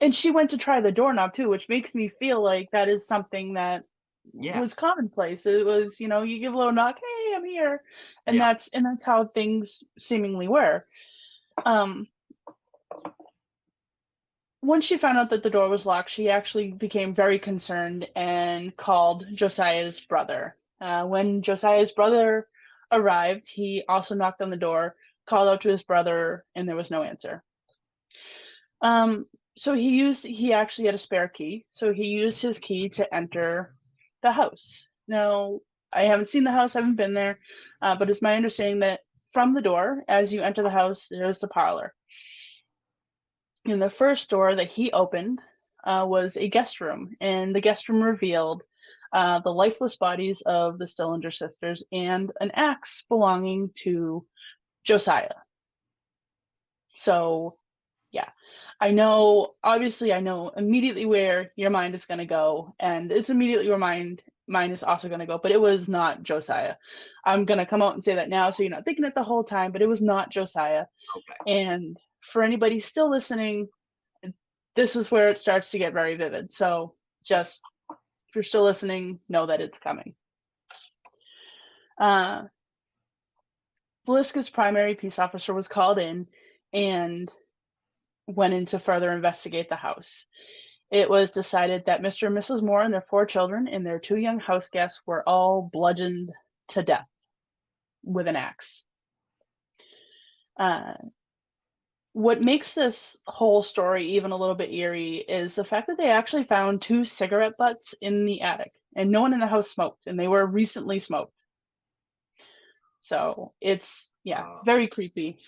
And 0.00 0.14
she 0.14 0.30
went 0.30 0.50
to 0.50 0.58
try 0.58 0.80
the 0.80 0.92
doorknob 0.92 1.34
too 1.34 1.48
which 1.48 1.68
makes 1.68 1.94
me 1.94 2.10
feel 2.18 2.42
like 2.42 2.68
that 2.72 2.88
is 2.88 3.06
something 3.06 3.54
that 3.54 3.82
yeah. 4.32 4.58
was 4.60 4.74
commonplace. 4.74 5.46
It 5.46 5.66
was 5.66 6.00
you 6.00 6.08
know 6.08 6.22
you 6.22 6.38
give 6.38 6.54
a 6.54 6.56
little 6.56 6.72
knock 6.72 6.96
hey 6.96 7.34
i'm 7.34 7.44
here. 7.44 7.82
And 8.26 8.36
yeah. 8.36 8.52
that's 8.52 8.68
and 8.72 8.86
that's 8.86 9.04
how 9.04 9.26
things 9.26 9.82
seemingly 9.98 10.48
were 10.48 10.84
um, 11.64 12.08
once 14.62 14.84
she 14.84 14.98
found 14.98 15.18
out 15.18 15.30
that 15.30 15.42
the 15.42 15.50
door 15.50 15.68
was 15.68 15.86
locked, 15.86 16.10
she 16.10 16.28
actually 16.28 16.72
became 16.72 17.14
very 17.14 17.38
concerned 17.38 18.08
and 18.16 18.76
called 18.76 19.24
Josiah's 19.32 20.00
brother. 20.00 20.56
Uh, 20.80 21.04
when 21.04 21.42
Josiah's 21.42 21.92
brother 21.92 22.48
arrived, 22.92 23.48
he 23.48 23.84
also 23.88 24.14
knocked 24.14 24.42
on 24.42 24.50
the 24.50 24.56
door, 24.56 24.96
called 25.28 25.48
out 25.48 25.60
to 25.62 25.70
his 25.70 25.82
brother, 25.82 26.44
and 26.54 26.68
there 26.68 26.76
was 26.76 26.90
no 26.90 27.02
answer. 27.02 27.42
Um, 28.82 29.26
so 29.56 29.72
he 29.74 29.90
used 29.90 30.24
he 30.24 30.52
actually 30.52 30.86
had 30.86 30.94
a 30.94 30.98
spare 30.98 31.28
key, 31.28 31.64
so 31.70 31.92
he 31.92 32.06
used 32.06 32.42
his 32.42 32.58
key 32.58 32.88
to 32.90 33.14
enter 33.14 33.74
the 34.22 34.32
house. 34.32 34.86
Now 35.08 35.60
I 35.92 36.02
haven't 36.02 36.28
seen 36.28 36.44
the 36.44 36.52
house, 36.52 36.76
I 36.76 36.80
haven't 36.80 36.96
been 36.96 37.14
there, 37.14 37.38
uh, 37.80 37.96
but 37.96 38.10
it's 38.10 38.20
my 38.20 38.36
understanding 38.36 38.80
that 38.80 39.00
from 39.36 39.52
the 39.52 39.60
door, 39.60 40.02
as 40.08 40.32
you 40.32 40.40
enter 40.40 40.62
the 40.62 40.70
house, 40.70 41.08
there's 41.10 41.40
the 41.40 41.46
parlor. 41.46 41.92
And 43.66 43.82
the 43.82 43.90
first 43.90 44.30
door 44.30 44.54
that 44.54 44.68
he 44.68 44.90
opened 44.92 45.42
uh, 45.84 46.06
was 46.08 46.38
a 46.38 46.48
guest 46.48 46.80
room, 46.80 47.14
and 47.20 47.54
the 47.54 47.60
guest 47.60 47.90
room 47.90 48.02
revealed 48.02 48.62
uh, 49.12 49.40
the 49.40 49.50
lifeless 49.50 49.96
bodies 49.96 50.42
of 50.46 50.78
the 50.78 50.86
Stillinger 50.86 51.30
sisters 51.30 51.84
and 51.92 52.32
an 52.40 52.50
axe 52.54 53.04
belonging 53.10 53.68
to 53.84 54.24
Josiah. 54.84 55.42
So, 56.94 57.58
yeah, 58.12 58.30
I 58.80 58.90
know, 58.90 59.56
obviously, 59.62 60.14
I 60.14 60.20
know 60.20 60.48
immediately 60.56 61.04
where 61.04 61.52
your 61.56 61.68
mind 61.68 61.94
is 61.94 62.06
going 62.06 62.20
to 62.20 62.24
go, 62.24 62.74
and 62.80 63.12
it's 63.12 63.28
immediately 63.28 63.68
where 63.68 63.76
mind 63.76 64.22
mine 64.48 64.70
is 64.70 64.82
also 64.82 65.08
going 65.08 65.20
to 65.20 65.26
go, 65.26 65.38
but 65.42 65.52
it 65.52 65.60
was 65.60 65.88
not 65.88 66.22
Josiah. 66.22 66.74
I'm 67.24 67.44
going 67.44 67.58
to 67.58 67.66
come 67.66 67.82
out 67.82 67.94
and 67.94 68.04
say 68.04 68.14
that 68.14 68.28
now 68.28 68.50
so 68.50 68.62
you're 68.62 68.70
not 68.70 68.84
thinking 68.84 69.04
it 69.04 69.14
the 69.14 69.22
whole 69.22 69.44
time, 69.44 69.72
but 69.72 69.82
it 69.82 69.88
was 69.88 70.02
not 70.02 70.30
Josiah. 70.30 70.86
Okay. 71.16 71.64
And 71.64 71.96
for 72.20 72.42
anybody 72.42 72.80
still 72.80 73.10
listening, 73.10 73.68
this 74.74 74.94
is 74.96 75.10
where 75.10 75.30
it 75.30 75.38
starts 75.38 75.70
to 75.70 75.78
get 75.78 75.92
very 75.92 76.16
vivid. 76.16 76.52
So 76.52 76.94
just 77.24 77.62
if 77.90 78.34
you're 78.34 78.42
still 78.42 78.64
listening, 78.64 79.20
know 79.28 79.46
that 79.46 79.60
it's 79.60 79.78
coming. 79.78 80.14
Uh, 82.00 82.44
Villisca's 84.06 84.50
primary 84.50 84.94
peace 84.94 85.18
officer 85.18 85.52
was 85.52 85.66
called 85.66 85.98
in 85.98 86.26
and 86.72 87.28
went 88.26 88.54
in 88.54 88.66
to 88.66 88.78
further 88.78 89.12
investigate 89.12 89.68
the 89.68 89.76
house 89.76 90.26
it 90.90 91.10
was 91.10 91.32
decided 91.32 91.84
that 91.86 92.02
Mr. 92.02 92.28
and 92.28 92.36
Mrs. 92.36 92.62
Moore 92.62 92.82
and 92.82 92.94
their 92.94 93.04
four 93.10 93.26
children 93.26 93.66
and 93.68 93.84
their 93.84 93.98
two 93.98 94.16
young 94.16 94.38
house 94.38 94.68
guests 94.68 95.00
were 95.06 95.28
all 95.28 95.68
bludgeoned 95.72 96.32
to 96.68 96.82
death 96.82 97.08
with 98.04 98.28
an 98.28 98.36
axe. 98.36 98.84
Uh, 100.58 100.94
what 102.12 102.40
makes 102.40 102.72
this 102.72 103.16
whole 103.26 103.62
story 103.62 104.12
even 104.12 104.30
a 104.30 104.36
little 104.36 104.54
bit 104.54 104.72
eerie 104.72 105.18
is 105.28 105.54
the 105.54 105.64
fact 105.64 105.88
that 105.88 105.98
they 105.98 106.08
actually 106.08 106.44
found 106.44 106.80
two 106.80 107.04
cigarette 107.04 107.58
butts 107.58 107.94
in 108.00 108.24
the 108.24 108.40
attic 108.40 108.72
and 108.94 109.10
no 109.10 109.20
one 109.20 109.34
in 109.34 109.40
the 109.40 109.46
house 109.46 109.70
smoked 109.70 110.06
and 110.06 110.18
they 110.18 110.28
were 110.28 110.46
recently 110.46 110.98
smoked. 110.98 111.34
So 113.02 113.52
it's, 113.60 114.12
yeah, 114.24 114.44
very 114.64 114.88
creepy. 114.88 115.38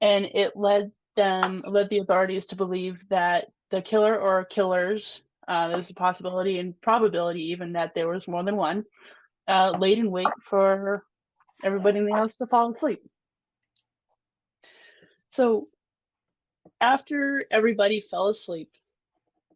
And 0.00 0.24
it 0.24 0.56
led 0.56 0.90
them, 1.16 1.62
led 1.64 1.90
the 1.90 1.98
authorities 1.98 2.46
to 2.46 2.56
believe 2.56 3.00
that 3.10 3.46
the 3.74 3.82
killer 3.82 4.16
or 4.16 4.44
killers, 4.44 5.22
uh, 5.48 5.66
there's 5.68 5.90
a 5.90 5.94
possibility 5.94 6.60
and 6.60 6.80
probability 6.80 7.42
even 7.50 7.72
that 7.72 7.92
there 7.92 8.06
was 8.06 8.28
more 8.28 8.44
than 8.44 8.54
one, 8.54 8.84
uh, 9.48 9.74
laid 9.80 9.98
in 9.98 10.12
wait 10.12 10.28
for 10.44 11.04
everybody 11.64 11.98
in 11.98 12.06
the 12.06 12.14
house 12.14 12.36
to 12.36 12.46
fall 12.46 12.70
asleep. 12.70 13.02
So 15.28 15.66
after 16.80 17.44
everybody 17.50 18.00
fell 18.00 18.28
asleep, 18.28 18.70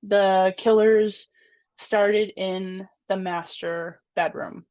the 0.03 0.53
killers 0.57 1.29
started 1.77 2.33
in 2.37 2.89
the 3.09 3.17
master 3.17 4.01
bedroom. 4.17 4.67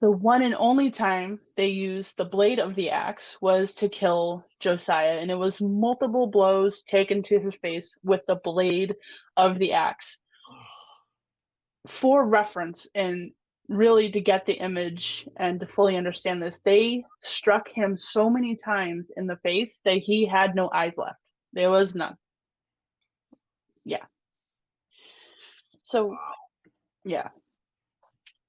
The 0.00 0.10
one 0.10 0.42
and 0.42 0.54
only 0.54 0.92
time 0.92 1.40
they 1.56 1.68
used 1.68 2.16
the 2.16 2.24
blade 2.24 2.60
of 2.60 2.76
the 2.76 2.90
axe 2.90 3.36
was 3.40 3.74
to 3.76 3.88
kill 3.88 4.44
Josiah, 4.60 5.18
and 5.18 5.28
it 5.28 5.34
was 5.34 5.60
multiple 5.60 6.28
blows 6.28 6.84
taken 6.84 7.22
to 7.24 7.40
his 7.40 7.56
face 7.56 7.96
with 8.04 8.24
the 8.26 8.36
blade 8.36 8.94
of 9.36 9.58
the 9.58 9.72
axe. 9.72 10.20
For 11.88 12.24
reference, 12.24 12.88
and 12.94 13.32
really 13.68 14.10
to 14.12 14.20
get 14.20 14.46
the 14.46 14.54
image 14.54 15.28
and 15.36 15.58
to 15.60 15.66
fully 15.66 15.96
understand 15.96 16.42
this, 16.42 16.60
they 16.64 17.04
struck 17.20 17.68
him 17.68 17.98
so 17.98 18.30
many 18.30 18.54
times 18.54 19.10
in 19.16 19.26
the 19.26 19.36
face 19.38 19.80
that 19.84 19.98
he 19.98 20.26
had 20.26 20.54
no 20.54 20.70
eyes 20.72 20.94
left. 20.96 21.18
There 21.52 21.70
was 21.70 21.96
none. 21.96 22.16
Yeah. 23.84 24.04
So, 25.82 26.16
yeah 27.04 27.30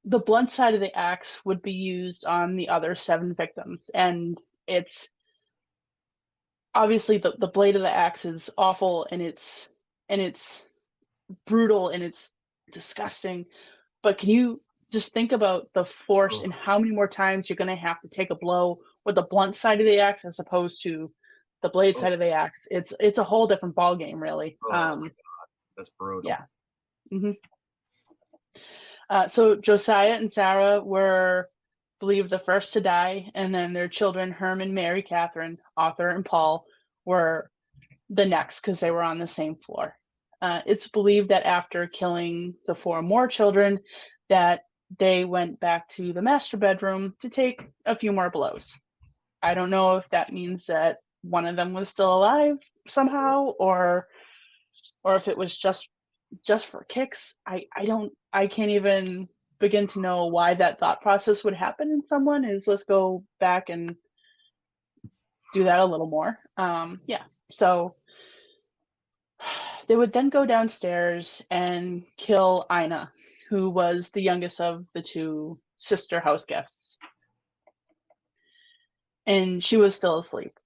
the 0.10 0.20
blunt 0.20 0.52
side 0.52 0.74
of 0.74 0.80
the 0.80 0.96
axe 0.98 1.42
would 1.46 1.62
be 1.62 1.72
used 1.72 2.26
on 2.26 2.56
the 2.56 2.70
other 2.70 2.96
seven 2.96 3.36
victims 3.36 3.92
and 3.94 4.40
it's 4.68 5.08
obviously 6.74 7.20
the, 7.20 7.34
the 7.38 7.48
blade 7.48 7.76
of 7.76 7.82
the 7.82 7.96
axe 7.96 8.26
is 8.26 8.50
awful 8.58 9.08
and 9.12 9.22
it's 9.22 9.70
and 10.08 10.20
it's 10.20 10.64
brutal 11.46 11.90
and 11.90 12.04
it's 12.04 12.34
disgusting. 12.72 13.46
But 14.02 14.18
can 14.18 14.30
you 14.30 14.62
just 14.92 15.14
think 15.14 15.32
about 15.32 15.70
the 15.74 15.86
force 15.86 16.42
and 16.42 16.52
how 16.52 16.80
many 16.80 16.92
more 16.92 17.08
times 17.08 17.48
you're 17.48 17.58
going 17.58 17.70
to 17.70 17.76
have 17.76 18.02
to 18.02 18.08
take 18.08 18.32
a 18.32 18.36
blow 18.36 18.80
with 19.06 19.16
the 19.16 19.28
blunt 19.30 19.56
side 19.56 19.80
of 19.80 19.86
the 19.86 20.00
axe 20.00 20.26
as 20.26 20.40
opposed 20.40 20.82
to 20.84 21.12
the 21.62 21.70
blade 21.70 21.96
oh. 21.98 22.02
side 22.02 22.14
of 22.14 22.20
the 22.20 22.32
axe? 22.32 22.68
It's 22.72 22.94
it's 23.00 23.20
a 23.20 23.24
whole 23.24 23.48
different 23.48 23.76
ball 23.76 23.96
game 23.96 24.22
really. 24.22 24.58
Oh, 24.72 24.74
um 24.74 25.12
that's 25.78 25.92
brutal. 26.00 26.28
yeah. 26.28 26.42
Mm-hmm. 27.14 27.32
Uh, 29.10 29.28
so 29.28 29.56
Josiah 29.56 30.14
and 30.14 30.32
Sarah 30.32 30.82
were 30.84 31.50
believed 32.00 32.30
the 32.30 32.40
first 32.40 32.74
to 32.74 32.82
die, 32.82 33.32
and 33.36 33.54
then 33.54 33.74
their 33.74 33.90
children, 33.90 34.32
Herman, 34.32 34.74
Mary, 34.74 35.02
Catherine, 35.02 35.58
Arthur, 35.76 36.10
and 36.10 36.24
Paul, 36.24 36.66
were 37.06 37.50
the 38.10 38.26
next 38.26 38.62
because 38.62 38.80
they 38.80 38.92
were 38.92 39.04
on 39.04 39.20
the 39.20 39.28
same 39.28 39.56
floor. 39.56 39.96
Uh, 40.42 40.62
it's 40.66 40.88
believed 40.88 41.30
that 41.30 41.46
after 41.46 41.88
killing 41.88 42.56
the 42.66 42.76
four 42.76 43.02
more 43.02 43.28
children, 43.28 43.80
that 44.30 44.62
they 44.98 45.26
went 45.26 45.60
back 45.60 45.88
to 45.90 46.14
the 46.14 46.22
master 46.22 46.58
bedroom 46.58 47.14
to 47.22 47.30
take 47.30 47.62
a 47.86 47.96
few 47.96 48.12
more 48.12 48.30
blows. 48.30 48.76
I 49.42 49.54
don't 49.54 49.70
know 49.70 49.98
if 49.98 50.10
that 50.10 50.32
means 50.32 50.66
that 50.68 50.98
one 51.22 51.46
of 51.46 51.56
them 51.56 51.74
was 51.74 51.90
still 51.90 52.16
alive 52.16 52.58
somehow, 52.88 53.52
or 53.60 54.08
or 55.04 55.16
if 55.16 55.28
it 55.28 55.38
was 55.38 55.56
just 55.56 55.90
just 56.46 56.68
for 56.68 56.86
kicks. 56.86 57.36
I 57.46 57.66
I 57.76 57.86
don't 57.86 58.14
I 58.32 58.48
can't 58.48 58.72
even 58.72 59.28
begin 59.60 59.88
to 59.88 60.00
know 60.00 60.28
why 60.28 60.54
that 60.56 60.80
thought 60.80 61.02
process 61.02 61.44
would 61.44 61.54
happen 61.54 61.92
in 61.92 62.06
someone 62.06 62.46
is 62.46 62.68
let's 62.68 62.84
go 62.84 63.24
back 63.40 63.70
and 63.70 63.96
do 65.54 65.64
that 65.66 65.80
a 65.80 65.86
little 65.86 66.08
more. 66.08 66.38
Um, 66.58 67.02
yeah. 67.06 67.24
So 67.52 67.96
they 69.88 69.96
would 69.96 70.14
then 70.14 70.30
go 70.30 70.46
downstairs 70.46 71.44
and 71.50 72.04
kill 72.18 72.66
Ina, 72.72 73.12
who 73.50 73.70
was 73.70 74.12
the 74.12 74.22
youngest 74.22 74.62
of 74.62 74.86
the 74.94 75.02
two 75.02 75.60
sister 75.78 76.20
house 76.20 76.46
guests. 76.46 76.98
And 79.26 79.64
she 79.64 79.78
was 79.78 79.96
still 79.96 80.20
asleep, 80.20 80.58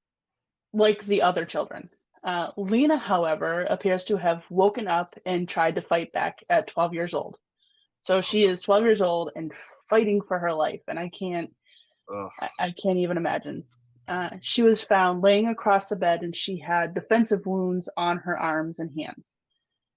like 0.71 1.04
the 1.06 1.21
other 1.21 1.45
children. 1.45 1.89
Uh, 2.23 2.52
Lena, 2.56 2.97
however, 2.97 3.63
appears 3.63 4.06
to 4.06 4.15
have 4.17 4.45
woken 4.49 4.88
up 4.88 5.15
and 5.26 5.47
tried 5.47 5.76
to 5.76 5.82
fight 5.82 6.13
back 6.13 6.43
at 6.49 6.67
12 6.67 6.93
years 6.93 7.13
old. 7.13 7.38
So 8.04 8.20
she 8.20 8.44
is 8.44 8.62
12 8.62 8.84
years 8.84 9.02
old 9.02 9.32
and 9.36 9.52
fighting 9.89 10.22
for 10.28 10.38
her 10.38 10.54
life, 10.54 10.82
and 10.88 11.00
I 11.00 11.10
can't, 11.10 11.52
I, 12.39 12.50
I 12.60 12.74
can't 12.82 12.98
even 12.98 13.16
imagine. 13.18 13.63
Uh, 14.10 14.32
she 14.42 14.62
was 14.62 14.84
found 14.84 15.22
laying 15.22 15.48
across 15.48 15.88
the 15.88 15.96
bed, 15.96 16.22
and 16.22 16.36
she 16.36 16.60
had 16.60 16.94
defensive 16.94 17.46
wounds 17.46 17.89
on 17.96 18.18
her 18.18 18.38
arms 18.38 18.80
and 18.80 18.92
hands. 19.00 19.24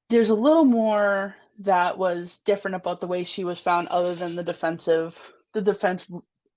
There's 0.09 0.31
a 0.31 0.37
little 0.37 0.65
more 0.65 1.35
that 1.61 1.99
was 1.99 2.39
different 2.47 2.77
about 2.77 3.01
the 3.01 3.09
way 3.09 3.25
she 3.25 3.43
was 3.43 3.59
found, 3.59 3.89
other 3.89 4.15
than 4.15 4.37
the 4.37 4.45
defensive, 4.45 5.21
the 5.53 5.61
defense, 5.61 6.09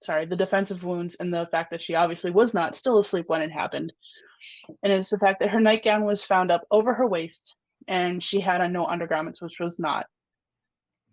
sorry, 0.03 0.27
the 0.27 0.35
defensive 0.35 0.83
wounds, 0.83 1.15
and 1.19 1.33
the 1.33 1.47
fact 1.51 1.71
that 1.71 1.81
she 1.81 1.95
obviously 1.95 2.29
was 2.29 2.53
not 2.53 2.75
still 2.75 2.99
asleep 2.99 3.25
when 3.27 3.41
it 3.41 3.51
happened. 3.51 3.91
And 4.83 4.93
it's 4.93 5.09
the 5.09 5.17
fact 5.17 5.39
that 5.39 5.49
her 5.49 5.59
nightgown 5.59 6.05
was 6.05 6.23
found 6.23 6.51
up 6.51 6.61
over 6.69 6.93
her 6.93 7.07
waist, 7.07 7.55
and 7.87 8.21
she 8.21 8.39
had 8.39 8.61
on 8.61 8.71
no 8.71 8.85
undergarments, 8.85 9.41
which 9.41 9.59
was 9.59 9.79
not 9.79 10.05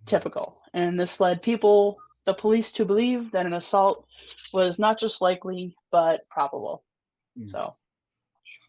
typical. 0.06 0.60
And 0.72 0.98
this 0.98 1.20
led 1.20 1.42
people, 1.42 1.98
the 2.24 2.34
police, 2.34 2.72
to 2.72 2.84
believe 2.84 3.32
that 3.32 3.46
an 3.46 3.52
assault 3.52 4.06
was 4.52 4.78
not 4.78 4.98
just 4.98 5.20
likely, 5.20 5.76
but 5.90 6.28
probable. 6.28 6.84
Mm. 7.38 7.48
So, 7.48 7.76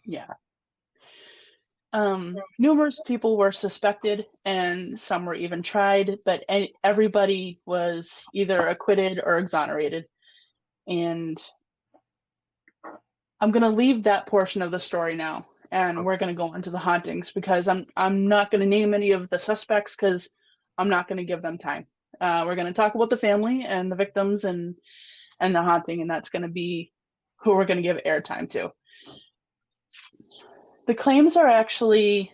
yeah. 0.05 0.33
Um, 1.93 2.37
numerous 2.59 2.99
people 3.05 3.37
were 3.37 3.51
suspected, 3.51 4.25
and 4.45 4.99
some 4.99 5.25
were 5.25 5.33
even 5.33 5.63
tried, 5.63 6.19
but 6.25 6.43
everybody 6.83 7.61
was 7.65 8.23
either 8.33 8.67
acquitted 8.67 9.21
or 9.23 9.37
exonerated. 9.37 10.05
And 10.87 11.41
I'm 13.39 13.51
gonna 13.51 13.69
leave 13.69 14.03
that 14.03 14.27
portion 14.27 14.61
of 14.61 14.71
the 14.71 14.79
story 14.79 15.15
now, 15.15 15.45
and 15.71 16.05
we're 16.05 16.17
gonna 16.17 16.33
go 16.33 16.53
into 16.53 16.71
the 16.71 16.77
hauntings 16.77 17.31
because 17.31 17.67
I'm 17.67 17.85
I'm 17.95 18.27
not 18.27 18.51
gonna 18.51 18.65
name 18.65 18.93
any 18.93 19.11
of 19.11 19.29
the 19.29 19.39
suspects 19.39 19.95
because 19.95 20.29
I'm 20.77 20.89
not 20.89 21.07
gonna 21.07 21.23
give 21.23 21.41
them 21.41 21.57
time. 21.57 21.87
Uh, 22.19 22.43
we're 22.45 22.55
gonna 22.55 22.73
talk 22.73 22.95
about 22.95 23.09
the 23.09 23.17
family 23.17 23.63
and 23.63 23.91
the 23.91 23.95
victims 23.95 24.43
and 24.43 24.75
and 25.39 25.53
the 25.53 25.61
haunting, 25.61 26.01
and 26.01 26.09
that's 26.09 26.29
gonna 26.29 26.47
be 26.47 26.91
who 27.37 27.51
we're 27.51 27.65
gonna 27.65 27.81
give 27.81 27.97
airtime 28.05 28.49
to. 28.51 28.71
The 30.87 30.95
claims 30.95 31.35
are 31.35 31.47
actually 31.47 32.31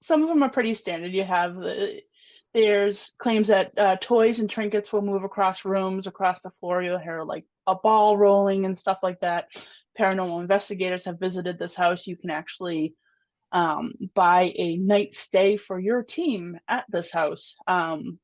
some 0.00 0.22
of 0.22 0.28
them 0.28 0.42
are 0.42 0.50
pretty 0.50 0.74
standard. 0.74 1.12
You 1.12 1.24
have 1.24 1.54
the 1.56 2.00
there's 2.54 3.12
claims 3.18 3.48
that 3.48 3.72
uh, 3.78 3.96
toys 4.00 4.40
and 4.40 4.48
trinkets 4.48 4.92
will 4.92 5.02
move 5.02 5.22
across 5.22 5.64
rooms, 5.64 6.06
across 6.06 6.40
the 6.40 6.50
floor. 6.60 6.82
You'll 6.82 6.98
hear 6.98 7.22
like 7.22 7.44
a 7.66 7.74
ball 7.74 8.16
rolling 8.16 8.64
and 8.64 8.78
stuff 8.78 8.98
like 9.02 9.20
that. 9.20 9.48
Paranormal 9.98 10.40
investigators 10.40 11.04
have 11.04 11.20
visited 11.20 11.58
this 11.58 11.74
house. 11.74 12.06
You 12.06 12.16
can 12.16 12.30
actually 12.30 12.94
um, 13.52 13.94
buy 14.14 14.52
a 14.56 14.76
night 14.76 15.14
stay 15.14 15.56
for 15.56 15.78
your 15.78 16.02
team 16.02 16.58
at 16.68 16.84
this 16.88 17.10
house 17.12 17.56
um, 17.66 18.18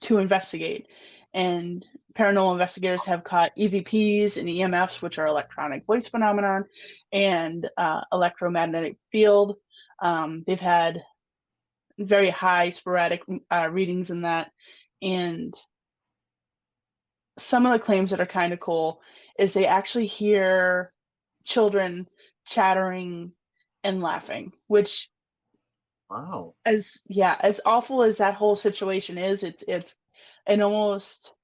to 0.00 0.18
investigate. 0.18 0.86
And 1.34 1.86
paranormal 2.18 2.52
investigators 2.52 3.04
have 3.06 3.24
caught 3.24 3.56
EVPs 3.58 4.36
and 4.36 4.48
EMFs, 4.48 5.00
which 5.00 5.18
are 5.18 5.26
electronic 5.26 5.86
voice 5.86 6.08
phenomenon, 6.08 6.64
and 7.12 7.68
uh, 7.76 8.02
electromagnetic 8.12 8.98
field. 9.10 9.56
Um, 10.00 10.44
they've 10.46 10.60
had 10.60 11.02
very 11.98 12.30
high 12.30 12.70
sporadic 12.70 13.22
uh, 13.50 13.68
readings 13.70 14.10
in 14.10 14.22
that, 14.22 14.50
and 15.00 15.54
some 17.38 17.64
of 17.64 17.72
the 17.72 17.84
claims 17.84 18.10
that 18.10 18.20
are 18.20 18.26
kind 18.26 18.52
of 18.52 18.60
cool 18.60 19.00
is 19.38 19.52
they 19.52 19.66
actually 19.66 20.06
hear 20.06 20.92
children 21.44 22.06
chattering 22.46 23.32
and 23.84 24.00
laughing, 24.02 24.52
which 24.68 25.08
Wow. 26.10 26.54
as 26.64 27.00
yeah, 27.08 27.36
as 27.40 27.60
awful 27.66 28.02
as 28.02 28.18
that 28.18 28.34
whole 28.34 28.56
situation 28.56 29.18
is, 29.18 29.42
it's 29.42 29.64
it's 29.68 29.96
it 30.46 30.60
almost 30.60 31.34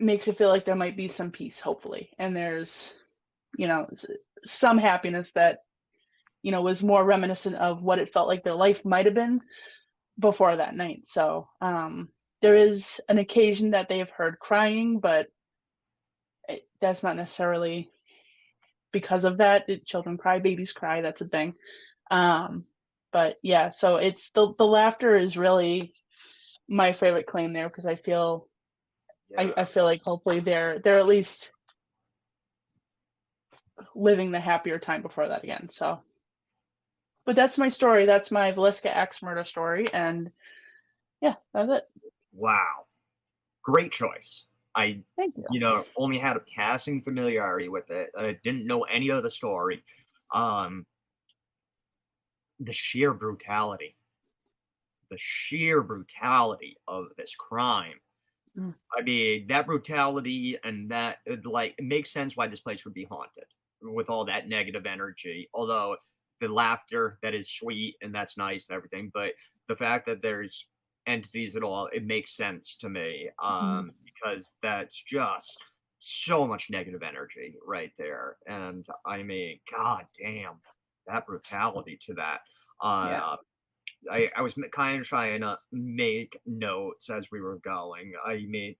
makes 0.00 0.28
it 0.28 0.38
feel 0.38 0.48
like 0.48 0.64
there 0.64 0.74
might 0.76 0.96
be 0.96 1.08
some 1.08 1.30
peace, 1.30 1.60
hopefully, 1.60 2.10
and 2.18 2.36
there's 2.36 2.94
you 3.56 3.68
know 3.68 3.86
some 4.44 4.78
happiness 4.78 5.32
that 5.32 5.60
you 6.42 6.52
know 6.52 6.62
was 6.62 6.82
more 6.82 7.04
reminiscent 7.04 7.56
of 7.56 7.82
what 7.82 7.98
it 7.98 8.12
felt 8.12 8.28
like 8.28 8.44
their 8.44 8.54
life 8.54 8.84
might 8.84 9.06
have 9.06 9.14
been 9.14 9.40
before 10.18 10.56
that 10.56 10.76
night. 10.76 11.06
So 11.06 11.48
um, 11.60 12.10
there 12.42 12.56
is 12.56 13.00
an 13.08 13.18
occasion 13.18 13.72
that 13.72 13.88
they 13.88 13.98
have 13.98 14.10
heard 14.10 14.38
crying, 14.38 15.00
but 15.00 15.28
it, 16.48 16.62
that's 16.80 17.02
not 17.02 17.16
necessarily 17.16 17.90
because 18.94 19.26
of 19.26 19.38
that. 19.38 19.68
It, 19.68 19.86
children 19.86 20.18
cry, 20.18 20.40
babies 20.40 20.72
cry. 20.72 21.02
That's 21.02 21.22
a 21.22 21.28
thing. 21.28 21.54
Um, 22.10 22.64
but 23.12 23.36
yeah, 23.42 23.70
so 23.72 23.96
it's 23.96 24.30
the 24.30 24.54
the 24.58 24.66
laughter 24.66 25.16
is 25.16 25.36
really 25.38 25.94
my 26.68 26.94
favorite 26.94 27.26
claim 27.26 27.52
there 27.54 27.68
because 27.68 27.86
I 27.86 27.96
feel 27.96 28.48
Yeah. 29.30 29.52
I, 29.56 29.62
I 29.62 29.66
feel 29.66 29.84
like 29.84 30.02
hopefully 30.02 30.40
they're 30.40 30.80
they're 30.80 30.98
at 30.98 31.06
least 31.06 31.52
living 33.94 34.32
the 34.32 34.40
happier 34.40 34.78
time 34.78 35.02
before 35.02 35.28
that 35.28 35.44
again. 35.44 35.68
So, 35.70 36.00
but 37.26 37.36
that's 37.36 37.58
my 37.58 37.68
story. 37.68 38.06
That's 38.06 38.30
my 38.30 38.52
Villisca 38.52 38.86
axe 38.86 39.22
murder 39.22 39.44
story, 39.44 39.86
and 39.92 40.30
yeah, 41.22 41.34
that's 41.54 41.70
it. 41.70 41.84
wow. 42.32 42.86
Great 43.62 43.92
choice. 43.92 44.44
I 44.76 45.00
you. 45.18 45.32
you 45.50 45.60
know, 45.60 45.84
only 45.96 46.18
had 46.18 46.36
a 46.36 46.40
passing 46.54 47.02
familiarity 47.02 47.68
with 47.68 47.90
it. 47.90 48.10
I 48.18 48.38
didn't 48.42 48.66
know 48.66 48.82
any 48.82 49.08
of 49.10 49.22
the 49.22 49.30
story. 49.30 49.82
Um, 50.32 50.86
the 52.60 52.72
sheer 52.72 53.12
brutality, 53.12 53.96
the 55.10 55.18
sheer 55.18 55.82
brutality 55.82 56.76
of 56.88 57.06
this 57.16 57.34
crime. 57.34 58.00
Mm. 58.58 58.74
I 58.96 59.02
mean, 59.02 59.46
that 59.48 59.66
brutality 59.66 60.56
and 60.64 60.90
that, 60.90 61.18
like, 61.44 61.74
it 61.78 61.84
makes 61.84 62.12
sense 62.12 62.36
why 62.36 62.46
this 62.46 62.60
place 62.60 62.84
would 62.84 62.94
be 62.94 63.04
haunted 63.04 63.46
with 63.82 64.08
all 64.08 64.24
that 64.24 64.48
negative 64.48 64.86
energy. 64.86 65.48
Although 65.52 65.96
the 66.40 66.48
laughter 66.48 67.18
that 67.22 67.34
is 67.34 67.50
sweet 67.50 67.96
and 68.02 68.14
that's 68.14 68.36
nice 68.36 68.66
and 68.68 68.76
everything, 68.76 69.10
but 69.12 69.32
the 69.68 69.76
fact 69.76 70.06
that 70.06 70.22
there's 70.22 70.66
entities 71.06 71.56
at 71.56 71.62
all, 71.62 71.88
it 71.92 72.04
makes 72.04 72.36
sense 72.36 72.76
to 72.76 72.88
me. 72.88 73.28
Um, 73.42 73.92
because 74.04 74.52
that's 74.62 75.00
just 75.02 75.58
so 75.98 76.46
much 76.46 76.68
negative 76.70 77.02
energy 77.02 77.56
right 77.66 77.92
there. 77.98 78.36
And 78.46 78.86
I 79.06 79.22
mean, 79.22 79.58
god 79.74 80.06
damn, 80.18 80.54
that 81.06 81.26
brutality 81.26 81.98
to 82.06 82.14
that. 82.14 82.40
Uh, 82.80 83.08
Yeah. 83.10 83.36
I, 84.10 84.30
I 84.36 84.42
was 84.42 84.54
kind 84.72 85.00
of 85.00 85.06
trying 85.06 85.40
to 85.40 85.58
make 85.72 86.38
notes 86.44 87.08
as 87.08 87.30
we 87.32 87.40
were 87.40 87.56
going. 87.64 88.12
I 88.24 88.44
mean, 88.46 88.76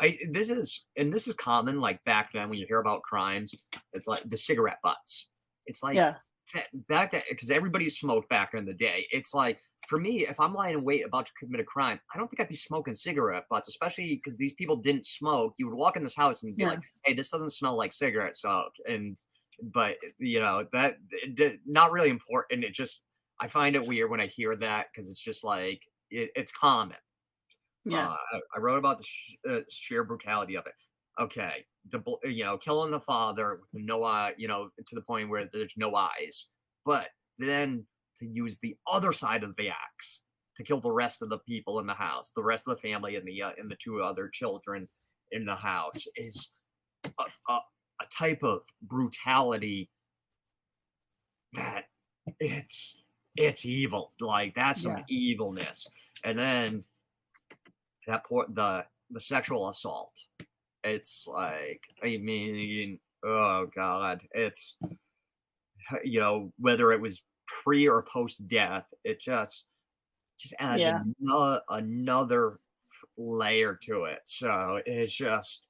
I 0.00 0.18
this 0.32 0.50
is 0.50 0.84
and 0.96 1.12
this 1.12 1.28
is 1.28 1.34
common 1.34 1.80
like 1.80 2.02
back 2.04 2.32
then 2.32 2.48
when 2.48 2.58
you 2.58 2.66
hear 2.66 2.80
about 2.80 3.02
crimes, 3.02 3.54
it's 3.92 4.08
like 4.08 4.28
the 4.28 4.36
cigarette 4.36 4.78
butts. 4.82 5.28
It's 5.66 5.82
like 5.82 5.94
yeah, 5.94 6.14
that- 6.54 6.86
back 6.88 7.12
then 7.12 7.22
because 7.28 7.50
everybody 7.50 7.88
smoked 7.88 8.28
back 8.28 8.54
in 8.54 8.64
the 8.64 8.74
day. 8.74 9.06
It's 9.12 9.32
like 9.32 9.60
for 9.88 9.98
me, 9.98 10.26
if 10.26 10.40
I'm 10.40 10.54
lying 10.54 10.74
in 10.74 10.84
wait 10.84 11.04
about 11.04 11.26
to 11.26 11.32
commit 11.38 11.60
a 11.60 11.64
crime, 11.64 12.00
I 12.14 12.18
don't 12.18 12.28
think 12.28 12.40
I'd 12.40 12.48
be 12.48 12.54
smoking 12.54 12.94
cigarette 12.94 13.44
butts, 13.50 13.68
especially 13.68 14.14
because 14.16 14.36
these 14.38 14.54
people 14.54 14.76
didn't 14.76 15.06
smoke. 15.06 15.54
You 15.58 15.68
would 15.68 15.76
walk 15.76 15.96
in 15.96 16.04
this 16.04 16.16
house 16.16 16.42
and 16.42 16.56
be 16.56 16.64
Yeah. 16.64 16.66
like, 16.66 16.80
"Hey, 17.04 17.14
this 17.14 17.30
doesn't 17.30 17.50
smell 17.50 17.76
like 17.76 17.92
cigarette 17.92 18.36
smoke," 18.36 18.74
and 18.88 19.18
but 19.62 19.98
you 20.18 20.40
know 20.40 20.66
that 20.72 20.98
not 21.66 21.92
really 21.92 22.10
important. 22.10 22.64
It 22.64 22.72
just 22.74 23.04
I 23.40 23.48
find 23.48 23.76
it 23.76 23.86
weird 23.86 24.10
when 24.10 24.20
I 24.20 24.26
hear 24.26 24.56
that 24.56 24.88
because 24.92 25.08
it's 25.10 25.20
just 25.22 25.44
like 25.44 25.82
it, 26.10 26.30
it's 26.36 26.52
common. 26.52 26.96
yeah, 27.84 28.08
Uh, 28.08 28.16
I, 28.32 28.40
I 28.56 28.58
wrote 28.60 28.78
about 28.78 28.98
the 28.98 29.04
sh- 29.04 29.36
uh, 29.48 29.60
sheer 29.70 30.04
brutality 30.04 30.56
of 30.56 30.66
it. 30.66 30.74
Okay, 31.20 31.66
the 31.90 32.02
you 32.24 32.42
know 32.44 32.58
killing 32.58 32.90
the 32.90 33.00
father 33.00 33.60
with 33.72 33.84
no 33.84 34.02
eye, 34.04 34.34
you 34.36 34.48
know, 34.48 34.70
to 34.86 34.94
the 34.94 35.02
point 35.02 35.28
where 35.28 35.46
there's 35.52 35.74
no 35.76 35.94
eyes, 35.94 36.46
but 36.84 37.10
then 37.38 37.86
to 38.24 38.32
use 38.32 38.58
the 38.58 38.76
other 38.90 39.12
side 39.12 39.42
of 39.42 39.54
the 39.56 39.68
axe 39.68 40.22
to 40.56 40.62
kill 40.62 40.80
the 40.80 40.90
rest 40.90 41.22
of 41.22 41.28
the 41.28 41.38
people 41.38 41.78
in 41.80 41.86
the 41.86 41.94
house, 41.94 42.32
the 42.36 42.42
rest 42.42 42.66
of 42.68 42.76
the 42.76 42.88
family 42.88 43.16
and 43.16 43.26
the 43.26 43.42
uh, 43.42 43.50
and 43.58 43.70
the 43.70 43.76
two 43.76 44.00
other 44.00 44.28
children 44.28 44.88
in 45.32 45.44
the 45.44 45.54
house 45.54 46.06
is 46.16 46.50
a, 47.04 47.24
a, 47.52 47.58
a 48.02 48.06
type 48.16 48.42
of 48.42 48.60
brutality 48.82 49.90
that 51.54 51.84
it's 52.40 52.96
it's 53.36 53.64
evil. 53.64 54.12
Like 54.20 54.54
that's 54.54 54.82
some 54.82 54.92
Yeah. 54.92 55.02
evilness. 55.08 55.86
And 56.24 56.38
then 56.38 56.84
that 58.06 58.24
poor 58.24 58.46
the 58.48 58.84
the 59.10 59.20
sexual 59.20 59.68
assault. 59.68 60.12
It's 60.84 61.24
like 61.26 61.82
I 62.02 62.16
mean, 62.18 63.00
oh 63.24 63.66
god, 63.74 64.22
it's 64.32 64.76
you 66.04 66.20
know 66.20 66.52
whether 66.58 66.92
it 66.92 67.00
was 67.00 67.22
pre 67.46 67.88
or 67.88 68.02
post 68.02 68.46
death, 68.48 68.92
it 69.04 69.20
just 69.20 69.66
just 70.38 70.54
adds 70.60 70.86
Yeah. 70.86 71.02
another 71.20 71.62
another 71.70 72.60
layer 73.18 73.76
to 73.84 74.04
it. 74.06 74.20
So 74.26 74.80
it's 74.86 75.14
just 75.14 75.68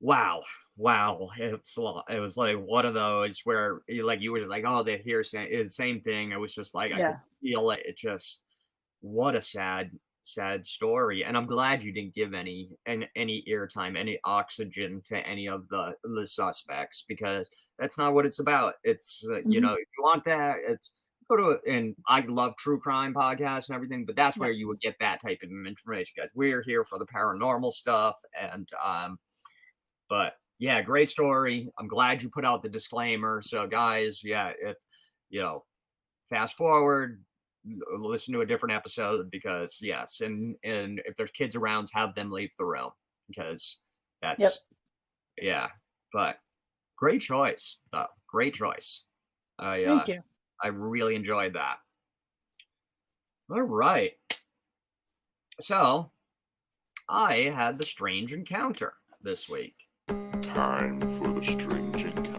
wow, 0.00 0.42
wow, 0.76 1.30
it's 1.36 1.76
a 1.76 1.82
lot 1.82 2.04
it 2.10 2.20
was 2.20 2.36
like 2.36 2.56
one 2.56 2.86
of 2.86 2.94
those 2.94 3.40
where 3.44 3.82
you 3.88 4.04
like 4.04 4.20
you 4.20 4.32
were 4.32 4.46
like, 4.46 4.64
oh, 4.66 4.82
they 4.82 4.98
hear 4.98 5.22
the 5.22 5.68
same 5.68 6.00
thing. 6.00 6.32
It 6.32 6.40
was 6.40 6.54
just 6.54 6.74
like 6.74 6.92
I 6.92 7.02
could 7.02 7.16
feel 7.42 7.70
it. 7.70 7.80
It 7.84 7.96
just 7.96 8.42
what 9.00 9.36
a 9.36 9.42
sad 9.42 9.92
sad 10.26 10.66
story 10.66 11.24
and 11.24 11.36
i'm 11.36 11.46
glad 11.46 11.82
you 11.82 11.92
didn't 11.92 12.14
give 12.14 12.34
any 12.34 12.70
and 12.86 13.08
any 13.16 13.44
airtime 13.48 13.96
any 13.96 14.18
oxygen 14.24 15.00
to 15.04 15.16
any 15.26 15.48
of 15.48 15.68
the 15.68 15.94
the 16.02 16.26
suspects 16.26 17.04
because 17.06 17.48
that's 17.78 17.98
not 17.98 18.14
what 18.14 18.26
it's 18.26 18.38
about. 18.38 18.74
It's 18.84 19.24
uh, 19.30 19.36
mm-hmm. 19.36 19.50
you 19.50 19.60
know 19.60 19.74
if 19.74 19.86
you 19.96 20.02
want 20.02 20.24
that 20.24 20.56
it's 20.66 20.90
go 21.28 21.36
to 21.36 21.58
and 21.68 21.96
i 22.06 22.20
love 22.20 22.54
true 22.56 22.78
crime 22.78 23.12
podcasts 23.12 23.68
and 23.68 23.74
everything 23.74 24.04
but 24.04 24.14
that's 24.14 24.38
where 24.38 24.52
you 24.52 24.68
would 24.68 24.80
get 24.80 24.94
that 25.00 25.20
type 25.20 25.40
of 25.42 25.50
information 25.66 26.14
guys 26.16 26.28
we're 26.36 26.62
here 26.62 26.84
for 26.84 27.00
the 27.00 27.06
paranormal 27.06 27.72
stuff 27.72 28.14
and 28.40 28.68
um 28.84 29.18
but 30.08 30.34
yeah 30.58 30.80
great 30.82 31.10
story. 31.10 31.68
I'm 31.78 31.88
glad 31.88 32.22
you 32.22 32.30
put 32.30 32.44
out 32.44 32.62
the 32.62 32.68
disclaimer. 32.68 33.42
So 33.42 33.66
guys 33.66 34.20
yeah 34.22 34.52
if 34.60 34.76
you 35.28 35.40
know 35.40 35.64
fast 36.30 36.56
forward 36.56 37.22
listen 37.98 38.32
to 38.34 38.40
a 38.40 38.46
different 38.46 38.74
episode 38.74 39.30
because 39.30 39.78
yes, 39.82 40.20
and 40.20 40.56
and 40.64 41.00
if 41.04 41.16
there's 41.16 41.30
kids 41.30 41.56
around, 41.56 41.88
have 41.92 42.14
them 42.14 42.30
leave 42.30 42.50
the 42.58 42.64
room 42.64 42.90
because 43.28 43.78
that's 44.22 44.40
yep. 44.40 44.52
yeah. 45.40 45.68
But 46.12 46.38
great 46.96 47.20
choice, 47.20 47.78
though. 47.92 48.06
Great 48.28 48.54
choice. 48.54 49.04
I 49.58 49.84
uh, 49.84 49.96
Thank 49.96 50.08
you. 50.08 50.20
I 50.62 50.68
really 50.68 51.14
enjoyed 51.14 51.54
that. 51.54 51.76
All 53.50 53.62
right. 53.62 54.12
So 55.60 56.10
I 57.08 57.34
had 57.54 57.78
the 57.78 57.86
strange 57.86 58.32
encounter 58.32 58.94
this 59.22 59.48
week. 59.48 59.74
Time 60.08 61.00
for 61.00 61.32
the 61.32 61.44
strange 61.44 62.04
encounter. 62.04 62.36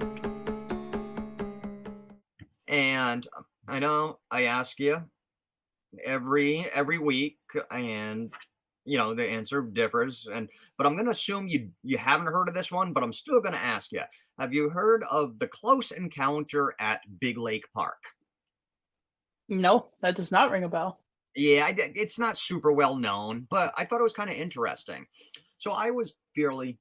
And 2.68 3.28
I 3.68 3.80
know 3.80 4.20
I 4.30 4.44
ask 4.44 4.80
you 4.80 5.02
every 6.04 6.66
every 6.74 6.98
week 6.98 7.38
and 7.72 8.32
you 8.86 8.98
know 8.98 9.14
the 9.14 9.26
answer 9.26 9.62
differs 9.62 10.28
and 10.34 10.50
but 10.78 10.88
i'm 10.88 10.94
going 10.94 11.06
to 11.06 11.12
assume 11.12 11.48
you 11.48 11.70
you 11.84 11.98
haven't 11.98 12.28
heard 12.28 12.48
of 12.48 12.56
this 12.56 12.72
one 12.72 12.94
but 12.94 13.04
i'm 13.04 13.14
still 13.14 13.42
going 13.42 13.54
to 13.54 13.60
ask 13.60 13.92
you 13.92 14.02
have 14.40 14.54
you 14.54 14.70
heard 14.70 15.04
of 15.10 15.40
the 15.40 15.48
close 15.48 15.92
encounter 15.92 16.74
at 16.80 17.02
big 17.20 17.38
lake 17.38 17.66
park? 17.74 17.98
No 19.50 19.88
that 20.02 20.16
does 20.16 20.32
not 20.32 20.52
ring 20.52 20.64
a 20.64 20.70
bell. 20.70 21.00
Yeah 21.36 21.72
it's 21.76 22.20
not 22.20 22.38
super 22.38 22.72
well 22.72 22.96
known 22.96 23.48
but 23.50 23.74
i 23.78 23.86
thought 23.86 24.00
it 24.00 24.04
was 24.04 24.14
kind 24.14 24.30
of 24.30 24.36
interesting. 24.36 25.06
So 25.58 25.72
i 25.72 25.90
was 25.90 26.14
fairly 26.36 26.78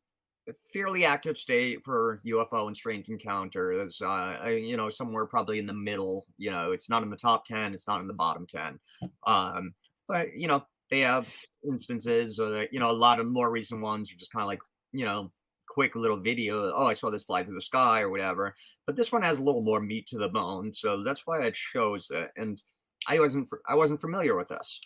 fairly 0.72 1.04
active 1.04 1.36
state 1.36 1.84
for 1.84 2.20
UFO 2.26 2.66
and 2.66 2.76
strange 2.76 3.08
encounters. 3.08 4.00
Uh, 4.00 4.46
you 4.48 4.76
know, 4.76 4.88
somewhere 4.88 5.26
probably 5.26 5.58
in 5.58 5.66
the 5.66 5.72
middle. 5.72 6.26
You 6.38 6.50
know, 6.50 6.72
it's 6.72 6.88
not 6.88 7.02
in 7.02 7.10
the 7.10 7.16
top 7.16 7.44
ten. 7.44 7.74
It's 7.74 7.86
not 7.86 8.00
in 8.00 8.06
the 8.06 8.14
bottom 8.14 8.46
ten. 8.46 8.78
Um, 9.26 9.74
but 10.08 10.34
you 10.36 10.48
know, 10.48 10.64
they 10.90 11.00
have 11.00 11.26
instances. 11.66 12.38
Uh, 12.38 12.66
you 12.70 12.80
know, 12.80 12.90
a 12.90 12.92
lot 12.92 13.20
of 13.20 13.26
more 13.26 13.50
recent 13.50 13.80
ones 13.80 14.10
are 14.12 14.16
just 14.16 14.32
kind 14.32 14.42
of 14.42 14.48
like 14.48 14.60
you 14.92 15.04
know, 15.04 15.30
quick 15.68 15.94
little 15.94 16.18
video. 16.18 16.72
Oh, 16.74 16.86
I 16.86 16.94
saw 16.94 17.10
this 17.10 17.24
fly 17.24 17.44
through 17.44 17.54
the 17.54 17.60
sky 17.60 18.00
or 18.00 18.10
whatever. 18.10 18.54
But 18.86 18.96
this 18.96 19.12
one 19.12 19.22
has 19.22 19.38
a 19.38 19.42
little 19.42 19.62
more 19.62 19.80
meat 19.80 20.06
to 20.08 20.18
the 20.18 20.28
bone, 20.28 20.72
so 20.72 21.02
that's 21.02 21.26
why 21.26 21.42
I 21.42 21.50
chose 21.50 22.10
it. 22.10 22.30
And 22.36 22.62
I 23.06 23.18
wasn't 23.20 23.48
I 23.68 23.74
wasn't 23.74 24.00
familiar 24.00 24.36
with 24.36 24.48
this. 24.48 24.80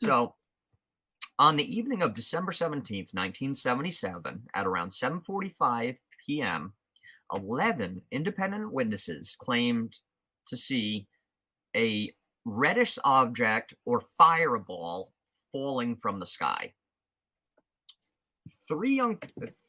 Hmm. 0.00 0.06
So 0.06 0.34
on 1.38 1.56
the 1.56 1.76
evening 1.76 2.02
of 2.02 2.14
December 2.14 2.52
17th, 2.52 3.14
1977, 3.14 4.42
at 4.54 4.66
around 4.66 4.90
7:45 4.90 5.96
p.m., 6.26 6.72
11 7.34 8.02
independent 8.10 8.72
witnesses 8.72 9.36
claimed 9.38 9.98
to 10.46 10.56
see 10.56 11.06
a 11.76 12.12
reddish 12.44 12.98
object 13.04 13.74
or 13.84 14.02
fireball 14.16 15.12
falling 15.52 15.96
from 15.96 16.18
the 16.18 16.26
sky. 16.26 16.72
Three 18.66 18.96
young 18.96 19.18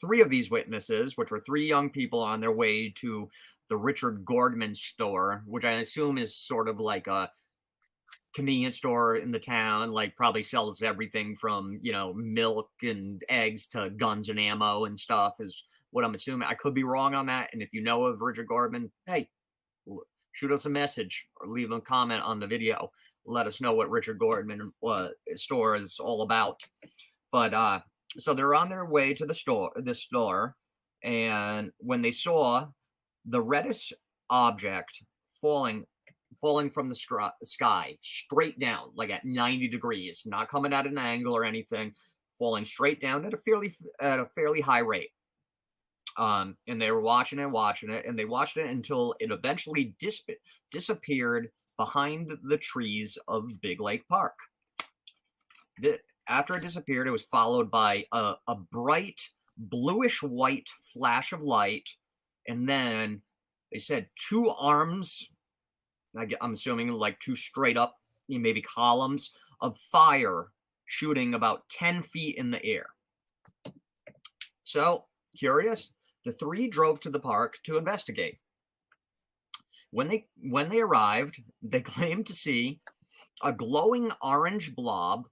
three 0.02 0.22
of 0.22 0.30
these 0.30 0.50
witnesses, 0.50 1.18
which 1.18 1.32
were 1.32 1.42
three 1.42 1.68
young 1.68 1.90
people 1.90 2.22
on 2.22 2.40
their 2.40 2.52
way 2.52 2.92
to 2.98 3.30
the 3.70 3.78
Richard 3.78 4.26
Gordman 4.26 4.76
store, 4.76 5.44
which 5.46 5.66
I 5.66 5.74
assume 5.74 6.18
is 6.18 6.36
sort 6.36 6.68
of 6.68 6.80
like 6.80 7.08
a 7.08 7.30
convenience 8.36 8.78
store 8.78 9.16
in 9.16 9.32
the 9.32 9.40
town 9.40 9.92
like 9.92 10.16
probably 10.16 10.44
sells 10.44 10.84
everything 10.84 11.36
from 11.36 11.80
you 11.82 11.92
know 11.92 12.14
milk 12.14 12.70
and 12.84 13.24
eggs 13.30 13.68
to 13.68 13.90
guns 13.92 14.30
and 14.30 14.40
ammo 14.40 14.86
and 14.86 15.00
stuff 15.00 15.38
is 15.40 15.64
what 15.92 16.06
i'm 16.06 16.14
assuming. 16.14 16.48
I 16.48 16.54
could 16.54 16.76
be 16.76 16.84
wrong 16.84 17.16
on 17.16 17.26
that 17.28 17.50
and 17.54 17.62
if 17.62 17.70
you 17.74 17.82
know 17.82 18.06
of 18.06 18.22
richard 18.22 18.48
gordman 18.48 18.92
hey 19.08 19.30
shoot 20.32 20.52
us 20.52 20.66
a 20.66 20.70
message 20.70 21.28
or 21.42 21.48
leave 21.48 21.72
a 21.72 21.82
comment 21.82 22.24
on 22.24 22.40
the 22.40 22.48
video. 22.48 22.92
Let 23.26 23.48
us 23.48 23.62
know 23.62 23.74
what 23.74 23.90
richard 23.90 24.20
gordman 24.20 24.72
uh, 24.88 25.10
store 25.36 25.76
is 25.76 26.00
all 26.00 26.22
about. 26.22 26.62
But 27.32 27.54
uh 27.54 27.80
so 28.18 28.34
they're 28.34 28.56
on 28.56 28.70
their 28.70 28.86
way 28.86 29.14
to 29.14 29.26
the 29.26 29.34
store 29.34 29.72
the 29.76 29.94
store 29.94 30.56
and 31.04 31.72
when 31.80 32.02
they 32.02 32.12
saw 32.12 32.68
the 33.26 33.42
reddish 33.42 33.94
object 34.30 35.04
falling 35.42 35.86
falling 36.42 36.70
from 36.70 36.90
the 36.90 37.34
sky 37.44 37.98
straight 38.02 38.60
down, 38.60 38.92
like 38.96 39.10
at 39.10 39.26
90 39.26 39.68
degrees, 39.68 40.24
not 40.26 40.50
coming 40.50 40.74
at 40.74 40.88
an 40.88 40.98
angle 40.98 41.36
or 41.36 41.44
anything, 41.44 41.94
falling 42.38 42.66
straight 42.66 43.02
down 43.02 43.26
at 43.26 43.34
a 43.34 43.38
fairly 43.38 43.76
at 44.02 44.20
a 44.20 44.26
fairly 44.26 44.62
high 44.62 44.80
rate. 44.80 45.12
Um, 46.18 46.58
and 46.68 46.82
they 46.82 46.92
were 46.92 47.02
watching 47.02 47.40
it, 47.40 47.50
watching 47.50 47.90
it, 47.90 48.06
and 48.06 48.18
they 48.18 48.26
watched 48.26 48.58
it 48.58 48.70
until 48.70 49.16
it 49.20 49.32
eventually 49.32 49.96
dis- 50.00 50.24
disappeared 50.72 51.50
behind 51.78 52.34
the 52.44 52.58
trees 52.58 53.18
of 53.28 53.62
Big 53.62 53.80
Lake 53.80 54.08
Park. 54.08 54.34
The, 55.82 56.00
after 56.28 56.56
it 56.56 56.62
disappeared, 56.62 57.08
it 57.08 57.12
was 57.12 57.24
followed 57.24 57.72
by 57.72 58.06
a, 58.12 58.34
a 58.48 58.56
bright 58.56 59.22
bluish 59.58 60.22
white 60.22 60.70
flash 60.94 61.32
of 61.32 61.42
light, 61.42 61.90
and 62.48 62.68
then 62.68 63.22
they 63.72 63.78
said 63.78 64.08
two 64.30 64.50
arms 64.50 65.24
I'm 66.16 66.54
assuming 66.54 66.90
like 66.90 67.20
two 67.20 67.36
straight 67.36 67.78
up, 67.78 67.98
maybe 68.28 68.62
columns 68.62 69.32
of 69.62 69.78
fire 69.92 70.48
shooting 70.86 71.34
about 71.34 71.70
10 71.70 72.04
feet 72.04 72.36
in 72.38 72.52
the 72.52 72.64
air. 72.66 72.88
So, 74.64 75.06
curious, 75.38 75.92
the 76.26 76.34
three 76.34 76.68
drove 76.68 77.00
to 77.02 77.10
the 77.10 77.20
park 77.20 77.58
to 77.64 77.78
investigate. 77.78 78.40
When 79.92 80.08
they 80.08 80.28
when 80.44 80.70
they 80.70 80.82
arrived, 80.82 81.42
they 81.62 81.82
claimed 81.96 82.28
to 82.28 82.34
see 82.34 82.80
a 83.42 83.52
glowing 83.52 84.12
orange 84.22 84.76
blob 84.76 85.26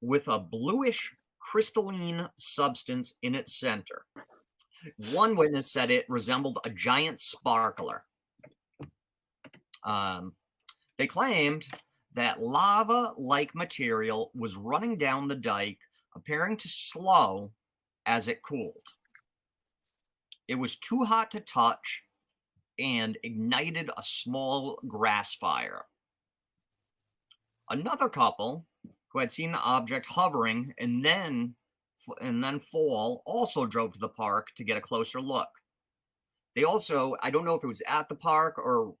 with 0.00 0.28
a 0.28 0.38
bluish 0.38 1.14
crystalline 1.40 2.28
substance 2.36 3.14
in 3.22 3.34
its 3.34 3.58
center. 3.58 4.04
One 5.12 5.36
witness 5.36 5.72
said 5.72 5.90
it 5.90 6.04
resembled 6.08 6.58
a 6.64 6.70
giant 6.70 7.20
sparkler. 7.20 8.04
Um, 9.88 10.34
they 10.98 11.06
claimed 11.06 11.66
that 12.14 12.42
lava 12.42 13.14
like 13.16 13.54
material 13.54 14.30
was 14.34 14.54
running 14.54 14.98
down 14.98 15.26
the 15.26 15.34
dike, 15.34 15.78
appearing 16.14 16.58
to 16.58 16.68
slow 16.68 17.50
as 18.04 18.28
it 18.28 18.42
cooled. 18.42 18.86
It 20.46 20.56
was 20.56 20.76
too 20.76 21.04
hot 21.04 21.30
to 21.30 21.40
touch 21.40 22.04
and 22.78 23.16
ignited 23.22 23.90
a 23.96 24.02
small 24.02 24.78
grass 24.86 25.34
fire. 25.34 25.84
Another 27.70 28.10
couple 28.10 28.66
who 29.08 29.18
had 29.20 29.30
seen 29.30 29.52
the 29.52 29.60
object 29.60 30.06
hovering 30.06 30.74
and 30.78 31.04
then 31.04 31.54
and 32.20 32.42
then 32.42 32.60
fall 32.60 33.22
also 33.26 33.66
drove 33.66 33.92
to 33.92 33.98
the 33.98 34.08
park 34.08 34.48
to 34.56 34.64
get 34.64 34.76
a 34.76 34.82
closer 34.82 35.20
look. 35.20 35.48
They 36.54 36.64
also, 36.64 37.16
I 37.22 37.30
don't 37.30 37.44
know 37.44 37.54
if 37.54 37.64
it 37.64 37.68
was 37.68 37.82
at 37.86 38.08
the 38.08 38.14
park 38.14 38.58
or 38.58 38.94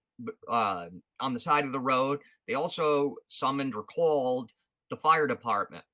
uh, 0.48 0.86
on 1.20 1.32
the 1.32 1.40
side 1.40 1.64
of 1.64 1.72
the 1.72 1.80
road. 1.80 2.20
They 2.46 2.54
also 2.54 3.16
summoned 3.28 3.74
or 3.74 3.84
called 3.84 4.52
the 4.90 4.96
fire 4.96 5.26
department. 5.26 5.84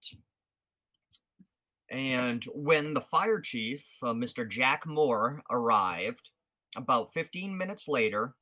And 1.90 2.42
when 2.54 2.94
the 2.94 3.00
fire 3.00 3.40
chief, 3.40 3.84
uh, 4.02 4.06
Mr. 4.06 4.48
Jack 4.48 4.86
Moore, 4.86 5.42
arrived, 5.50 6.30
about 6.76 7.12
15 7.14 7.56
minutes 7.56 7.86
later, 7.86 8.34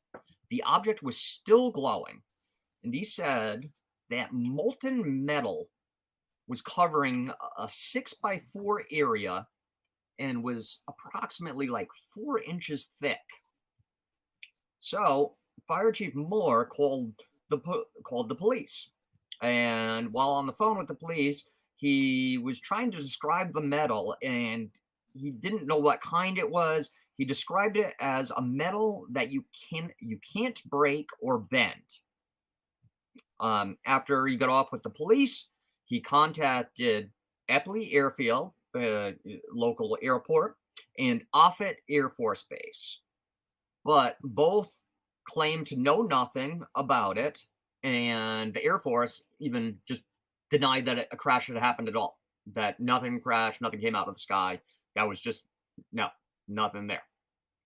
the 0.50 0.62
object 0.62 1.02
was 1.02 1.18
still 1.18 1.70
glowing. 1.70 2.22
And 2.84 2.94
he 2.94 3.04
said 3.04 3.70
that 4.10 4.32
molten 4.32 5.24
metal 5.24 5.68
was 6.48 6.62
covering 6.62 7.30
a 7.58 7.68
six 7.70 8.14
by 8.14 8.40
four 8.52 8.84
area 8.90 9.46
and 10.18 10.42
was 10.42 10.80
approximately 10.88 11.68
like 11.68 11.88
four 12.14 12.40
inches 12.40 12.90
thick. 13.00 13.18
So 14.80 15.34
Fire 15.72 15.90
Chief 15.90 16.14
Moore 16.14 16.66
called 16.66 17.14
the 17.48 17.58
called 18.04 18.28
the 18.28 18.34
police, 18.34 18.90
and 19.40 20.12
while 20.12 20.28
on 20.28 20.44
the 20.44 20.52
phone 20.52 20.76
with 20.76 20.86
the 20.86 20.94
police, 20.94 21.46
he 21.76 22.36
was 22.36 22.60
trying 22.60 22.90
to 22.90 22.98
describe 22.98 23.54
the 23.54 23.62
metal, 23.62 24.14
and 24.22 24.68
he 25.14 25.30
didn't 25.30 25.66
know 25.66 25.78
what 25.78 26.02
kind 26.02 26.36
it 26.36 26.50
was. 26.50 26.90
He 27.16 27.24
described 27.24 27.78
it 27.78 27.94
as 28.00 28.30
a 28.32 28.42
metal 28.42 29.06
that 29.12 29.32
you 29.32 29.46
can 29.70 29.90
you 29.98 30.18
can't 30.30 30.62
break 30.66 31.08
or 31.22 31.38
bend. 31.38 32.00
Um, 33.40 33.78
after 33.86 34.26
he 34.26 34.36
got 34.36 34.50
off 34.50 34.72
with 34.72 34.82
the 34.82 34.90
police, 34.90 35.46
he 35.86 36.02
contacted 36.02 37.10
Eppley 37.50 37.94
Airfield, 37.94 38.52
uh, 38.78 39.12
local 39.50 39.96
airport, 40.02 40.56
and 40.98 41.24
Offutt 41.32 41.76
Air 41.88 42.10
Force 42.10 42.42
Base, 42.42 42.98
but 43.86 44.18
both 44.22 44.70
claimed 45.24 45.66
to 45.68 45.76
know 45.76 46.02
nothing 46.02 46.64
about 46.74 47.18
it, 47.18 47.42
and 47.84 48.54
the 48.54 48.64
Air 48.64 48.78
Force 48.78 49.24
even 49.40 49.78
just 49.86 50.02
denied 50.50 50.86
that 50.86 51.08
a 51.12 51.16
crash 51.16 51.48
had 51.48 51.56
happened 51.58 51.88
at 51.88 51.96
all. 51.96 52.18
That 52.54 52.80
nothing 52.80 53.20
crashed, 53.20 53.60
nothing 53.60 53.80
came 53.80 53.94
out 53.96 54.08
of 54.08 54.14
the 54.14 54.20
sky. 54.20 54.60
That 54.96 55.08
was 55.08 55.20
just 55.20 55.44
no, 55.92 56.08
nothing 56.48 56.86
there. 56.88 57.02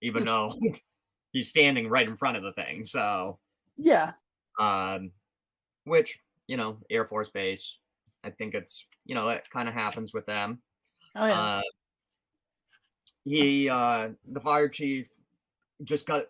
Even 0.02 0.22
Hmm. 0.22 0.26
though 0.26 0.54
he's 1.32 1.48
standing 1.50 1.88
right 1.88 2.08
in 2.08 2.16
front 2.16 2.36
of 2.36 2.42
the 2.42 2.52
thing. 2.52 2.84
So 2.84 3.40
Yeah. 3.76 4.14
um 4.58 5.12
which, 5.84 6.20
you 6.48 6.56
know, 6.56 6.78
Air 6.90 7.04
Force 7.04 7.28
Base, 7.30 7.78
I 8.24 8.30
think 8.30 8.54
it's 8.54 8.86
you 9.04 9.14
know, 9.14 9.28
it 9.30 9.48
kind 9.50 9.68
of 9.68 9.74
happens 9.74 10.12
with 10.14 10.26
them. 10.26 10.62
Oh 11.16 11.26
yeah. 11.26 11.40
Uh, 11.40 11.62
he, 13.24 13.68
uh, 13.68 14.10
the 14.24 14.40
fire 14.40 14.68
chief, 14.68 15.08
just 15.84 16.06
got 16.06 16.26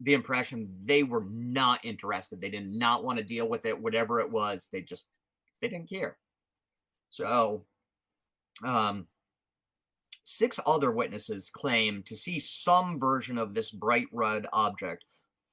the 0.00 0.14
impression 0.14 0.74
they 0.84 1.02
were 1.02 1.24
not 1.30 1.84
interested. 1.84 2.40
They 2.40 2.50
did 2.50 2.70
not 2.70 3.04
want 3.04 3.18
to 3.18 3.24
deal 3.24 3.48
with 3.48 3.64
it, 3.64 3.80
whatever 3.80 4.20
it 4.20 4.30
was. 4.30 4.68
They 4.72 4.82
just 4.82 5.06
they 5.60 5.68
didn't 5.68 5.88
care. 5.88 6.18
So, 7.10 7.64
um, 8.64 9.06
six 10.24 10.60
other 10.66 10.90
witnesses 10.90 11.50
claim 11.50 12.02
to 12.06 12.16
see 12.16 12.38
some 12.38 12.98
version 13.00 13.38
of 13.38 13.54
this 13.54 13.70
bright 13.70 14.06
red 14.12 14.46
object 14.52 15.04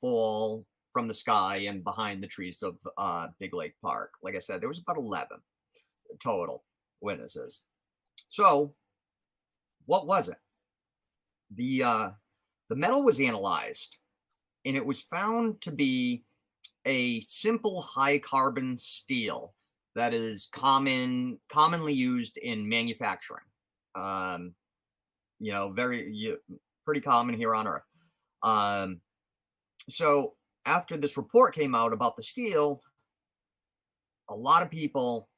fall 0.02 0.66
from 0.92 1.08
the 1.08 1.14
sky 1.14 1.58
and 1.70 1.84
behind 1.84 2.22
the 2.22 2.28
trees 2.28 2.64
of 2.64 2.78
uh, 2.98 3.28
Big 3.40 3.54
Lake 3.54 3.76
Park. 3.82 4.12
Like 4.22 4.36
I 4.36 4.40
said, 4.40 4.62
there 4.62 4.68
was 4.68 4.80
about 4.80 4.98
eleven 4.98 5.38
total 6.22 6.64
witnesses. 7.02 7.64
So, 8.30 8.74
what 9.86 10.06
was 10.06 10.28
it? 10.28 10.38
The 11.56 11.84
uh, 11.84 12.10
the 12.70 12.76
metal 12.76 13.04
was 13.04 13.20
analyzed, 13.20 13.98
and 14.66 14.76
it 14.76 14.86
was 14.86 15.02
found 15.02 15.62
to 15.62 15.72
be 15.72 16.24
a 16.86 17.20
simple 17.22 17.82
high 17.82 18.20
carbon 18.20 18.78
steel 18.78 19.54
that 19.96 20.14
is 20.14 20.50
common 20.52 21.40
commonly 21.50 21.94
used 21.94 22.38
in 22.38 22.68
manufacturing. 22.68 23.46
Um, 23.96 24.54
you 25.40 25.52
know, 25.52 25.72
very 25.72 26.12
you, 26.12 26.38
pretty 26.86 27.02
common 27.02 27.36
here 27.36 27.54
on 27.54 27.68
Earth. 27.68 27.84
Um, 28.42 29.02
so 29.90 30.34
after 30.66 30.98
this 30.98 31.18
report 31.18 31.54
came 31.54 31.76
out 31.76 31.94
about 31.94 32.16
the 32.16 32.24
steel, 32.24 32.82
a 34.30 34.36
lot 34.36 34.64
of 34.64 34.72
people 34.72 35.30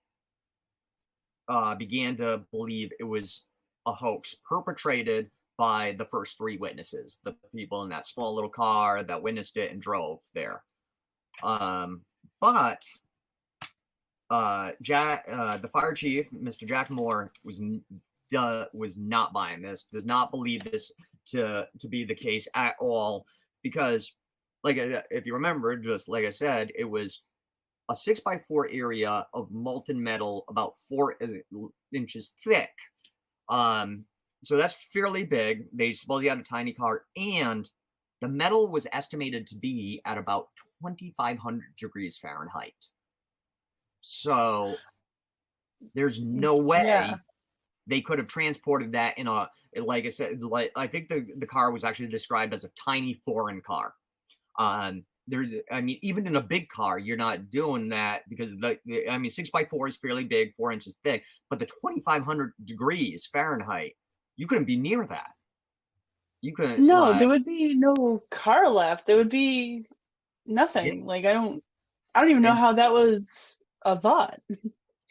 uh, 1.47 1.75
began 1.75 2.15
to 2.17 2.41
believe 2.51 2.91
it 2.99 3.03
was 3.03 3.43
a 3.85 3.91
hoax 3.91 4.35
perpetrated 4.47 5.29
by 5.57 5.95
the 5.97 6.05
first 6.05 6.37
three 6.37 6.57
witnesses, 6.57 7.19
the 7.23 7.35
people 7.55 7.83
in 7.83 7.89
that 7.89 8.05
small 8.05 8.33
little 8.35 8.49
car 8.49 9.03
that 9.03 9.21
witnessed 9.21 9.57
it 9.57 9.71
and 9.71 9.81
drove 9.81 10.19
there. 10.33 10.63
Um, 11.43 12.01
but 12.41 12.83
uh, 14.29 14.71
Jack, 14.81 15.25
uh, 15.31 15.57
the 15.57 15.67
fire 15.67 15.93
chief, 15.93 16.29
Mr. 16.31 16.67
Jack 16.67 16.89
Moore, 16.89 17.31
was 17.43 17.61
uh, 18.35 18.65
was 18.73 18.97
not 18.97 19.33
buying 19.33 19.61
this. 19.61 19.83
Does 19.91 20.05
not 20.05 20.31
believe 20.31 20.63
this 20.63 20.91
to 21.27 21.65
to 21.79 21.87
be 21.87 22.05
the 22.05 22.15
case 22.15 22.47
at 22.55 22.75
all, 22.79 23.25
because, 23.63 24.11
like, 24.63 24.77
uh, 24.77 25.01
if 25.09 25.25
you 25.25 25.33
remember, 25.33 25.75
just 25.77 26.09
like 26.09 26.25
I 26.25 26.31
said, 26.31 26.71
it 26.77 26.85
was 26.85 27.21
a 27.89 27.95
six 27.95 28.19
by 28.19 28.37
four 28.47 28.67
area 28.71 29.25
of 29.33 29.51
molten 29.51 30.01
metal 30.01 30.43
about 30.49 30.73
four 30.89 31.15
uh, 31.21 31.27
inches 31.93 32.33
thick. 32.43 32.71
Um, 33.47 34.05
so 34.45 34.57
that's 34.57 34.73
fairly 34.73 35.23
big. 35.23 35.67
They 35.73 35.93
supposedly 35.93 36.29
had 36.29 36.39
a 36.39 36.43
tiny 36.43 36.73
car, 36.73 37.03
and 37.15 37.69
the 38.21 38.27
metal 38.27 38.67
was 38.67 38.87
estimated 38.91 39.47
to 39.47 39.55
be 39.55 40.01
at 40.05 40.17
about 40.17 40.47
2,500 40.81 41.63
degrees 41.77 42.17
Fahrenheit. 42.17 42.73
So 44.01 44.75
there's 45.93 46.21
no 46.21 46.57
way 46.57 46.83
yeah. 46.85 47.15
they 47.87 48.01
could 48.01 48.19
have 48.19 48.27
transported 48.27 48.93
that 48.93 49.17
in 49.17 49.27
a 49.27 49.49
like 49.77 50.05
I 50.05 50.09
said, 50.09 50.41
like 50.41 50.71
I 50.75 50.87
think 50.87 51.09
the 51.09 51.25
the 51.37 51.47
car 51.47 51.71
was 51.71 51.83
actually 51.83 52.07
described 52.07 52.53
as 52.53 52.63
a 52.63 52.69
tiny 52.83 53.15
foreign 53.25 53.61
car. 53.61 53.93
Um, 54.57 55.03
there, 55.27 55.45
I 55.71 55.81
mean, 55.81 55.97
even 56.01 56.27
in 56.27 56.35
a 56.35 56.41
big 56.41 56.69
car, 56.69 56.99
you're 56.99 57.17
not 57.17 57.49
doing 57.49 57.89
that 57.89 58.21
because 58.29 58.51
the, 58.51 58.77
the 58.85 59.09
I 59.09 59.17
mean, 59.17 59.31
six 59.31 59.49
by 59.49 59.65
four 59.65 59.87
is 59.87 59.97
fairly 59.97 60.23
big, 60.23 60.55
four 60.55 60.71
inches 60.71 60.97
thick, 61.03 61.23
but 61.49 61.59
the 61.59 61.65
2,500 61.65 62.53
degrees 62.63 63.27
Fahrenheit, 63.31 63.95
you 64.37 64.47
couldn't 64.47 64.65
be 64.65 64.77
near 64.77 65.05
that. 65.05 65.31
You 66.41 66.53
couldn't. 66.53 66.85
No, 66.85 67.05
like- 67.05 67.19
there 67.19 67.27
would 67.27 67.45
be 67.45 67.73
no 67.73 68.23
car 68.29 68.69
left. 68.69 69.07
There 69.07 69.17
would 69.17 69.29
be 69.29 69.85
nothing. 70.45 71.05
Like 71.05 71.25
I 71.25 71.33
don't 71.33 71.63
I 72.13 72.21
don't 72.21 72.29
even 72.31 72.43
know 72.43 72.53
how 72.53 72.73
that 72.73 72.91
was 72.91 73.59
a 73.83 73.99
thought. 73.99 74.39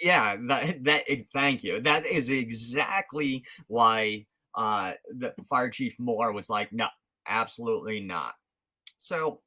yeah 0.00 0.36
that 0.48 0.82
that 0.84 1.04
eh, 1.08 1.22
thank 1.32 1.62
you 1.62 1.80
that 1.80 2.04
is 2.04 2.28
exactly 2.28 3.44
why 3.68 4.24
uh 4.56 4.92
the 5.18 5.32
fire 5.48 5.70
chief 5.70 5.96
moore 6.00 6.32
was 6.32 6.50
like 6.50 6.72
no 6.72 6.88
absolutely 7.28 8.00
not 8.00 8.34
so 8.98 9.40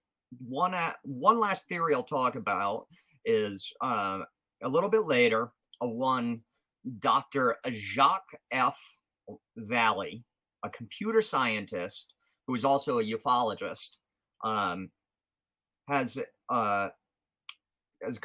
one 0.47 0.73
uh, 0.73 0.93
one 1.03 1.39
last 1.39 1.67
theory 1.67 1.93
i'll 1.93 2.01
talk 2.03 2.35
about 2.35 2.87
is 3.25 3.71
uh, 3.81 4.19
a 4.63 4.67
little 4.67 4.89
bit 4.89 5.05
later 5.05 5.51
a 5.81 5.87
one 5.87 6.39
dr 6.99 7.57
jacques 7.73 8.39
f 8.51 8.77
Vallée 9.57 10.23
a 10.63 10.69
computer 10.69 11.21
scientist 11.21 12.13
who 12.45 12.55
is 12.55 12.65
also 12.65 12.99
a 12.99 13.03
ufologist 13.03 13.97
um 14.43 14.89
has 15.87 16.19
uh 16.49 16.89
has 18.01 18.19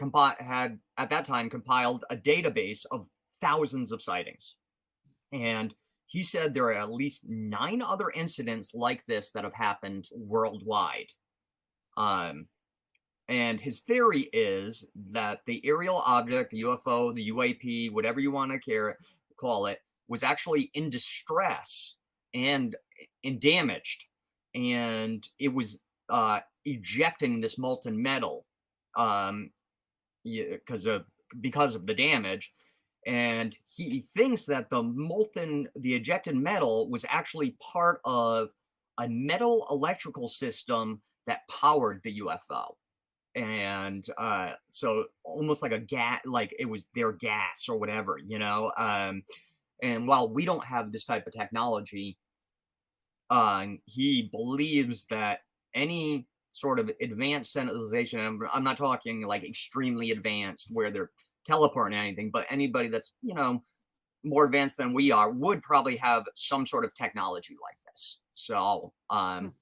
compi- 0.00 0.40
had 0.40 0.78
at 0.96 1.10
that 1.10 1.24
time 1.24 1.50
compiled 1.50 2.04
a 2.10 2.16
database 2.16 2.86
of 2.90 3.06
thousands 3.40 3.92
of 3.92 4.02
sightings. 4.02 4.56
And 5.32 5.74
he 6.06 6.22
said 6.22 6.54
there 6.54 6.64
are 6.66 6.72
at 6.72 6.90
least 6.90 7.28
nine 7.28 7.82
other 7.82 8.10
incidents 8.14 8.70
like 8.72 9.04
this 9.06 9.30
that 9.32 9.44
have 9.44 9.52
happened 9.52 10.08
worldwide. 10.16 11.12
Um, 11.98 12.46
and 13.28 13.60
his 13.60 13.80
theory 13.80 14.30
is 14.32 14.86
that 15.10 15.40
the 15.46 15.60
aerial 15.66 16.02
object, 16.06 16.50
the 16.50 16.62
UFO, 16.62 17.14
the 17.14 17.30
UAP, 17.30 17.92
whatever 17.92 18.20
you 18.20 18.30
want 18.30 18.52
to 18.52 18.58
care, 18.58 18.96
call 19.38 19.66
it, 19.66 19.80
was 20.08 20.22
actually 20.22 20.70
in 20.74 20.90
distress 20.90 21.94
and 22.34 22.76
and 23.24 23.40
damaged, 23.40 24.06
and 24.54 25.26
it 25.38 25.52
was 25.52 25.80
uh, 26.08 26.40
ejecting 26.64 27.40
this 27.40 27.58
molten 27.58 28.00
metal 28.00 28.46
um, 28.96 29.50
because 30.24 30.86
of 30.86 31.04
because 31.40 31.74
of 31.74 31.86
the 31.86 31.94
damage. 31.94 32.52
And 33.06 33.56
he 33.74 34.04
thinks 34.16 34.44
that 34.46 34.68
the 34.70 34.82
molten 34.82 35.68
the 35.76 35.94
ejected 35.94 36.36
metal 36.36 36.90
was 36.90 37.06
actually 37.08 37.56
part 37.60 38.00
of 38.04 38.50
a 38.98 39.08
metal 39.08 39.66
electrical 39.70 40.28
system 40.28 41.00
that 41.26 41.40
powered 41.48 42.02
the 42.02 42.20
ufo 42.20 42.74
and 43.34 44.06
uh 44.18 44.52
so 44.70 45.04
almost 45.24 45.62
like 45.62 45.72
a 45.72 45.78
gas 45.78 46.20
like 46.24 46.54
it 46.58 46.64
was 46.64 46.86
their 46.94 47.12
gas 47.12 47.68
or 47.68 47.78
whatever 47.78 48.18
you 48.18 48.38
know? 48.38 48.72
Um 48.76 49.22
and 49.82 50.06
while 50.06 50.28
we 50.32 50.44
don't 50.44 50.64
have 50.64 50.92
this 50.92 51.04
type 51.04 51.26
of 51.26 51.32
technology 51.32 52.18
uh 53.30 53.66
he 53.86 54.28
believes 54.32 55.06
that 55.06 55.40
any 55.74 56.26
sort 56.52 56.78
of 56.78 56.90
advanced 57.00 57.52
civilization. 57.52 58.20
I'm, 58.20 58.40
I'm 58.52 58.64
not 58.64 58.76
talking 58.76 59.22
like 59.22 59.44
extremely 59.44 60.10
advanced 60.10 60.68
where 60.70 60.90
they're 60.90 61.10
teleporting 61.46 61.98
anything, 61.98 62.30
but 62.30 62.46
anybody 62.50 62.88
that's, 62.88 63.12
you 63.22 63.34
know, 63.34 63.62
more 64.24 64.44
advanced 64.44 64.76
than 64.76 64.92
we 64.92 65.12
are 65.12 65.30
would 65.30 65.62
probably 65.62 65.96
have 65.96 66.24
some 66.34 66.66
sort 66.66 66.84
of 66.84 66.94
technology 66.94 67.56
like 67.62 67.76
this. 67.86 68.18
So, 68.34 68.92
um, 69.10 69.54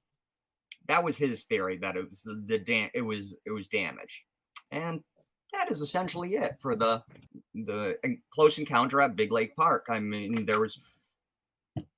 that 0.88 1.02
was 1.02 1.16
his 1.16 1.44
theory 1.44 1.78
that 1.78 1.96
it 1.96 2.08
was 2.08 2.22
the, 2.22 2.42
the 2.46 2.58
dam- 2.58 2.90
it 2.94 3.02
was 3.02 3.34
it 3.44 3.50
was 3.50 3.66
damaged, 3.66 4.22
and 4.70 5.00
that 5.52 5.70
is 5.70 5.80
essentially 5.80 6.34
it 6.34 6.56
for 6.60 6.76
the 6.76 7.02
the 7.54 7.96
close 8.32 8.58
encounter 8.58 9.00
at 9.00 9.16
Big 9.16 9.32
Lake 9.32 9.56
Park. 9.56 9.86
I 9.88 9.98
mean, 9.98 10.44
there 10.46 10.60
was 10.60 10.78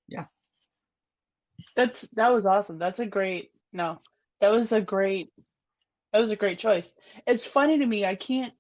yeah. 0.07 0.27
That's 1.77 2.03
that 2.13 2.33
was 2.33 2.47
awesome. 2.47 2.79
That's 2.79 3.01
a 3.01 3.07
great 3.07 3.51
no. 3.73 3.99
That 4.41 4.51
was 4.51 4.73
a 4.73 4.81
great 4.81 5.33
that 6.13 6.21
was 6.21 6.31
a 6.31 6.37
great 6.37 6.59
choice. 6.59 6.95
It's 7.27 7.47
funny 7.47 7.79
to 7.79 7.87
me, 7.87 8.05
I 8.05 8.15
can't 8.15 8.53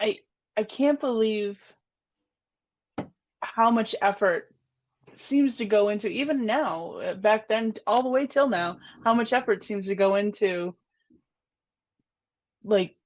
I 0.00 0.18
I 0.56 0.62
can't 0.64 1.00
believe 1.00 1.60
how 3.42 3.70
much 3.70 3.94
effort 4.02 4.54
seems 5.14 5.56
to 5.56 5.64
go 5.64 5.88
into 5.88 6.08
even 6.08 6.44
now 6.44 6.92
uh, 6.96 7.14
back 7.14 7.48
then 7.48 7.74
all 7.86 8.02
the 8.02 8.08
way 8.08 8.26
till 8.26 8.48
now 8.48 8.76
how 9.02 9.14
much 9.14 9.32
effort 9.32 9.64
seems 9.64 9.86
to 9.86 9.94
go 9.94 10.16
into 10.16 10.74
like 12.64 12.96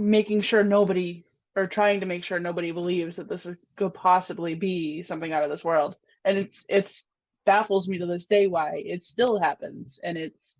making 0.00 0.42
sure 0.42 0.64
nobody 0.64 1.24
or 1.56 1.68
trying 1.68 2.00
to 2.00 2.06
make 2.06 2.24
sure 2.24 2.40
nobody 2.40 2.72
believes 2.72 3.16
that 3.16 3.28
this 3.28 3.46
is, 3.46 3.56
could 3.76 3.94
possibly 3.94 4.56
be 4.56 5.02
something 5.04 5.32
out 5.32 5.44
of 5.44 5.50
this 5.50 5.64
world. 5.64 5.96
And 6.24 6.38
it's 6.38 6.66
it's 6.68 7.06
baffles 7.46 7.88
me 7.88 7.98
to 7.98 8.06
this 8.06 8.26
day 8.26 8.48
why 8.48 8.72
it 8.86 9.04
still 9.04 9.40
happens 9.40 10.00
and 10.04 10.18
it's 10.18 10.58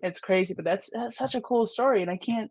it's 0.00 0.20
crazy 0.20 0.54
but 0.54 0.64
that's, 0.64 0.90
that's 0.92 1.16
such 1.18 1.34
a 1.34 1.42
cool 1.42 1.66
story 1.66 2.02
and 2.02 2.10
i 2.10 2.16
can't 2.16 2.50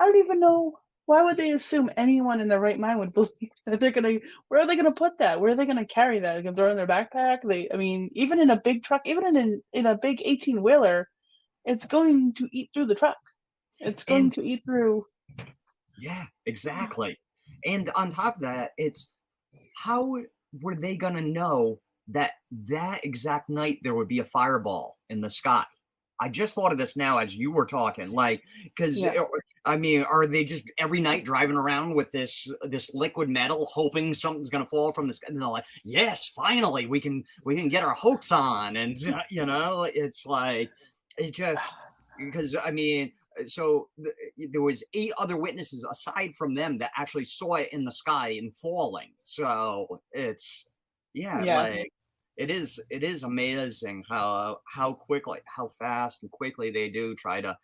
i 0.00 0.06
don't 0.06 0.18
even 0.18 0.40
know 0.40 0.78
why 1.06 1.22
would 1.24 1.36
they 1.36 1.52
assume 1.52 1.90
anyone 1.96 2.40
in 2.40 2.48
their 2.48 2.60
right 2.60 2.78
mind 2.80 2.98
would 3.00 3.14
believe 3.14 3.50
that 3.66 3.80
they're 3.80 3.92
gonna 3.92 4.14
where 4.48 4.60
are 4.60 4.66
they 4.66 4.76
gonna 4.76 4.92
put 4.92 5.18
that? 5.18 5.40
Where 5.40 5.52
are 5.52 5.56
they 5.56 5.66
gonna 5.66 5.86
carry 5.86 6.20
that? 6.20 6.36
They 6.36 6.42
gonna 6.42 6.56
throw 6.56 6.68
it 6.68 6.72
in 6.72 6.78
their 6.78 6.86
backpack? 6.88 7.38
They 7.44 7.68
i 7.72 7.76
mean 7.76 8.10
even 8.14 8.40
in 8.40 8.50
a 8.50 8.60
big 8.62 8.84
truck 8.84 9.02
even 9.06 9.36
in 9.36 9.62
in 9.72 9.86
a 9.86 9.98
big 9.98 10.22
18 10.24 10.62
wheeler 10.62 11.08
it's 11.64 11.86
going 11.86 12.34
to 12.34 12.48
eat 12.52 12.70
through 12.74 12.86
the 12.86 12.96
truck. 12.96 13.18
It's 13.80 14.04
going 14.04 14.24
And- 14.24 14.32
to 14.34 14.42
eat 14.44 14.64
through 14.66 15.06
Yeah, 16.00 16.24
exactly. 16.46 17.18
And 17.64 17.90
on 17.94 18.10
top 18.10 18.36
of 18.36 18.42
that, 18.42 18.72
it's 18.76 19.10
how 19.76 20.16
were 20.60 20.74
they 20.74 20.96
going 20.96 21.14
to 21.14 21.20
know 21.20 21.80
that 22.08 22.32
that 22.68 23.04
exact 23.04 23.48
night 23.48 23.78
there 23.82 23.94
would 23.94 24.08
be 24.08 24.20
a 24.20 24.24
fireball 24.24 24.98
in 25.10 25.20
the 25.20 25.30
sky? 25.30 25.64
I 26.18 26.28
just 26.30 26.54
thought 26.54 26.72
of 26.72 26.78
this 26.78 26.96
now 26.96 27.18
as 27.18 27.36
you 27.36 27.50
were 27.50 27.66
talking, 27.66 28.10
like, 28.10 28.42
because 28.64 29.02
Yeah. 29.02 29.24
I 29.66 29.76
mean, 29.76 30.02
are 30.04 30.26
they 30.26 30.44
just 30.44 30.62
every 30.78 31.00
night 31.00 31.24
driving 31.24 31.56
around 31.56 31.94
with 31.94 32.10
this 32.12 32.48
this 32.62 32.94
liquid 32.94 33.28
metal, 33.28 33.66
hoping 33.72 34.14
something's 34.14 34.48
gonna 34.48 34.64
fall 34.66 34.92
from 34.92 35.08
the 35.08 35.14
sky? 35.14 35.26
And 35.28 35.40
they're 35.40 35.48
like, 35.48 35.66
"Yes, 35.84 36.28
finally, 36.28 36.86
we 36.86 37.00
can 37.00 37.24
we 37.44 37.56
can 37.56 37.68
get 37.68 37.82
our 37.82 37.92
hopes 37.94 38.32
on," 38.32 38.76
and 38.76 38.96
you 39.30 39.44
know, 39.44 39.82
it's 39.82 40.24
like 40.24 40.70
it 41.18 41.32
just 41.32 41.74
because 42.18 42.54
I 42.54 42.70
mean, 42.70 43.12
so 43.46 43.90
th- 44.02 44.50
there 44.50 44.62
was 44.62 44.82
eight 44.94 45.12
other 45.18 45.36
witnesses 45.36 45.84
aside 45.90 46.34
from 46.34 46.54
them 46.54 46.78
that 46.78 46.92
actually 46.96 47.24
saw 47.24 47.54
it 47.56 47.72
in 47.72 47.84
the 47.84 47.92
sky 47.92 48.30
and 48.30 48.54
falling. 48.54 49.12
So 49.22 50.02
it's 50.12 50.66
yeah, 51.14 51.42
Yeah. 51.42 51.62
like 51.62 51.92
it 52.36 52.50
is 52.50 52.80
it 52.90 53.02
is 53.02 53.22
amazing 53.22 54.04
how 54.08 54.60
how 54.66 54.92
quickly 54.94 55.40
how 55.46 55.68
fast 55.68 56.22
and 56.22 56.30
quickly 56.30 56.70
they 56.70 56.88
do 56.90 57.14
try 57.14 57.40
to 57.40 57.56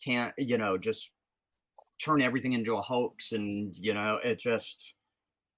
tan 0.00 0.32
you 0.38 0.58
know 0.58 0.78
just 0.78 1.10
turn 2.02 2.22
everything 2.22 2.52
into 2.54 2.76
a 2.76 2.82
hoax 2.82 3.32
and 3.32 3.76
you 3.76 3.94
know 3.94 4.18
it 4.24 4.38
just 4.38 4.94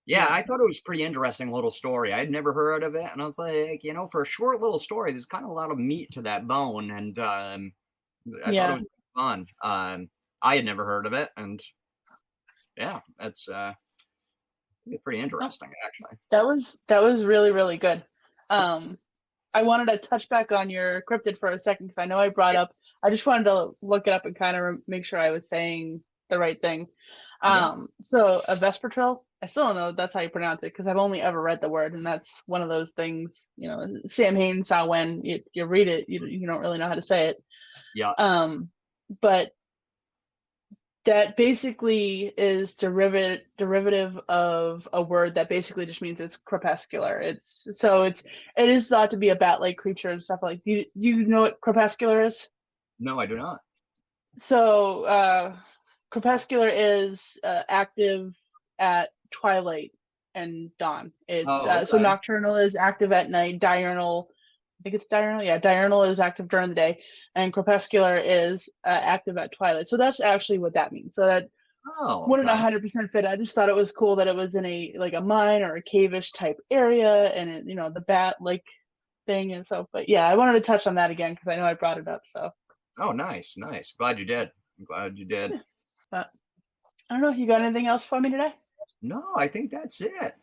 yeah. 0.07 0.27
I 0.31 0.43
thought 0.43 0.61
it 0.61 0.67
was 0.67 0.81
pretty 0.81 1.05
interesting 1.05 1.51
little 1.53 1.71
story. 1.71 2.13
I'd 2.13 2.31
never 2.31 2.53
heard 2.53 2.83
of 2.83 2.95
it, 2.97 3.07
and 3.13 3.23
I 3.23 3.25
was 3.25 3.39
like, 3.39 3.85
you 3.85 3.93
know, 3.95 4.07
for 4.07 4.23
a 4.23 4.27
short 4.27 4.61
little 4.61 4.79
story, 4.79 5.13
there's 5.13 5.27
kind 5.27 5.45
of 5.45 5.51
a 5.51 5.55
lot 5.55 5.71
of 5.71 5.79
meat 5.79 6.11
to 6.13 6.23
that 6.23 6.49
bone, 6.49 6.91
and 6.91 7.19
um, 7.19 7.73
I 8.45 8.53
Yeah. 8.53 8.67
thought 8.67 8.71
it 8.81 8.83
was 8.83 8.85
fun. 9.21 9.47
Um, 9.63 10.09
I 10.43 10.57
had 10.57 10.65
never 10.65 10.85
heard 10.85 11.07
of 11.07 11.13
it, 11.13 11.29
and 11.37 11.61
yeah, 12.77 13.01
it's 13.21 13.49
uh, 13.49 13.73
pretty 15.05 15.21
interesting 15.21 15.71
actually. 15.85 16.19
that 16.31 16.45
was 16.45 16.77
that 16.89 17.03
was 17.03 17.25
really 17.25 17.53
really 17.53 17.79
good 17.79 18.03
um 18.49 18.99
i 19.55 19.63
wanted 19.63 19.87
to 19.87 19.99
touch 19.99 20.29
back 20.29 20.51
on 20.51 20.69
your 20.69 21.03
cryptid 21.09 21.39
for 21.39 21.51
a 21.51 21.59
second 21.59 21.87
because 21.87 21.99
i 21.99 22.07
know 22.07 22.19
i 22.19 22.29
brought 22.29 22.57
up 22.57 22.71
i 23.05 23.11
just 23.11 23.27
wanted 23.27 23.45
to 23.45 23.69
look 23.83 24.09
it 24.09 24.13
up 24.13 24.25
and 24.25 24.35
kind 24.35 24.57
of 24.57 24.77
make 24.89 25.05
sure 25.05 25.19
i 25.19 25.31
was 25.31 25.49
saying 25.49 26.03
the 26.31 26.39
right 26.39 26.61
thing 26.61 26.87
Yeah. 27.45 27.69
um 27.69 27.89
so 28.03 28.43
a 28.49 28.57
vespertrill 28.57 29.21
i 29.43 29.47
still 29.47 29.65
don't 29.67 29.77
know 29.77 29.91
if 29.91 29.97
that's 29.97 30.15
how 30.15 30.21
you 30.21 30.31
pronounce 30.31 30.63
it 30.65 30.73
because 30.73 30.89
i've 30.89 30.97
only 30.97 31.21
ever 31.21 31.41
read 31.41 31.61
the 31.61 31.69
word 31.69 31.93
and 31.93 32.05
that's 32.05 32.43
one 32.47 32.63
of 32.63 32.69
those 32.69 32.91
things 32.91 33.47
you 33.57 33.69
know 33.69 33.87
Samhain 34.09 34.65
saw 34.65 34.87
when 34.89 35.21
you, 35.25 35.39
you 35.53 35.67
read 35.67 35.87
it 35.87 36.09
you, 36.09 36.27
you 36.27 36.47
don't 36.49 36.61
really 36.61 36.79
know 36.79 36.89
how 36.89 36.97
to 36.97 37.03
say 37.03 37.29
it 37.29 37.37
Yeah. 37.95 38.13
um 38.19 38.71
but 39.21 39.53
that 41.07 41.37
basically 41.37 42.33
is 42.37 42.75
derivative 42.75 43.41
derivative 43.57 44.19
of 44.29 44.87
a 44.93 45.03
word 45.03 45.35
that 45.35 45.49
basically 45.49 45.87
just 45.87 46.03
means 46.03 46.21
it's 46.21 46.37
crepuscular. 46.37 47.21
It's 47.21 47.67
so 47.73 48.03
it's 48.03 48.23
it 48.57 48.69
is 48.69 48.89
thought 48.89 49.11
to 49.11 49.17
be 49.17 49.31
a 49.31 49.37
bat-like 49.37 49.79
creature 49.79 50.11
and 50.11 50.23
stuff 50.23 50.41
like. 50.43 50.63
Do 50.65 50.73
you, 50.73 50.85
do 50.99 51.09
you 51.09 51.27
know 51.27 51.41
what 51.43 51.61
crepuscular 51.61 52.23
is? 52.23 52.49
No, 52.99 53.19
I 53.19 53.27
do 53.27 53.37
not. 53.37 53.61
So 54.37 55.05
uh, 55.05 55.57
crepuscular 56.11 56.69
is 56.69 57.39
uh, 57.43 57.63
active 57.69 58.35
at 58.79 59.09
twilight 59.31 59.93
and 60.35 60.71
dawn. 60.79 61.13
It's 61.27 61.49
Oh, 61.49 61.67
uh, 61.67 61.85
so 61.85 61.99
nocturnal 61.99 62.57
is 62.57 62.77
active 62.77 63.11
at 63.13 63.31
night. 63.31 63.59
Diurnal, 63.59 64.29
I 64.81 64.83
think 64.83 64.95
it's 64.95 65.07
diurnal. 65.07 65.43
Yeah, 65.45 65.59
diurnal 65.59 66.05
is 66.05 66.21
active 66.21 66.49
during 66.49 66.71
the 66.71 66.75
day, 66.75 67.01
and 67.35 67.53
crepuscular 67.53 68.17
is 68.17 68.69
uh, 68.85 68.89
active 68.89 69.37
at 69.37 69.53
twilight. 69.53 69.89
So 69.89 69.97
that's 69.99 70.21
actually 70.21 70.59
what 70.59 70.75
that 70.75 70.93
means. 70.93 71.15
So 71.15 71.27
that 71.27 71.49
Oh, 71.99 72.27
wouldn't 72.29 72.49
okay. 72.49 72.59
hundred 72.59 72.83
percent 72.83 73.11
fit. 73.11 73.25
I 73.25 73.37
just 73.37 73.55
thought 73.55 73.71
it 73.71 73.75
was 73.75 73.91
cool 73.91 74.17
that 74.17 74.27
it 74.27 74.37
was 74.37 74.55
in 74.55 74.67
a 74.67 74.93
like 74.99 75.15
a 75.15 75.21
mine 75.21 75.63
or 75.63 75.77
a 75.77 75.83
cave-ish 75.83 76.33
type 76.33 76.59
area, 76.71 77.27
and 77.29 77.49
it, 77.49 77.65
you 77.67 77.75
know 77.75 77.89
the 77.91 78.03
bat 78.03 78.37
like 78.41 78.63
thing 79.27 79.53
and 79.53 79.67
so. 79.67 79.89
But 79.93 80.09
yeah, 80.09 80.27
I 80.29 80.35
wanted 80.37 80.53
to 80.53 80.61
touch 80.61 80.87
on 80.87 80.97
that 80.97 81.11
again 81.11 81.33
because 81.33 81.49
I 81.49 81.57
know 81.57 81.65
I 81.65 81.75
brought 81.75 81.97
it 81.99 82.07
up. 82.09 82.23
So 82.27 82.51
Oh, 82.99 83.13
nice, 83.13 83.55
nice. 83.57 83.95
Glad 83.99 84.19
you 84.19 84.27
did. 84.27 84.51
I'm 84.79 84.85
glad 84.85 85.17
you 85.17 85.25
did. 85.25 85.53
But 86.11 86.29
I 87.09 87.15
don't 87.15 87.23
know. 87.23 87.31
You 87.31 87.47
got 87.47 87.63
anything 87.63 87.87
else 87.87 88.05
for 88.05 88.21
me 88.21 88.31
today? 88.31 88.55
No, 89.01 89.23
I 89.37 89.49
think 89.49 89.71
that's 89.71 90.01
it. 90.03 90.35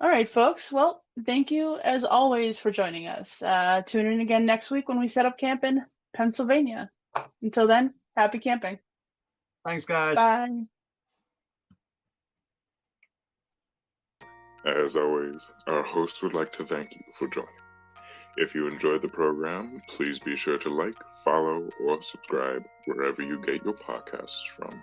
All 0.00 0.08
right, 0.08 0.28
folks. 0.28 0.70
Well, 0.70 1.02
thank 1.24 1.50
you 1.50 1.78
as 1.78 2.04
always 2.04 2.58
for 2.58 2.70
joining 2.70 3.06
us. 3.06 3.40
Uh, 3.40 3.82
tune 3.86 4.06
in 4.06 4.20
again 4.20 4.44
next 4.44 4.70
week 4.70 4.88
when 4.88 5.00
we 5.00 5.08
set 5.08 5.24
up 5.24 5.38
camp 5.38 5.64
in 5.64 5.82
Pennsylvania. 6.14 6.90
Until 7.42 7.66
then, 7.66 7.94
happy 8.16 8.38
camping. 8.38 8.78
Thanks, 9.64 9.86
guys. 9.86 10.16
Bye. 10.16 10.48
As 14.66 14.96
always, 14.96 15.48
our 15.66 15.82
host 15.82 16.22
would 16.22 16.34
like 16.34 16.52
to 16.54 16.66
thank 16.66 16.94
you 16.94 17.02
for 17.14 17.28
joining. 17.28 17.48
If 18.36 18.54
you 18.54 18.68
enjoyed 18.68 19.00
the 19.00 19.08
program, 19.08 19.80
please 19.88 20.18
be 20.18 20.36
sure 20.36 20.58
to 20.58 20.68
like, 20.68 20.96
follow, 21.24 21.70
or 21.82 22.02
subscribe 22.02 22.66
wherever 22.84 23.22
you 23.22 23.40
get 23.40 23.64
your 23.64 23.74
podcasts 23.74 24.46
from. 24.56 24.82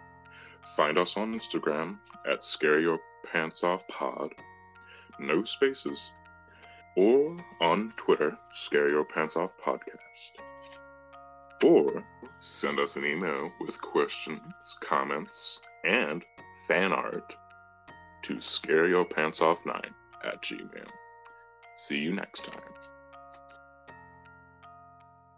Find 0.76 0.97
us 0.97 1.18
on 1.18 1.38
Instagram 1.38 1.99
at 2.28 2.43
Scare 2.43 2.80
Your 2.80 2.99
Pants 3.32 3.64
Off 3.64 3.88
Pod, 3.89 4.34
no 5.20 5.43
spaces, 5.43 6.11
or 6.95 7.38
on 7.61 7.93
Twitter, 7.97 8.38
Scare 8.53 8.89
Your 8.89 9.05
Pants 9.05 9.36
Off 9.36 9.51
Podcast. 9.64 10.32
Or 11.64 12.03
send 12.39 12.80
us 12.80 12.95
an 12.97 13.05
email 13.05 13.51
with 13.61 13.82
questions, 13.82 14.41
comments, 14.82 15.59
and 15.86 16.24
fan 16.68 16.91
art 16.91 17.36
to 18.24 18.36
scareyourpantsoff9 18.36 19.86
at 20.24 20.41
gmail. 20.41 20.88
See 21.78 21.97
you 21.97 22.14
next 22.14 22.45
time. 22.45 22.92